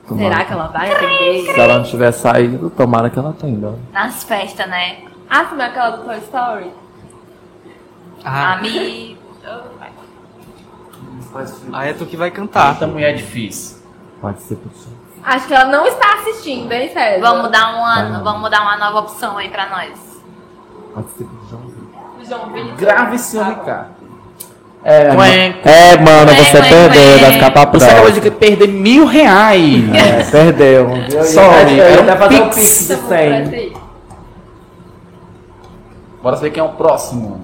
[0.08, 1.54] Será que ela vai atender?
[1.54, 3.80] Se ela não tiver saído, tomara que ela atenda.
[3.92, 5.04] Nas festas, né?
[5.30, 6.72] Ah, como é aquela do Toy Story?
[8.24, 9.18] Ah, Amigo.
[11.74, 12.74] aí é tu que vai cantar.
[12.74, 13.78] Tanta mulher é difícil.
[14.22, 14.98] Pode ser possível.
[15.26, 17.20] Acho que ela não está assistindo, hein, César?
[17.20, 20.22] Vamos dar uma, vamos dar uma nova opção aí pra nós.
[20.94, 21.76] Pode ser possível.
[22.24, 22.76] João Vitor.
[22.76, 23.90] Grave esse homem, cara.
[24.84, 25.50] É, Ué.
[25.50, 25.62] mano.
[25.66, 28.22] é, mano, Ué, você ué, perdeu, vai ficar pra Você acabou próxima.
[28.22, 29.84] de perder mil reais.
[29.96, 30.90] É, perdeu.
[30.92, 32.88] Eu ia- Sorry, eu ia era até um fazer um pix.
[32.88, 33.42] de Então, pra 100.
[33.42, 33.78] esse aí.
[36.22, 37.42] Bora saber quem é o próximo.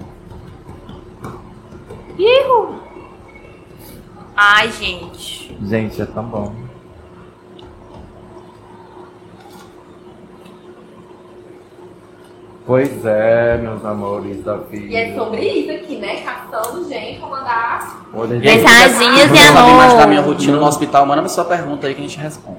[4.36, 5.56] Ai, gente.
[5.62, 6.52] Gente, é tão bom.
[12.64, 14.86] Pois é, meus amores da vida.
[14.86, 16.20] E é sobre isso aqui, né?
[16.22, 18.06] Caçando gente pra mandar.
[18.14, 20.34] Mensagens de Quer saber mais da minha amor.
[20.34, 21.04] rotina no hospital?
[21.06, 22.58] Manda sua pergunta aí que a gente responde.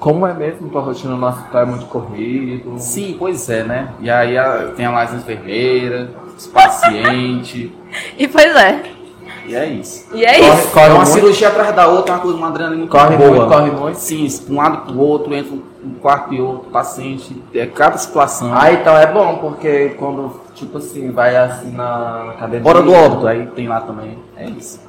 [0.00, 1.62] Como é mesmo tua rotina no hospital?
[1.62, 2.78] É muito corrido?
[2.78, 3.88] Sim, pois é, né?
[4.00, 7.70] E aí a- tem lá as enfermeiras, os pacientes.
[8.18, 8.82] E pois é.
[9.48, 10.06] E é isso.
[10.14, 10.68] E é Corre, isso.
[10.70, 11.08] corre é uma muito?
[11.10, 13.30] cirurgia atrás da outra, uma coisa, uma adrenalina muito Corre boa.
[13.30, 13.98] muito, corre muito?
[13.98, 18.50] Sim, de um lado pro outro, entra um quarto e outro, paciente, é cada situação.
[18.54, 22.60] Ah, então é bom, porque quando, tipo assim, vai assim na na academia...
[22.60, 24.18] Bora do óbito, aí tem lá também.
[24.36, 24.80] É isso.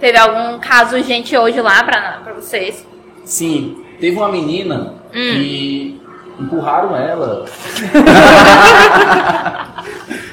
[0.00, 2.86] Teve algum caso urgente hoje lá pra, pra vocês?
[3.24, 6.00] Sim, teve uma menina que
[6.40, 7.44] empurraram ela.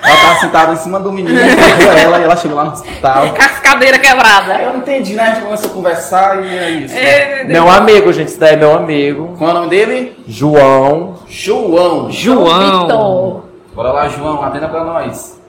[0.05, 3.29] ela tava sentada em cima do menino, empurrou ela e ela chegou lá no hospital.
[3.29, 4.49] Com as cadeiras quebradas.
[4.55, 5.23] Aí eu não entendi, né?
[5.23, 6.95] A gente começou a conversar e é isso.
[7.47, 9.35] Meu amigo, gente, isso daí é meu amigo.
[9.37, 10.15] Qual é o nome dele?
[10.27, 11.15] João.
[11.27, 12.11] João.
[12.11, 12.81] João.
[12.83, 13.43] Vitor.
[13.75, 15.41] Bora lá, João, atenda pra nós.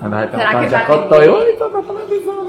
[0.00, 1.14] Ela vai Será que é vai que eu tô.
[1.14, 1.28] atender?
[1.28, 2.48] Eu, "Oi, tô na televisão.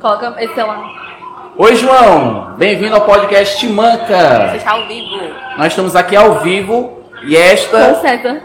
[0.00, 1.08] Coloca esse celular.
[1.56, 2.54] Oi, João.
[2.56, 4.50] Bem-vindo ao podcast Timanca.
[4.52, 5.16] Fechar ao vivo.
[5.56, 8.42] Nós estamos aqui ao vivo e Com esta, César.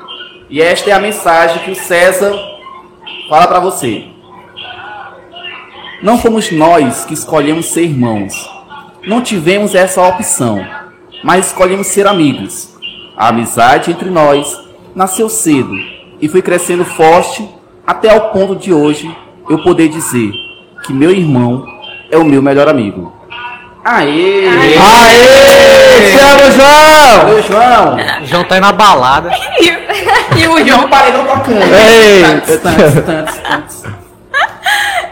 [0.53, 2.31] E esta é a mensagem que o César
[3.27, 4.05] fala pra você.
[5.99, 8.47] Não fomos nós que escolhemos ser irmãos.
[9.07, 10.63] Não tivemos essa opção,
[11.23, 12.71] mas escolhemos ser amigos.
[13.17, 14.55] A amizade entre nós
[14.93, 15.75] nasceu cedo
[16.21, 17.49] e foi crescendo forte
[17.87, 19.09] até ao ponto de hoje
[19.49, 20.31] eu poder dizer
[20.85, 21.65] que meu irmão
[22.11, 23.11] é o meu melhor amigo.
[23.83, 24.47] Aê!
[24.47, 26.11] Aê!
[26.11, 27.17] Te amo, João!
[27.17, 27.97] Valeu, João!
[28.23, 29.31] João tá aí na balada.
[30.37, 30.89] E o João.
[30.89, 31.61] paredão tocando.
[31.61, 32.23] Ei!
[32.23, 33.83] Tantos, tantos, tantos, tantos.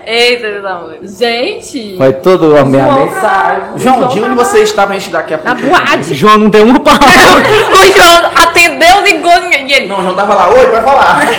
[0.03, 1.17] Eita, meus amores.
[1.17, 1.95] Gente.
[1.97, 3.63] Foi tudo a minha João, mensagem.
[3.77, 5.69] João, de onde você está pra gente daqui a Na pouco?
[5.69, 6.13] boate.
[6.15, 7.05] João não deu uma palavra.
[7.71, 9.87] O João atendeu, ligou e ele.
[9.87, 11.21] Não, o João tava lá, oi, vai falar.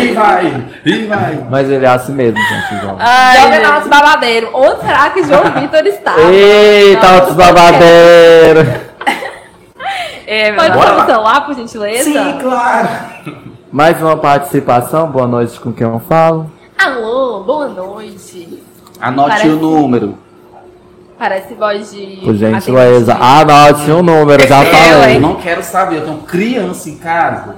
[0.00, 1.38] E vai, e vai.
[1.50, 2.98] Mas ele é assim mesmo, gente, João.
[2.98, 4.50] Joga nosso babadeiro.
[4.52, 6.14] Onde será que João Vitor está?
[6.30, 8.89] Eita, outros babadeiros.
[10.32, 10.84] É, Pode amor.
[10.86, 12.04] botar no celular, por gentileza?
[12.04, 12.88] Sim, claro.
[13.72, 16.48] Mais uma participação, boa noite com quem eu falo.
[16.78, 18.62] Alô, boa noite.
[19.00, 20.16] Anote Parece- o número.
[21.18, 22.20] Parece voz de.
[22.24, 23.12] Por gentileza.
[23.16, 25.16] Anote o número, já Eu, falei.
[25.16, 27.56] Eu não quero saber, eu tenho criança em casa.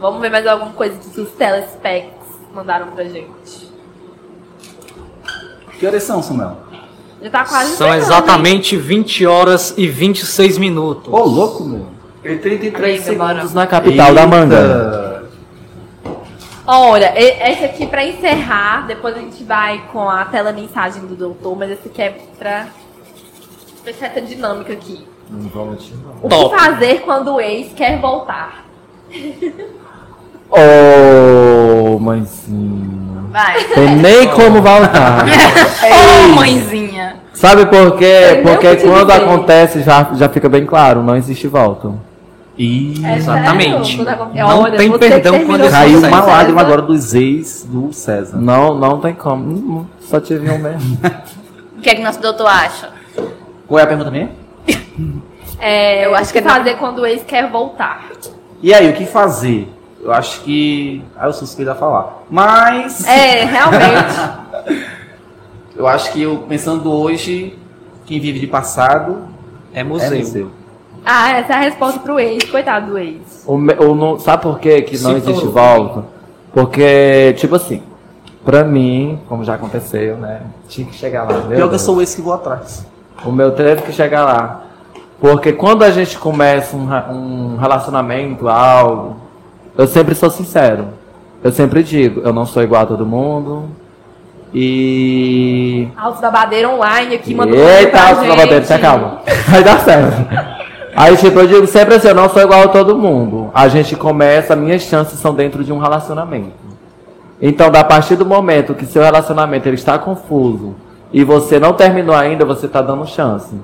[0.00, 3.70] Vamos ver mais alguma coisa que os telespects mandaram pra gente.
[5.78, 6.56] Que horas são, Samuel?
[7.22, 11.12] Já tá quase São encerrando, exatamente 20 horas e 26 minutos.
[11.12, 11.86] Ô, louco, meu.
[12.24, 13.28] E 33 Amiga, bora.
[13.34, 14.56] segundos na capital da manga.
[14.56, 15.20] Eita.
[16.66, 21.56] Olha, esse aqui pra encerrar, depois a gente vai com a tela mensagem do doutor,
[21.56, 22.68] mas esse aqui é pra
[23.84, 25.04] fechar essa dinâmica aqui.
[25.28, 26.14] Não vou mentir, não.
[26.22, 26.54] O Top.
[26.54, 28.64] que fazer quando o ex quer voltar?
[30.50, 32.99] Oh, Ô, mãezinha.
[33.30, 33.64] Vai.
[33.64, 35.24] Tem nem como voltar.
[36.26, 37.16] Ô, mãezinha.
[37.32, 38.04] Sabe por quê?
[38.36, 39.22] Eu Porque quando dizer.
[39.22, 41.92] acontece, já, já fica bem claro, não existe volta.
[42.58, 43.96] É Exatamente.
[43.96, 46.26] Quando- Não Olha, tem perdão quando caiu uma César.
[46.26, 48.36] lágrima agora dos ex do César.
[48.36, 49.44] Não, não tem como.
[49.44, 50.98] Hum, Só tive um mesmo.
[51.78, 52.90] O que é que nosso doutor acha?
[53.66, 54.32] Qual é a pergunta mesmo?
[55.58, 58.02] É, Eu acho que é fazer quando o ex quer voltar.
[58.62, 59.72] E aí, o que fazer?
[60.02, 61.04] Eu acho que.
[61.16, 62.22] Ah, eu suspeito a falar.
[62.30, 63.06] Mas.
[63.06, 64.90] É, realmente.
[65.76, 67.58] Eu acho que eu, pensando hoje,
[68.04, 69.18] quem vive de passado
[69.72, 70.18] É é museu.
[70.18, 70.50] museu.
[71.06, 72.44] ah, essa é a resposta pro ex.
[72.50, 73.44] Coitado do ex.
[73.46, 76.04] O me- o não- sabe por quê que não Se existe for- volta?
[76.52, 77.82] Porque, tipo assim,
[78.44, 80.42] pra mim, como já aconteceu, né?
[80.68, 81.40] Tinha que chegar lá.
[81.48, 82.84] Pior que eu sou esse que vou atrás.
[83.24, 84.62] O meu teve que chegar lá.
[85.18, 86.88] Porque quando a gente começa um,
[87.54, 89.16] um relacionamento, algo,
[89.80, 90.88] eu sempre sou sincero.
[91.42, 93.70] Eu sempre digo, eu não sou igual a todo mundo.
[94.52, 95.88] E.
[95.96, 98.28] Alto da Badeira online aqui, beijo Eita, Alto gente.
[98.28, 99.22] Salvador, se acalma.
[99.48, 100.60] Vai dar certo.
[100.94, 103.50] Aí, tipo, eu digo sempre assim, eu não sou igual a todo mundo.
[103.54, 106.52] A gente começa, minhas chances são dentro de um relacionamento.
[107.40, 110.74] Então, da partir do momento que seu relacionamento ele está confuso
[111.10, 113.54] e você não terminou ainda, você está dando chance.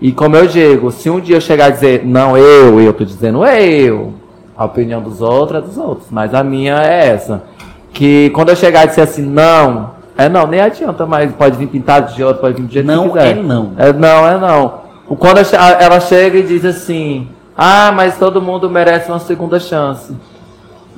[0.00, 3.04] E como eu digo, se um dia eu chegar a dizer, não, eu, eu tô
[3.04, 4.14] dizendo eu,
[4.56, 7.42] a opinião dos outros é dos outros, mas a minha é essa.
[7.92, 11.66] Que quando eu chegar a dizer assim, não, é não, nem adianta mais, pode vir
[11.68, 13.38] pintado de outro, pode vir do jeito Não que quiser.
[13.38, 13.72] é não.
[13.76, 14.82] É não, é não.
[15.18, 20.14] Quando ela chega e diz assim, ah, mas todo mundo merece uma segunda chance.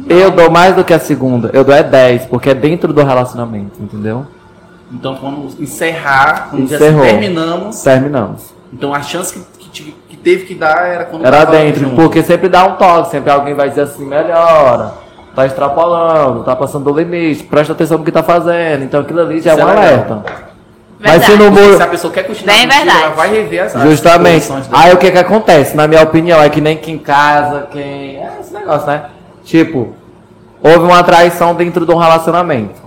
[0.09, 3.03] Eu dou mais do que a segunda, eu dou é 10, porque é dentro do
[3.03, 4.27] relacionamento, entendeu?
[4.93, 7.03] Então, quando encerrar, quando já Encerrou.
[7.03, 8.55] terminamos, Terminamos.
[8.73, 9.95] então a chance que, que
[10.25, 11.95] teve que dar era quando Era dentro, junto.
[11.95, 14.95] porque sempre dá um toque, sempre alguém vai dizer assim, melhora,
[15.37, 19.41] tá extrapolando, tá passando do limite, presta atenção no que tá fazendo, então aquilo ali
[19.41, 20.23] já é um é alerta.
[20.99, 23.03] Mas se Porque muro, se a pessoa quer continuar Bem verdade.
[23.03, 24.51] ela vai rever as Justamente.
[24.73, 25.77] Aí o que que acontece?
[25.77, 28.17] Na minha opinião, é que nem quem casa, quem.
[28.17, 29.03] É esse negócio, né?
[29.45, 29.93] Tipo,
[30.63, 32.81] houve uma traição dentro de um relacionamento.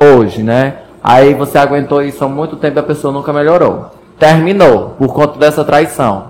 [0.00, 0.76] Hoje, né?
[1.04, 3.90] Aí você aguentou isso há muito tempo e a pessoa nunca melhorou.
[4.18, 6.27] Terminou por conta dessa traição.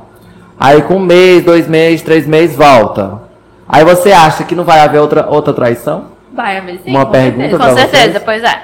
[0.59, 3.21] Aí com um mês, dois meses, três meses, volta.
[3.69, 6.07] Aí você acha que não vai haver outra, outra traição?
[6.33, 7.69] Vai, mas sim, Uma com pergunta certeza.
[7.69, 8.23] Com certeza, vocês?
[8.25, 8.63] pois é.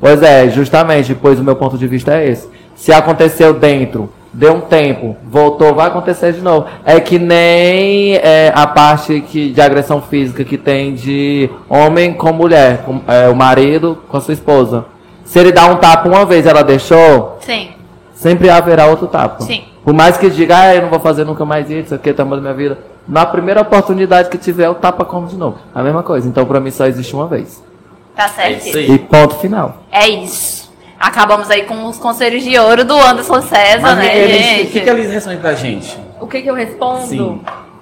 [0.00, 2.48] Pois é, justamente, pois o meu ponto de vista é esse.
[2.74, 6.66] Se aconteceu dentro, deu um tempo, voltou, vai acontecer de novo.
[6.84, 12.32] É que nem é, a parte que, de agressão física que tem de homem com
[12.32, 14.86] mulher, com, é, o marido com a sua esposa.
[15.24, 17.70] Se ele dá um tapa uma vez e ela deixou, Sim.
[18.12, 19.42] sempre haverá outro tapa.
[19.44, 19.64] Sim.
[19.84, 22.24] Por mais que diga, ah, eu não vou fazer nunca mais isso, isso aqui tá
[22.24, 22.78] mudando minha vida.
[23.06, 25.58] Na primeira oportunidade que tiver, o tapa como de novo.
[25.74, 26.28] A mesma coisa.
[26.28, 27.62] Então, pra mim, só existe uma vez.
[28.14, 28.78] Tá É certo.
[28.78, 28.90] aí.
[28.92, 29.78] E ponto final.
[29.90, 30.70] É isso.
[31.00, 34.68] Acabamos aí com os conselhos de ouro do Anderson César, Mas né, Elis, gente?
[34.68, 35.98] o que, que a Liz responde pra gente?
[36.20, 37.00] O que que eu respondo?
[37.06, 37.40] Sim.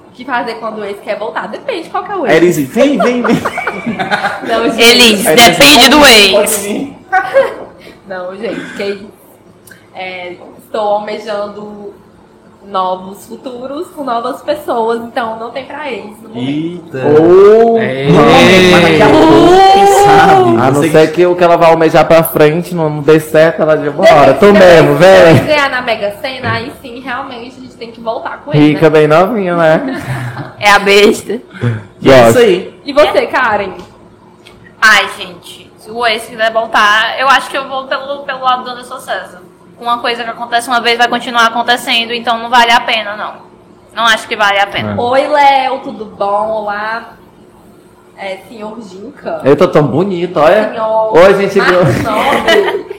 [0.08, 1.46] O que fazer quando o ex quer voltar?
[1.48, 2.32] Depende qual que é o ex.
[2.32, 3.36] É, Elis, vem, vem, vem.
[4.48, 4.80] Não, gente.
[4.82, 6.66] Elis, Elis, depende do ex.
[8.08, 9.06] Não, gente, que
[9.94, 10.36] é,
[10.70, 11.92] estou almejando
[12.64, 16.14] novos futuros com novas pessoas, então não tem pra ex.
[16.34, 16.98] Eita.
[17.20, 17.76] Ou.
[17.76, 19.02] Mas daqui
[20.62, 23.76] a não ser que o que ela vai almejar pra frente não, dê certo, ela
[23.76, 25.44] diz, bora, tu Se mesmo, Se ela vem.
[25.46, 28.88] ganhar na Mega Sena, aí sim, realmente, a gente tem que voltar com ele, Rica
[28.88, 28.90] né?
[28.90, 30.02] bem novinha, né?
[30.62, 31.40] É a besta.
[32.02, 32.80] E é isso aí.
[32.84, 33.72] E você, Karen?
[34.78, 38.64] Ai, gente, se o ex quiser voltar, eu acho que eu vou pelo, pelo lado
[38.64, 39.49] do Anderson César.
[39.80, 43.34] Uma coisa que acontece uma vez vai continuar acontecendo, então não vale a pena, não.
[43.94, 44.94] Não acho que vale a pena.
[45.00, 46.48] Oi, Léo, tudo bom?
[46.50, 47.14] Olá,
[48.16, 49.40] é, senhor Ginka.
[49.42, 50.68] Eu tô tão bonito, olha.
[50.68, 51.58] Senhor Oi, gente.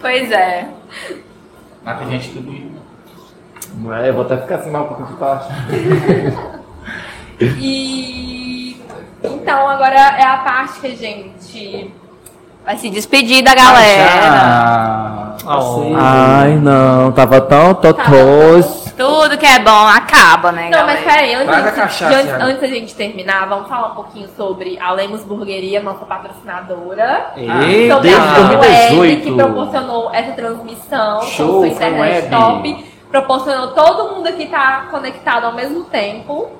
[0.00, 0.66] Pois é.
[1.84, 2.72] Mas tem gente que
[3.92, 5.48] É, eu vou até ficar assim mal um pouco de baixo.
[7.40, 8.76] E
[9.22, 11.92] então agora é a parte que a gente
[12.64, 14.10] Vai se despedir da galera.
[14.12, 15.11] Ah,
[15.46, 15.94] assim.
[15.96, 18.82] Ai, não, tava tão totós.
[18.96, 21.02] Tudo que é bom acaba, né, Não, mas galera?
[21.02, 24.92] peraí, antes, a cachaça, antes, antes da gente terminar, vamos falar um pouquinho sobre a
[24.92, 27.32] Lemos Burgueria, nossa patrocinadora.
[27.34, 29.22] Sobre desde a Web, 2018.
[29.22, 32.30] que proporcionou essa transmissão Show, com sua foi internet web.
[32.30, 32.92] top.
[33.10, 36.50] Proporcionou todo mundo aqui tá conectado ao mesmo tempo.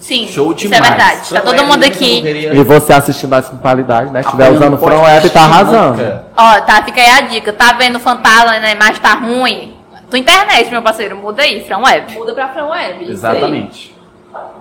[0.00, 0.80] Sim, Show isso demais.
[0.84, 1.30] é verdade.
[1.34, 2.20] Tá todo mundo aqui.
[2.26, 4.22] E você assistindo mais com qualidade, né?
[4.22, 6.20] Se estiver Apoiando usando o From podcast Web, tá arrasando.
[6.36, 7.52] Ó, tá, fica aí a dica.
[7.52, 9.74] Tá vendo o fantasma na imagem tá ruim?
[10.08, 12.14] Tua internet, meu parceiro, muda aí, From Web.
[12.14, 13.10] Muda pra Fran Web.
[13.10, 13.94] Exatamente.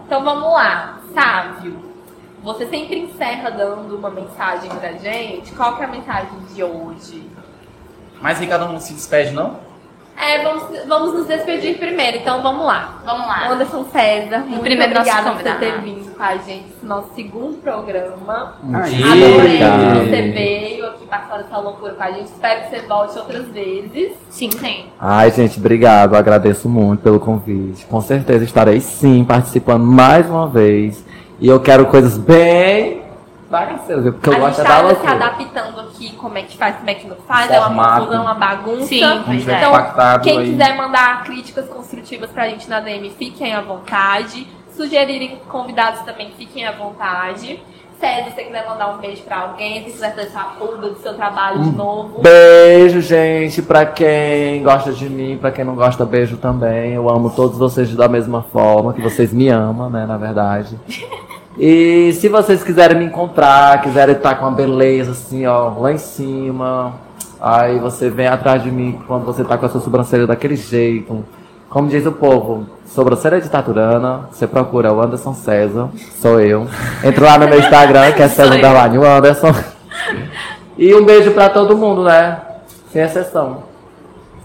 [0.06, 1.80] Então vamos lá, Sávio.
[2.44, 5.52] você sempre encerra dando uma mensagem pra gente.
[5.54, 7.30] Qual que é a mensagem de hoje?
[8.22, 9.58] Mas Ricardo não se despede, não?
[10.20, 13.02] É, vamos, vamos nos despedir primeiro, então vamos lá.
[13.06, 13.50] Vamos lá.
[13.50, 18.56] Anderson César, muito primeiro obrigada por ter vindo com a gente nesse nosso segundo programa.
[18.74, 19.04] Aí.
[19.04, 22.26] Adorei que você veio aqui passar essa loucura com a gente.
[22.26, 24.14] Espero que você volte outras vezes.
[24.30, 24.86] Sim, sim.
[25.00, 26.16] Ai, gente, obrigado.
[26.16, 27.86] Agradeço muito pelo convite.
[27.86, 31.06] Com certeza estarei sim participando mais uma vez.
[31.40, 33.07] E eu quero coisas bem
[33.50, 34.14] bagaceiras, viu?
[34.14, 35.12] porque eu a gosto gente é da tá se loucura.
[35.12, 37.50] adaptando aqui como é que faz, como é que não faz.
[37.52, 38.00] É uma Formato.
[38.02, 38.86] confusão, uma bagunça.
[38.86, 39.58] Sim, pois é.
[39.58, 40.50] Então, compactado Quem aí.
[40.52, 44.48] quiser mandar críticas construtivas pra gente na DM, fiquem à vontade.
[44.76, 47.60] Sugerirem convidados também, fiquem à vontade.
[48.00, 51.16] César, se você quiser mandar um beijo pra alguém, se quiser deixar pulga do seu
[51.16, 52.22] trabalho de novo.
[52.22, 56.94] Beijo, gente, pra quem gosta de mim, pra quem não gosta, beijo também.
[56.94, 60.80] Eu amo todos vocês da mesma forma, que vocês me amam, né, na verdade.
[61.60, 65.98] E se vocês quiserem me encontrar, quiserem estar com uma beleza assim, ó, lá em
[65.98, 66.94] cima,
[67.42, 71.26] aí você vem atrás de mim quando você tá com a sua sobrancelha daquele jeito.
[71.70, 75.90] Como diz o povo, sobrancelha de taturana, você procura o Anderson César,
[76.22, 76.68] sou eu.
[77.04, 78.58] Entra lá no meu Instagram, que é César eu.
[78.58, 79.54] Underline Anderson.
[80.78, 82.40] E um beijo pra todo mundo, né?
[82.92, 83.64] Sem exceção.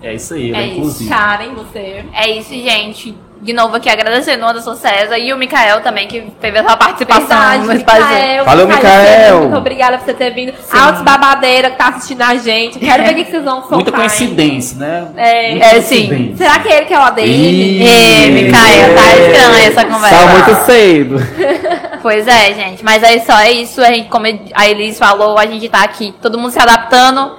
[0.02, 0.76] É isso aí, ele É é isso.
[0.78, 1.10] inclusive.
[1.10, 2.04] Karen, você.
[2.12, 3.14] É isso, gente.
[3.42, 7.26] De novo aqui agradecendo o Anderson César e o Mikael também, que teve essa participação
[7.26, 8.00] Verdade, no espaço.
[8.00, 9.40] Micael, Valeu, Micael.
[9.40, 10.54] Muito obrigada por você ter vindo.
[10.72, 12.78] Altos Babadeira que tá assistindo a gente.
[12.78, 13.78] Quero ver o que vocês vão soltar.
[13.78, 15.08] Muita coincidência, né?
[15.16, 15.50] É.
[15.50, 16.34] Muita É, sim.
[16.38, 17.22] Será que é ele que é o ADM?
[17.24, 20.16] Ê, Mikael, tá estranha essa conversa.
[20.16, 21.16] Tá muito cedo.
[22.02, 22.84] Pois é, gente.
[22.84, 23.80] Mas é só é isso.
[23.80, 27.30] A gente, como a Elis falou, a gente tá aqui, todo mundo se adaptando.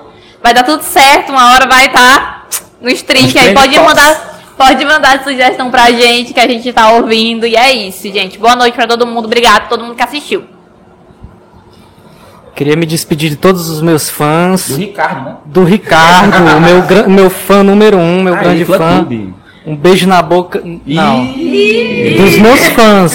[0.41, 2.47] Vai dar tudo certo, uma hora vai estar
[2.81, 3.25] no stream.
[3.25, 3.85] Aí pode tops.
[3.85, 7.45] mandar, pode mandar sugestão pra gente que a gente tá ouvindo.
[7.45, 8.37] E é isso, gente.
[8.37, 9.25] Boa noite pra todo mundo.
[9.25, 10.43] Obrigado a todo mundo que assistiu.
[12.55, 14.67] Queria me despedir de todos os meus Do fãs.
[14.77, 15.35] Ricardo, né?
[15.45, 19.33] Do Ricardo, meu, meu fã número um, meu Aí, grande fã clube.
[19.65, 20.61] Um beijo na boca.
[20.85, 21.23] Não.
[21.23, 23.13] Ih, Dos meus fãs.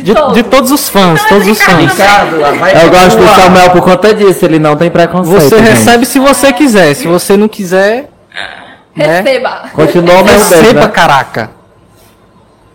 [0.00, 1.92] De, de todos os fãs, todos os fãs.
[1.92, 3.26] Ricardo, Eu gosto do.
[3.28, 5.40] Samuel por conta disso, ele não tem preconceito.
[5.40, 5.68] Você gente.
[5.68, 6.94] recebe se você quiser.
[6.94, 8.10] Se você não quiser,
[8.96, 9.20] né?
[9.20, 9.70] Receba.
[9.72, 10.88] Continua o meu beijo, receba, né?
[10.88, 11.50] caraca.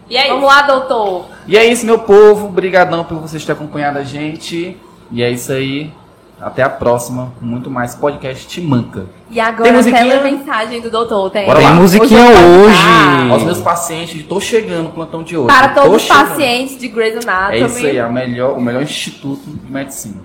[0.09, 1.25] E é Vamos lá, doutor.
[1.47, 2.47] E é isso, meu povo.
[2.47, 4.77] Obrigadão por vocês terem acompanhado a gente.
[5.11, 5.91] E é isso aí.
[6.39, 7.31] Até a próxima.
[7.39, 9.05] com Muito mais podcast Te Manca.
[9.29, 10.03] E agora Tem musiquinha?
[10.03, 11.29] aquela mensagem do doutor.
[11.29, 11.73] Tem, Bora Tem lá.
[11.75, 13.31] musiquinha Hoje hoje.
[13.31, 15.47] Aos meus pacientes, tô chegando no plantão de hoje.
[15.47, 16.27] Para todos os chegando.
[16.29, 17.61] pacientes de Grey's Anatomy.
[17.61, 20.15] É isso aí, a melhor, o melhor instituto de medicina.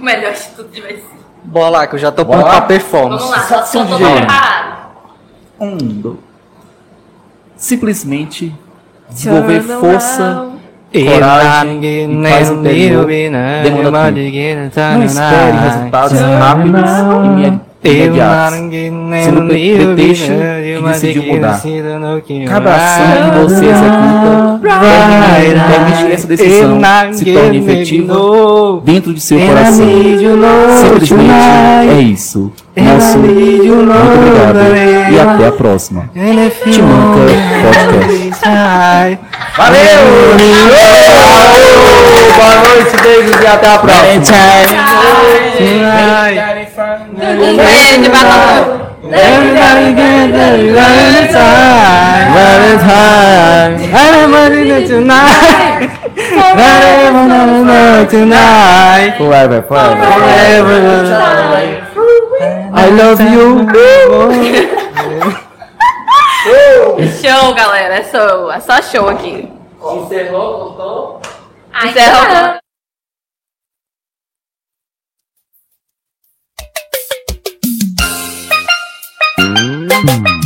[0.00, 1.22] O melhor instituto de medicina.
[1.44, 2.58] Bora lá, que eu já tô Bora pronto lá?
[2.60, 3.22] pra performance.
[3.24, 4.81] Vamos lá, só, só tô preparado.
[5.62, 6.16] Um.
[7.56, 8.52] Simplesmente
[9.08, 10.50] desenvolver força,
[10.92, 13.06] coragem e paz interior.
[13.06, 14.72] Demanda tempo.
[14.98, 16.90] Não espere resultados rápidos
[17.38, 18.58] e imediatos.
[19.24, 21.60] Se não pretexto e decidiu mudar.
[22.48, 24.60] Cada ação que você executa
[25.66, 26.80] permite que essa decisão
[27.12, 28.14] se torne efetiva
[28.84, 29.86] dentro de seu coração.
[30.80, 31.30] Simplesmente
[31.90, 32.52] é isso.
[32.74, 34.58] Nosso muito obrigado
[35.12, 36.10] e até a próxima.
[36.14, 37.20] Te Manca
[37.62, 38.42] Podcast.
[39.56, 40.00] Valeu!
[42.34, 44.22] Boa noite, beijos e até a próxima.
[47.40, 48.82] Um beijo pra todo mundo.
[59.18, 59.92] Forever, forever.
[62.74, 63.66] I love you.
[67.20, 67.96] Show, galera.
[67.96, 68.50] É show.
[68.50, 69.48] É só show aqui.
[69.82, 71.20] Encerrou, gostou?
[71.84, 72.61] Encerrou.
[80.04, 80.41] Bye.